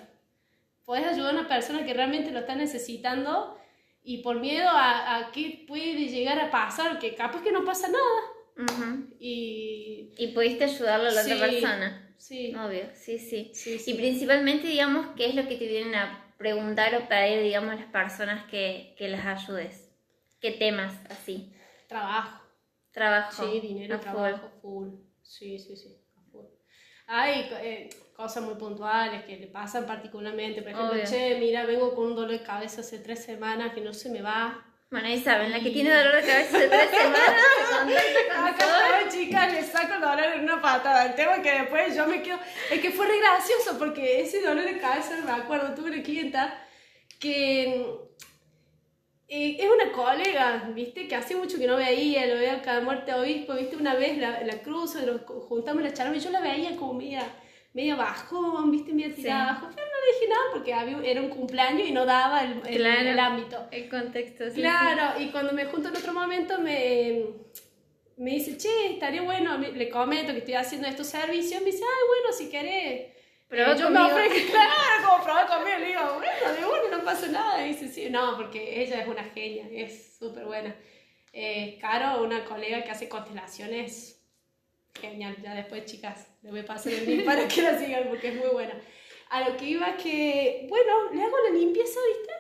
puedes 0.86 1.06
ayudar 1.06 1.36
a 1.36 1.40
una 1.40 1.48
persona 1.48 1.86
que 1.86 1.94
realmente 1.94 2.32
lo 2.32 2.40
está 2.40 2.56
necesitando 2.56 3.58
y 4.04 4.20
por 4.20 4.40
miedo 4.40 4.70
a, 4.70 5.18
a 5.18 5.32
qué 5.32 5.66
puede 5.68 6.08
llegar 6.08 6.40
a 6.40 6.52
pasar, 6.52 7.00
que 7.00 7.16
capaz 7.16 7.42
que 7.42 7.52
no 7.52 7.64
pasa 7.64 7.88
nada 7.88 8.34
y... 9.20 10.14
Y 10.18 10.28
pudiste 10.28 10.66
ayudarlo 10.66 11.10
a 11.10 11.12
la 11.12 11.22
otra 11.22 11.40
persona. 11.40 12.16
Sí, 12.18 12.56
Obvio, 12.56 12.90
sí, 12.94 13.18
sí. 13.18 13.52
sí, 13.54 13.82
Y 13.86 13.96
principalmente, 13.96 14.68
digamos, 14.68 15.08
¿qué 15.16 15.26
es 15.26 15.36
lo 15.36 15.48
que 15.48 15.58
te 15.58 15.68
vienen 15.68 15.96
a 15.96 16.34
preguntar 16.38 16.96
o 16.96 17.08
pedir, 17.08 17.44
digamos, 17.44 17.76
las 17.76 17.88
personas 17.88 18.46
que, 18.50 18.96
que 18.98 19.10
las 19.10 19.26
ayudes? 19.26 19.90
¿Qué 20.40 20.52
temas 20.52 20.94
así? 21.10 21.54
trabajo. 21.88 22.42
Trabajo. 22.92 23.52
Sí, 23.52 23.60
dinero, 23.60 23.96
a 23.96 24.00
trabajo, 24.00 24.50
full. 24.62 24.90
Sí, 25.22 25.60
sí, 25.60 25.76
sí. 25.76 26.03
Hay 27.08 27.50
eh, 27.62 27.90
cosas 28.16 28.44
muy 28.44 28.56
puntuales 28.56 29.24
que 29.26 29.38
le 29.38 29.48
pasan 29.48 29.86
particularmente. 29.86 30.62
Por 30.62 30.72
ejemplo, 30.72 30.94
Obvio. 30.94 31.06
che, 31.06 31.38
mira, 31.40 31.66
vengo 31.66 31.94
con 31.96 32.08
un 32.08 32.16
dolor 32.16 32.32
de 32.32 32.44
cabeza 32.44 32.82
hace 32.82 33.00
tres 33.00 33.24
semanas 33.24 33.74
que 33.74 33.82
no 33.82 33.94
se 33.94 34.10
me 34.10 34.22
va. 34.22 34.66
Bueno, 34.90 35.08
ahí 35.08 35.20
saben, 35.20 35.52
la 35.52 35.60
que 35.60 35.72
tiene 35.72 35.92
dolor 35.92 36.16
de 36.16 36.22
cabeza 36.22 36.60
de 36.60 36.68
tres 36.68 36.90
semanas, 36.92 37.42
contacta 37.80 38.36
con 38.36 38.46
Acá 38.46 39.10
chicas, 39.10 39.52
le 39.52 39.64
saco 39.64 39.96
el 39.96 40.02
dolor 40.02 40.26
en 40.36 40.44
una 40.44 40.62
patada. 40.62 41.08
El 41.08 41.16
tema 41.16 41.36
es 41.36 41.40
que 41.42 41.52
después 41.52 41.96
yo 41.96 42.06
me 42.06 42.22
quedo. 42.22 42.40
Es 42.70 42.80
que 42.80 42.92
fue 42.92 43.08
re 43.08 43.20
gracioso 43.20 43.80
porque 43.80 44.22
ese 44.22 44.42
dolor 44.42 44.64
de 44.64 44.78
cabeza, 44.78 45.18
me 45.26 45.32
acuerdo, 45.32 45.74
tuve 45.74 45.92
una 45.92 46.04
clienta 46.04 46.64
que 47.20 47.86
eh, 49.28 49.58
es 49.60 49.66
una 49.70 49.92
colega, 49.92 50.70
¿viste? 50.76 51.08
Que 51.08 51.16
hace 51.16 51.36
mucho 51.36 51.58
que 51.58 51.68
no 51.68 51.76
veía, 51.78 52.26
lo 52.28 52.36
veía 52.36 52.62
cada 52.62 52.82
muerte 52.82 53.14
obispo, 53.14 53.54
¿viste? 53.56 53.76
Una 53.76 53.96
vez 53.96 54.18
la, 54.18 54.42
la 54.44 54.62
cruzo, 54.62 55.00
juntamos 55.50 55.82
la 55.84 55.94
charla 55.94 56.16
y 56.16 56.20
yo 56.20 56.30
la 56.30 56.42
veía 56.42 56.76
como 56.76 56.94
media, 56.94 57.24
media 57.74 57.96
bajón, 57.96 58.70
¿viste? 58.72 58.94
Media 58.94 59.14
tirada 59.16 59.44
Sí. 59.46 59.50
abajo. 59.50 59.68
Pero 59.76 59.88
no 59.88 60.06
le 60.06 60.14
dije 60.14 60.30
nada 60.30 60.44
porque 60.52 60.74
había, 60.74 61.12
era 61.12 61.22
un 61.22 61.30
cumpleaños 61.30 61.88
y 61.88 61.92
no 61.92 62.06
daba 62.06 62.44
el, 62.44 62.62
el- 62.68 62.76
Claro. 62.78 63.10
el 63.10 63.20
ámbito. 63.20 63.68
El 63.72 63.90
contexto, 63.90 64.50
sí. 64.50 64.60
Claro, 64.62 65.20
y 65.22 65.28
cuando 65.32 65.54
me 65.54 65.66
junto 65.66 65.90
en 65.90 65.96
otro 65.98 66.14
momento 66.14 66.60
me, 66.60 67.24
me 68.18 68.32
dice, 68.32 68.58
che, 68.58 68.94
estaría 68.94 69.22
bueno, 69.24 69.58
le 69.58 69.90
comento 69.90 70.32
que 70.34 70.40
estoy 70.40 70.54
haciendo 70.56 70.88
estos 70.88 71.08
servicios, 71.08 71.62
me 71.62 71.72
dice, 71.72 71.84
ay, 71.84 72.08
bueno, 72.08 72.34
si 72.38 72.50
querés. 72.50 73.14
Probá 73.54 73.74
eh, 73.74 73.78
yo 73.78 73.86
conmigo. 73.86 74.06
me 74.06 74.12
ofrezco, 74.12 74.52
claro, 74.52 75.08
como 75.08 75.24
probar 75.24 75.48
conmigo, 75.48 75.78
le 75.78 75.88
digo, 75.88 76.02
bueno, 76.16 76.54
de 76.54 76.66
uno 76.66 76.98
no 76.98 77.04
pasa 77.04 77.28
nada. 77.28 77.66
Y 77.66 77.74
dice, 77.74 77.88
sí, 77.88 78.10
no, 78.10 78.36
porque 78.36 78.82
ella 78.82 79.02
es 79.02 79.08
una 79.08 79.24
genia, 79.26 79.68
es 79.72 80.18
súper 80.18 80.46
buena. 80.46 80.76
Eh, 81.32 81.78
Caro, 81.80 82.24
una 82.24 82.46
colega 82.46 82.84
que 82.84 82.92
hace 82.92 83.08
constelaciones, 83.08 84.20
genial. 85.00 85.38
Ya 85.44 85.54
después, 85.54 85.86
chicas, 85.86 86.28
le 86.42 86.50
voy 86.50 86.62
a 86.62 86.66
pasar 86.66 86.94
el 86.94 87.06
link 87.06 87.26
para 87.26 87.48
que 87.48 87.62
la 87.62 87.78
sigan 87.78 88.10
porque 88.10 88.30
es 88.30 88.36
muy 88.36 88.50
buena. 88.50 88.74
A 89.30 89.48
lo 89.48 89.56
que 89.56 89.66
iba 89.66 89.98
que, 89.98 90.66
bueno, 90.70 91.12
le 91.12 91.24
hago 91.24 91.38
la 91.50 91.56
limpieza, 91.56 92.00
¿viste? 92.08 92.34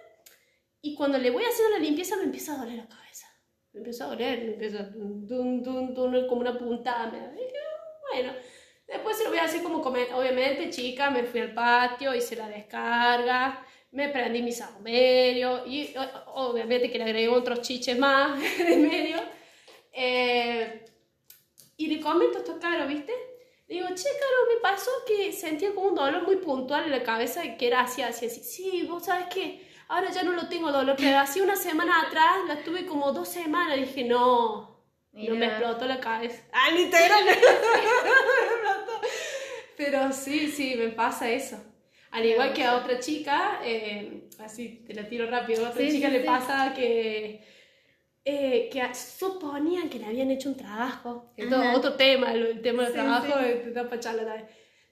Y 0.81 0.95
cuando 0.95 1.17
le 1.17 1.29
voy 1.29 1.43
haciendo 1.43 1.77
la 1.77 1.83
limpieza 1.83 2.17
me 2.17 2.23
empieza 2.23 2.53
a 2.53 2.57
doler 2.57 2.77
la 2.77 2.87
cabeza. 2.87 3.27
Me 3.71 3.79
empieza 3.79 4.05
a 4.05 4.07
doler, 4.07 4.39
me 4.43 4.53
empieza 4.53 4.79
a 4.79 4.83
dun, 4.83 5.27
dun, 5.27 5.93
dun, 5.93 6.27
como 6.27 6.41
una 6.41 6.57
puntada. 6.57 7.11
Me 7.11 7.19
da. 7.19 7.31
Y 7.33 7.45
dije, 7.45 7.57
bueno, 8.11 8.33
después 8.87 9.17
se 9.17 9.23
lo 9.23 9.29
voy 9.29 9.39
a 9.39 9.43
hacer 9.43 9.63
como 9.63 9.81
comer. 9.81 10.07
Obviamente, 10.13 10.69
chica, 10.69 11.09
me 11.09 11.23
fui 11.23 11.41
al 11.41 11.53
patio, 11.53 12.13
hice 12.15 12.35
la 12.35 12.47
descarga, 12.49 13.65
me 13.91 14.09
prendí 14.09 14.41
mi 14.41 14.51
saumerio 14.51 15.65
y 15.67 15.93
obviamente 16.33 16.89
que 16.91 16.97
le 16.97 17.03
agregué 17.05 17.29
otros 17.29 17.61
chiches 17.61 17.97
más 17.97 18.39
en 18.59 18.87
medio. 18.87 19.17
Eh, 19.91 20.85
y 21.77 21.87
le 21.87 21.99
comento 22.01 22.39
esto 22.39 22.59
Caro, 22.59 22.87
¿viste? 22.87 23.13
Le 23.67 23.75
digo, 23.75 23.87
che, 23.89 24.03
Caro, 24.19 24.53
me 24.53 24.59
pasó 24.61 24.91
que 25.07 25.31
sentía 25.31 25.73
como 25.73 25.89
un 25.89 25.95
dolor 25.95 26.23
muy 26.23 26.37
puntual 26.37 26.85
en 26.85 26.91
la 26.91 27.03
cabeza 27.03 27.41
que 27.57 27.67
era 27.67 27.81
así, 27.81 28.01
así, 28.01 28.25
así. 28.25 28.43
Sí, 28.43 28.83
vos 28.83 29.05
sabes 29.05 29.27
que 29.27 29.65
ahora 29.87 30.11
ya 30.11 30.23
no 30.23 30.31
lo 30.31 30.47
tengo 30.49 30.71
dolor, 30.71 30.95
pero 30.97 31.19
así 31.19 31.41
una 31.41 31.55
semana 31.55 32.01
atrás 32.01 32.37
la 32.47 32.63
tuve 32.63 32.85
como 32.85 33.11
dos 33.11 33.29
semanas. 33.29 33.77
Dije, 33.77 34.03
no, 34.03 34.83
no 35.11 35.33
me 35.35 35.39
Mira. 35.39 35.47
explotó 35.57 35.85
la 35.85 35.99
cabeza. 35.99 36.43
Ah, 36.51 36.71
literal. 36.71 37.23
Pero 39.77 40.11
sí, 40.13 40.49
sí, 40.49 40.75
me 40.77 40.89
pasa 40.89 41.29
eso. 41.31 41.57
Al 42.11 42.25
igual 42.25 42.53
que 42.53 42.63
a 42.63 42.75
otra 42.77 42.99
chica, 42.99 43.59
eh, 43.65 44.29
así 44.39 44.83
te 44.85 44.93
la 44.93 45.07
tiro 45.07 45.25
rápido, 45.29 45.65
a 45.65 45.69
otra 45.69 45.81
Sí, 45.81 45.91
chica 45.91 46.07
sí, 46.07 46.13
le 46.13 46.19
sí. 46.21 46.25
pasa 46.27 46.73
que, 46.75 47.43
eh, 48.23 48.69
que 48.71 48.93
suponían 48.93 49.89
que 49.89 49.97
le 49.97 50.05
habían 50.05 50.29
hecho 50.29 50.49
un 50.49 50.55
trabajo. 50.57 51.31
Que 51.35 51.43
es 51.43 51.49
todo 51.49 51.61
Ajá. 51.61 51.75
otro 51.75 51.93
tema, 51.95 52.31
el, 52.33 52.45
el 52.45 52.61
tema 52.61 52.83
del 52.83 52.93
trabajo, 52.93 53.33
te 53.39 53.71
da 53.71 53.89
pa' 53.89 53.99
charla 53.99 54.25
también. 54.25 54.47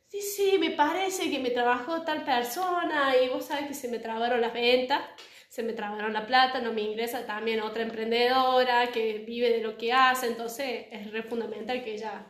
Sí, 0.07 0.19
sí, 0.21 0.57
me 0.59 0.71
parece 0.71 1.29
que 1.29 1.39
me 1.39 1.51
trabajó 1.51 2.01
tal 2.01 2.25
persona 2.25 3.13
y 3.23 3.29
vos 3.29 3.45
sabes 3.45 3.67
que 3.67 3.73
se 3.73 3.87
me 3.87 3.99
trabaron 3.99 4.41
las 4.41 4.51
ventas, 4.51 4.99
se 5.47 5.63
me 5.63 5.73
trabaron 5.73 6.11
la 6.11 6.25
plata, 6.25 6.59
no 6.59 6.73
me 6.73 6.81
ingresa 6.81 7.25
también 7.25 7.61
otra 7.61 7.83
emprendedora 7.83 8.91
que 8.91 9.19
vive 9.19 9.51
de 9.51 9.61
lo 9.61 9.77
que 9.77 9.93
hace, 9.93 10.27
entonces 10.27 10.87
es 10.91 11.11
re 11.11 11.23
fundamental 11.23 11.83
que 11.83 11.93
ella... 11.93 12.25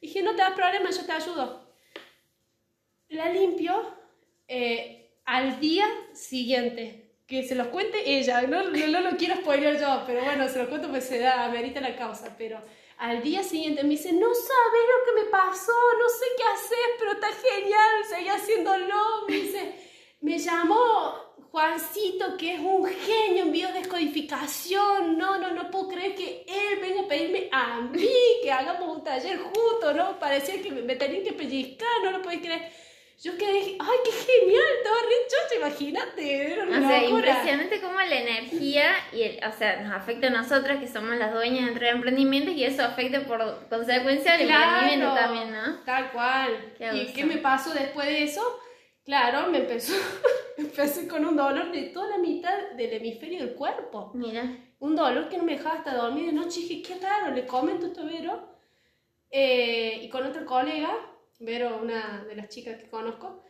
Dije, 0.00 0.22
no 0.22 0.30
te 0.34 0.38
das 0.42 0.52
problema, 0.52 0.90
yo 0.90 1.04
te 1.04 1.12
ayudo. 1.12 1.61
La 3.12 3.28
limpio 3.28 3.74
eh, 4.48 5.10
al 5.26 5.60
día 5.60 5.84
siguiente. 6.14 7.10
Que 7.26 7.42
se 7.42 7.54
los 7.54 7.68
cuente 7.68 8.18
ella, 8.18 8.42
no, 8.42 8.64
no, 8.64 9.00
lo 9.00 9.16
quiero 9.16 9.36
spoiler 9.36 9.78
yo, 9.78 10.02
pero 10.06 10.24
bueno, 10.24 10.48
se 10.48 10.58
los 10.58 10.68
cuento 10.68 10.88
pues 10.88 11.04
se 11.04 11.18
da, 11.18 11.44
amerita 11.44 11.80
la 11.80 11.96
causa, 11.96 12.34
pero 12.36 12.60
al 12.98 13.22
día 13.22 13.42
siguiente 13.42 13.82
me 13.82 13.90
dice, 13.90 14.12
no 14.12 14.28
sabes 14.34 14.82
lo 14.88 15.04
que 15.14 15.24
me 15.24 15.30
pasó, 15.30 15.72
no 15.98 16.08
sé 16.08 16.24
qué 16.36 16.42
hacer, 16.42 16.86
pero 16.98 17.12
está 17.12 17.28
genial, 17.28 18.04
seguí 18.08 18.28
haciéndolo, 18.28 18.96
me 19.28 19.34
dice, 19.34 19.74
me 20.20 20.38
llamó 20.38 21.34
Juancito, 21.50 22.36
que 22.36 22.54
es 22.54 22.60
un 22.60 22.86
genio 22.86 23.44
en 23.44 23.52
biodescodificación, 23.52 25.16
no, 25.16 25.38
no, 25.38 25.52
no 25.52 25.70
puedo 25.70 25.88
creer 25.88 26.14
que 26.14 26.44
él 26.46 26.80
venga 26.80 27.02
a 27.02 27.08
pedirme 27.08 27.48
a 27.50 27.80
mí 27.80 28.10
que 28.42 28.52
hagamos 28.52 28.96
un 28.96 29.04
taller 29.04 29.38
juntos, 29.38 29.94
¿no? 29.94 30.18
Parecía 30.18 30.60
que 30.60 30.70
me, 30.70 30.82
me 30.82 30.96
tenían 30.96 31.24
que 31.24 31.32
pellizcar, 31.32 31.88
no 32.02 32.10
lo 32.10 32.20
podéis 32.20 32.42
creer. 32.42 32.91
Yo 33.22 33.38
quedé, 33.38 33.76
ay, 33.78 33.98
qué 34.04 34.10
genial, 34.10 34.64
estaba 34.78 34.96
re 34.96 35.56
imagínate, 35.56 36.52
era 36.52 36.64
O 36.64 36.66
una 36.66 36.88
sea, 36.88 37.02
locura. 37.02 37.28
impresionante 37.28 37.80
cómo 37.80 37.98
la 38.00 38.20
energía, 38.20 38.90
y 39.12 39.22
el- 39.22 39.40
o 39.46 39.52
sea, 39.52 39.80
nos 39.80 39.92
afecta 39.94 40.26
a 40.26 40.30
nosotras 40.30 40.80
que 40.80 40.88
somos 40.88 41.16
las 41.16 41.32
dueñas 41.32 41.66
dentro 41.66 41.86
del 41.86 41.96
emprendimiento 41.96 42.50
y 42.50 42.64
eso 42.64 42.82
afecta 42.82 43.20
por 43.20 43.68
consecuencia 43.68 44.34
al 44.34 44.40
emprendimiento 44.40 45.14
también, 45.14 45.52
¿no? 45.52 45.76
Tal 45.84 46.10
cual. 46.10 46.74
Qué 46.76 46.90
¿Y 46.94 47.12
qué 47.12 47.24
me 47.24 47.36
pasó 47.36 47.72
después 47.72 48.06
de 48.06 48.24
eso? 48.24 48.42
Claro, 49.04 49.48
me 49.50 49.58
empezó, 49.58 49.92
empecé 50.56 51.06
con 51.06 51.24
un 51.24 51.36
dolor 51.36 51.70
de 51.70 51.82
toda 51.84 52.08
la 52.08 52.18
mitad 52.18 52.70
del 52.76 52.92
hemisferio 52.94 53.40
del 53.40 53.54
cuerpo. 53.54 54.10
Mira, 54.14 54.44
Un 54.80 54.96
dolor 54.96 55.28
que 55.28 55.38
no 55.38 55.44
me 55.44 55.52
dejaba 55.56 55.76
hasta 55.76 55.94
dormir 55.94 56.26
de 56.26 56.32
noche. 56.32 56.58
Dije, 56.58 56.82
qué 56.82 56.98
raro, 57.06 57.32
le 57.32 57.46
comento 57.46 57.86
esto 57.86 58.00
a 58.00 58.04
Vero. 58.04 58.48
Eh, 59.30 60.00
y 60.02 60.08
con 60.08 60.26
otra 60.26 60.44
colega, 60.44 60.90
Vero, 61.42 61.80
una 61.82 62.24
de 62.28 62.36
las 62.36 62.48
chicas 62.48 62.80
que 62.80 62.88
conozco, 62.88 63.42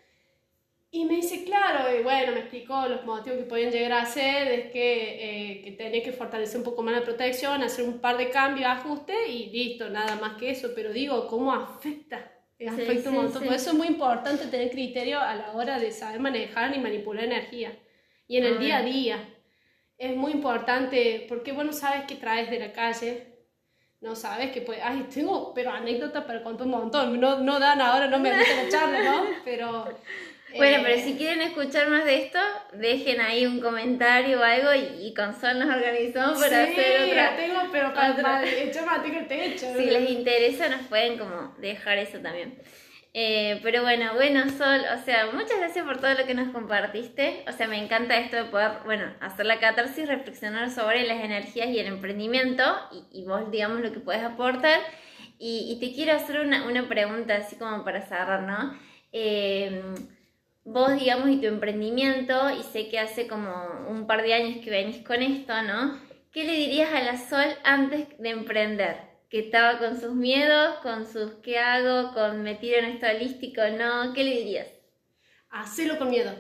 Y 0.91 1.05
me 1.07 1.17
dice, 1.17 1.45
claro, 1.45 1.95
y 1.95 2.03
bueno, 2.03 2.33
me 2.33 2.41
explicó 2.41 2.87
los 2.87 3.05
motivos 3.07 3.39
que 3.39 3.45
podían 3.45 3.71
llegar 3.73 3.93
a 3.93 4.05
ser, 4.07 4.49
es 4.49 4.73
que, 4.73 5.53
eh, 5.53 5.63
que 5.63 5.73
tenía 5.73 6.03
que 6.03 6.13
fortalecer 6.13 6.59
un 6.59 6.65
poco 6.65 6.83
más 6.83 6.95
la 6.95 7.03
protección, 7.03 7.63
hacer 7.63 7.85
un 7.87 7.99
par 7.99 8.19
de 8.19 8.29
cambios, 8.31 8.67
ajustes 8.67 9.17
y 9.29 9.47
listo, 9.51 9.89
nada 9.89 10.17
más 10.17 10.37
que 10.39 10.51
eso. 10.51 10.71
Pero 10.75 10.93
digo, 10.93 11.27
¿cómo 11.29 11.53
afecta? 11.53 12.31
Afecta 12.67 13.11
un 13.11 13.17
montón. 13.17 13.45
Por 13.45 13.55
eso 13.55 13.71
es 13.71 13.77
muy 13.77 13.89
importante 13.89 14.47
tener 14.47 14.71
criterio 14.71 15.19
a 15.21 15.35
la 15.35 15.53
hora 15.53 15.79
de 15.79 15.91
saber 15.93 16.21
manejar 16.21 16.75
y 16.77 16.81
manipular 16.81 17.25
energía. 17.25 17.79
Y 18.27 18.37
en 18.39 18.45
el 18.45 18.59
día 18.59 18.79
a 18.79 18.83
día. 18.83 19.29
Es 19.99 20.17
muy 20.17 20.33
importante, 20.33 21.27
porque 21.29 21.53
bueno, 21.53 21.73
sabes 21.73 22.05
que 22.07 22.17
traes 22.17 22.51
de 22.51 22.59
la 22.59 22.73
calle, 22.73 23.32
no 24.03 24.17
sabes 24.17 24.51
que 24.51 24.61
pues, 24.61 24.81
ay, 24.83 25.07
tengo, 25.13 25.55
pero 25.55 25.71
anécdotas 25.71 26.25
para 26.25 26.43
contar 26.43 26.67
un 26.67 26.73
montón, 26.73 27.21
no, 27.21 27.39
no 27.39 27.61
dan 27.61 27.81
ahora, 27.81 28.09
no 28.09 28.19
me 28.19 28.37
gusta 28.37 28.65
la 28.65 28.69
charla, 28.69 29.03
¿no? 29.05 29.25
Pero 29.45 29.85
bueno, 30.57 30.83
pero 30.85 31.01
si 31.03 31.15
quieren 31.15 31.41
escuchar 31.41 31.89
más 31.89 32.05
de 32.05 32.25
esto, 32.25 32.39
dejen 32.73 33.21
ahí 33.21 33.47
un 33.47 33.61
comentario 33.61 34.41
o 34.41 34.43
algo 34.43 34.71
y, 34.75 35.15
con 35.15 35.41
Sol 35.41 35.59
nos 35.61 35.69
organizamos 35.69 36.41
para 36.41 36.65
hacer 36.65 37.11
otra. 37.11 37.37
tengo, 37.37 37.61
pero 37.71 37.95
para, 37.95 38.43
el 38.43 39.29
techo. 39.29 39.67
Si 39.77 39.85
les 39.85 40.11
interesa, 40.11 40.69
nos 40.69 40.83
pueden 40.89 41.17
como 41.17 41.55
dejar 41.59 41.99
eso 41.99 42.19
también. 42.19 42.61
Eh, 43.15 43.61
pero 43.63 43.83
bueno, 43.83 44.15
bueno, 44.15 44.49
Sol, 44.49 44.81
o 44.99 45.05
sea, 45.05 45.31
muchas 45.33 45.59
gracias 45.59 45.85
por 45.85 45.99
todo 45.99 46.15
lo 46.15 46.27
que 46.27 46.35
nos 46.35 46.49
compartiste. 46.53 47.45
O 47.47 47.53
sea, 47.53 47.69
me 47.69 47.83
encanta 47.83 48.19
esto 48.19 48.37
de 48.37 48.45
poder, 48.45 48.79
bueno, 48.85 49.13
hacer 49.21 49.47
la 49.47 49.61
catarsis, 49.61 50.09
reflexionar 50.09 50.71
sobre 50.71 51.07
las 51.07 51.23
energías 51.23 51.69
y 51.69 51.79
el 51.79 51.87
emprendimiento 51.87 52.65
y, 53.13 53.25
vos, 53.25 53.51
digamos, 53.51 53.81
lo 53.81 53.93
que 53.93 54.01
puedes 54.01 54.23
aportar. 54.23 54.81
Y, 55.39 55.73
y 55.73 55.81
te 55.81 55.95
quiero 55.95 56.13
hacer 56.13 56.41
una, 56.41 56.67
una, 56.67 56.89
pregunta 56.89 57.37
así 57.37 57.57
como 57.57 57.85
para 57.85 58.03
cerrar, 58.03 58.43
¿no? 58.43 58.79
Eh, 59.13 59.83
vos, 60.65 60.99
digamos, 60.99 61.29
y 61.31 61.41
tu 61.41 61.47
emprendimiento, 61.49 62.51
y 62.51 62.63
sé 62.63 62.89
que 62.89 62.99
hace 62.99 63.27
como 63.27 63.53
un 63.89 64.07
par 64.07 64.23
de 64.23 64.35
años 64.35 64.65
que 64.65 64.71
venís 64.71 65.05
con 65.05 65.21
esto, 65.23 65.61
¿no? 65.63 65.99
¿Qué 66.33 66.45
le 66.45 66.53
dirías 66.53 66.93
a 66.95 67.03
la 67.03 67.19
Sol 67.19 67.57
antes 67.65 68.07
de 68.19 68.31
emprender? 68.31 69.12
Que 69.33 69.41
estaba 69.41 69.79
con 69.79 69.99
sus 69.99 70.13
miedos, 70.15 70.77
con 70.83 71.07
sus 71.07 71.33
¿qué 71.43 71.59
hago? 71.59 72.15
Con 72.15 72.43
me 72.43 72.55
tiro 72.55 72.79
en 72.79 72.85
esto 72.85 73.07
holístico, 73.07 73.63
¿no? 73.77 74.13
¿Qué 74.13 74.23
le 74.23 74.37
dirías? 74.37 74.69
Hacelo 75.49 75.99
con 75.99 76.11
miedo, 76.11 76.33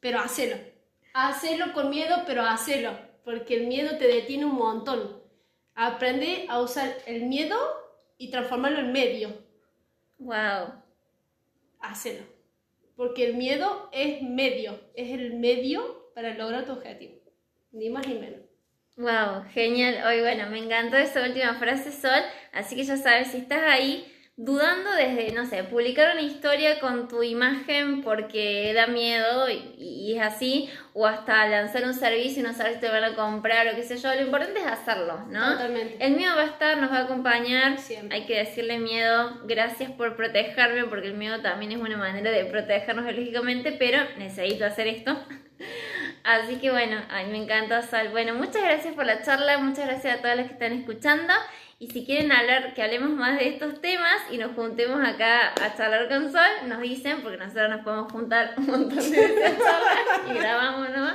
pero 0.00 0.20
hacelo. 0.20 0.56
Hacelo 1.14 1.72
con 1.72 1.90
miedo, 1.90 2.24
pero 2.26 2.42
hacelo, 2.42 2.96
porque 3.24 3.56
el 3.56 3.66
miedo 3.66 3.96
te 3.98 4.06
detiene 4.06 4.44
un 4.44 4.54
montón. 4.54 5.22
Aprende 5.74 6.46
a 6.48 6.60
usar 6.60 6.94
el 7.06 7.24
miedo 7.24 7.56
y 8.18 8.30
transformarlo 8.30 8.78
en 8.78 8.92
medio. 8.92 9.30
Wow. 10.18 10.82
Hacelo 11.80 12.34
porque 12.96 13.26
el 13.26 13.36
miedo 13.36 13.88
es 13.92 14.22
medio, 14.22 14.78
es 14.94 15.10
el 15.10 15.34
medio 15.34 16.12
para 16.14 16.34
lograr 16.34 16.64
tu 16.64 16.72
objetivo, 16.72 17.14
ni 17.72 17.90
más 17.90 18.06
ni 18.06 18.14
menos. 18.14 18.40
Wow, 18.96 19.42
genial. 19.52 20.04
Hoy, 20.06 20.20
bueno, 20.20 20.48
me 20.50 20.58
encantó 20.58 20.96
esa 20.96 21.22
última 21.22 21.54
frase, 21.54 21.90
Sol. 21.90 22.22
Así 22.52 22.76
que 22.76 22.84
ya 22.84 22.96
sabes, 22.96 23.32
si 23.32 23.38
estás 23.38 23.62
ahí 23.64 24.06
dudando 24.36 24.92
desde, 24.92 25.32
no 25.32 25.46
sé, 25.46 25.64
publicar 25.64 26.12
una 26.12 26.22
historia 26.22 26.78
con 26.78 27.08
tu 27.08 27.22
imagen 27.24 28.02
porque 28.02 28.72
da 28.72 28.86
miedo 28.86 29.48
y, 29.48 30.14
es 30.16 30.22
así, 30.22 30.70
o 30.92 31.06
hasta 31.06 31.46
lanzar 31.48 31.84
un 31.84 31.94
servicio 31.94 32.40
y 32.40 32.44
no 32.44 32.52
sabes 32.52 32.74
si 32.74 32.80
te 32.80 32.88
van 32.88 33.04
a 33.04 33.14
comprar 33.14 33.66
o 33.68 33.76
qué 33.76 33.82
sé 33.82 33.96
yo, 33.96 34.14
lo 34.14 34.22
importante 34.22 34.60
es 34.60 34.66
hacerlo, 34.66 35.24
¿no? 35.28 35.52
Totalmente. 35.52 36.04
El 36.04 36.14
miedo 36.16 36.34
va 36.36 36.42
a 36.42 36.46
estar, 36.46 36.78
nos 36.78 36.90
va 36.90 36.98
a 36.98 37.04
acompañar, 37.04 37.78
Siempre. 37.78 38.16
hay 38.16 38.26
que 38.26 38.36
decirle 38.36 38.78
miedo, 38.78 39.40
gracias 39.44 39.90
por 39.92 40.16
protegerme, 40.16 40.84
porque 40.84 41.08
el 41.08 41.14
miedo 41.14 41.40
también 41.40 41.72
es 41.72 41.78
una 41.78 41.96
manera 41.96 42.30
de 42.30 42.44
protegernos 42.44 43.04
biológicamente, 43.04 43.72
pero 43.72 43.98
necesito 44.18 44.64
hacer 44.64 44.86
esto. 44.86 45.16
Así 46.24 46.56
que 46.56 46.70
bueno, 46.70 46.96
ay, 47.10 47.26
me 47.26 47.36
encanta 47.36 47.82
Sal. 47.82 48.08
Bueno, 48.08 48.34
muchas 48.34 48.62
gracias 48.62 48.94
por 48.94 49.04
la 49.04 49.22
charla, 49.22 49.58
muchas 49.58 49.86
gracias 49.86 50.18
a 50.18 50.22
todas 50.22 50.36
las 50.38 50.46
que 50.46 50.54
están 50.54 50.72
escuchando. 50.72 51.34
Y 51.78 51.90
si 51.90 52.06
quieren 52.06 52.32
hablar, 52.32 52.72
que 52.72 52.82
hablemos 52.82 53.10
más 53.10 53.38
de 53.38 53.48
estos 53.48 53.82
temas 53.82 54.22
y 54.30 54.38
nos 54.38 54.54
juntemos 54.54 55.06
acá 55.06 55.52
a 55.62 55.76
charlar 55.76 56.08
con 56.08 56.32
Sol, 56.32 56.40
nos 56.66 56.80
dicen, 56.80 57.20
porque 57.20 57.36
nosotros 57.36 57.68
nos 57.68 57.84
podemos 57.84 58.10
juntar 58.10 58.54
un 58.56 58.66
montón 58.66 59.10
de 59.10 59.20
veces 59.20 59.58
a 59.60 60.32
y 60.32 60.34
grabamos, 60.34 60.88
¿no? 60.90 61.10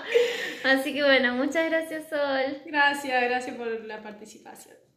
Así 0.64 0.94
que 0.94 1.02
bueno, 1.02 1.34
muchas 1.34 1.68
gracias 1.70 2.08
Sol. 2.10 2.62
Gracias, 2.66 3.24
gracias 3.24 3.56
por 3.56 3.68
la 3.86 4.04
participación. 4.04 4.89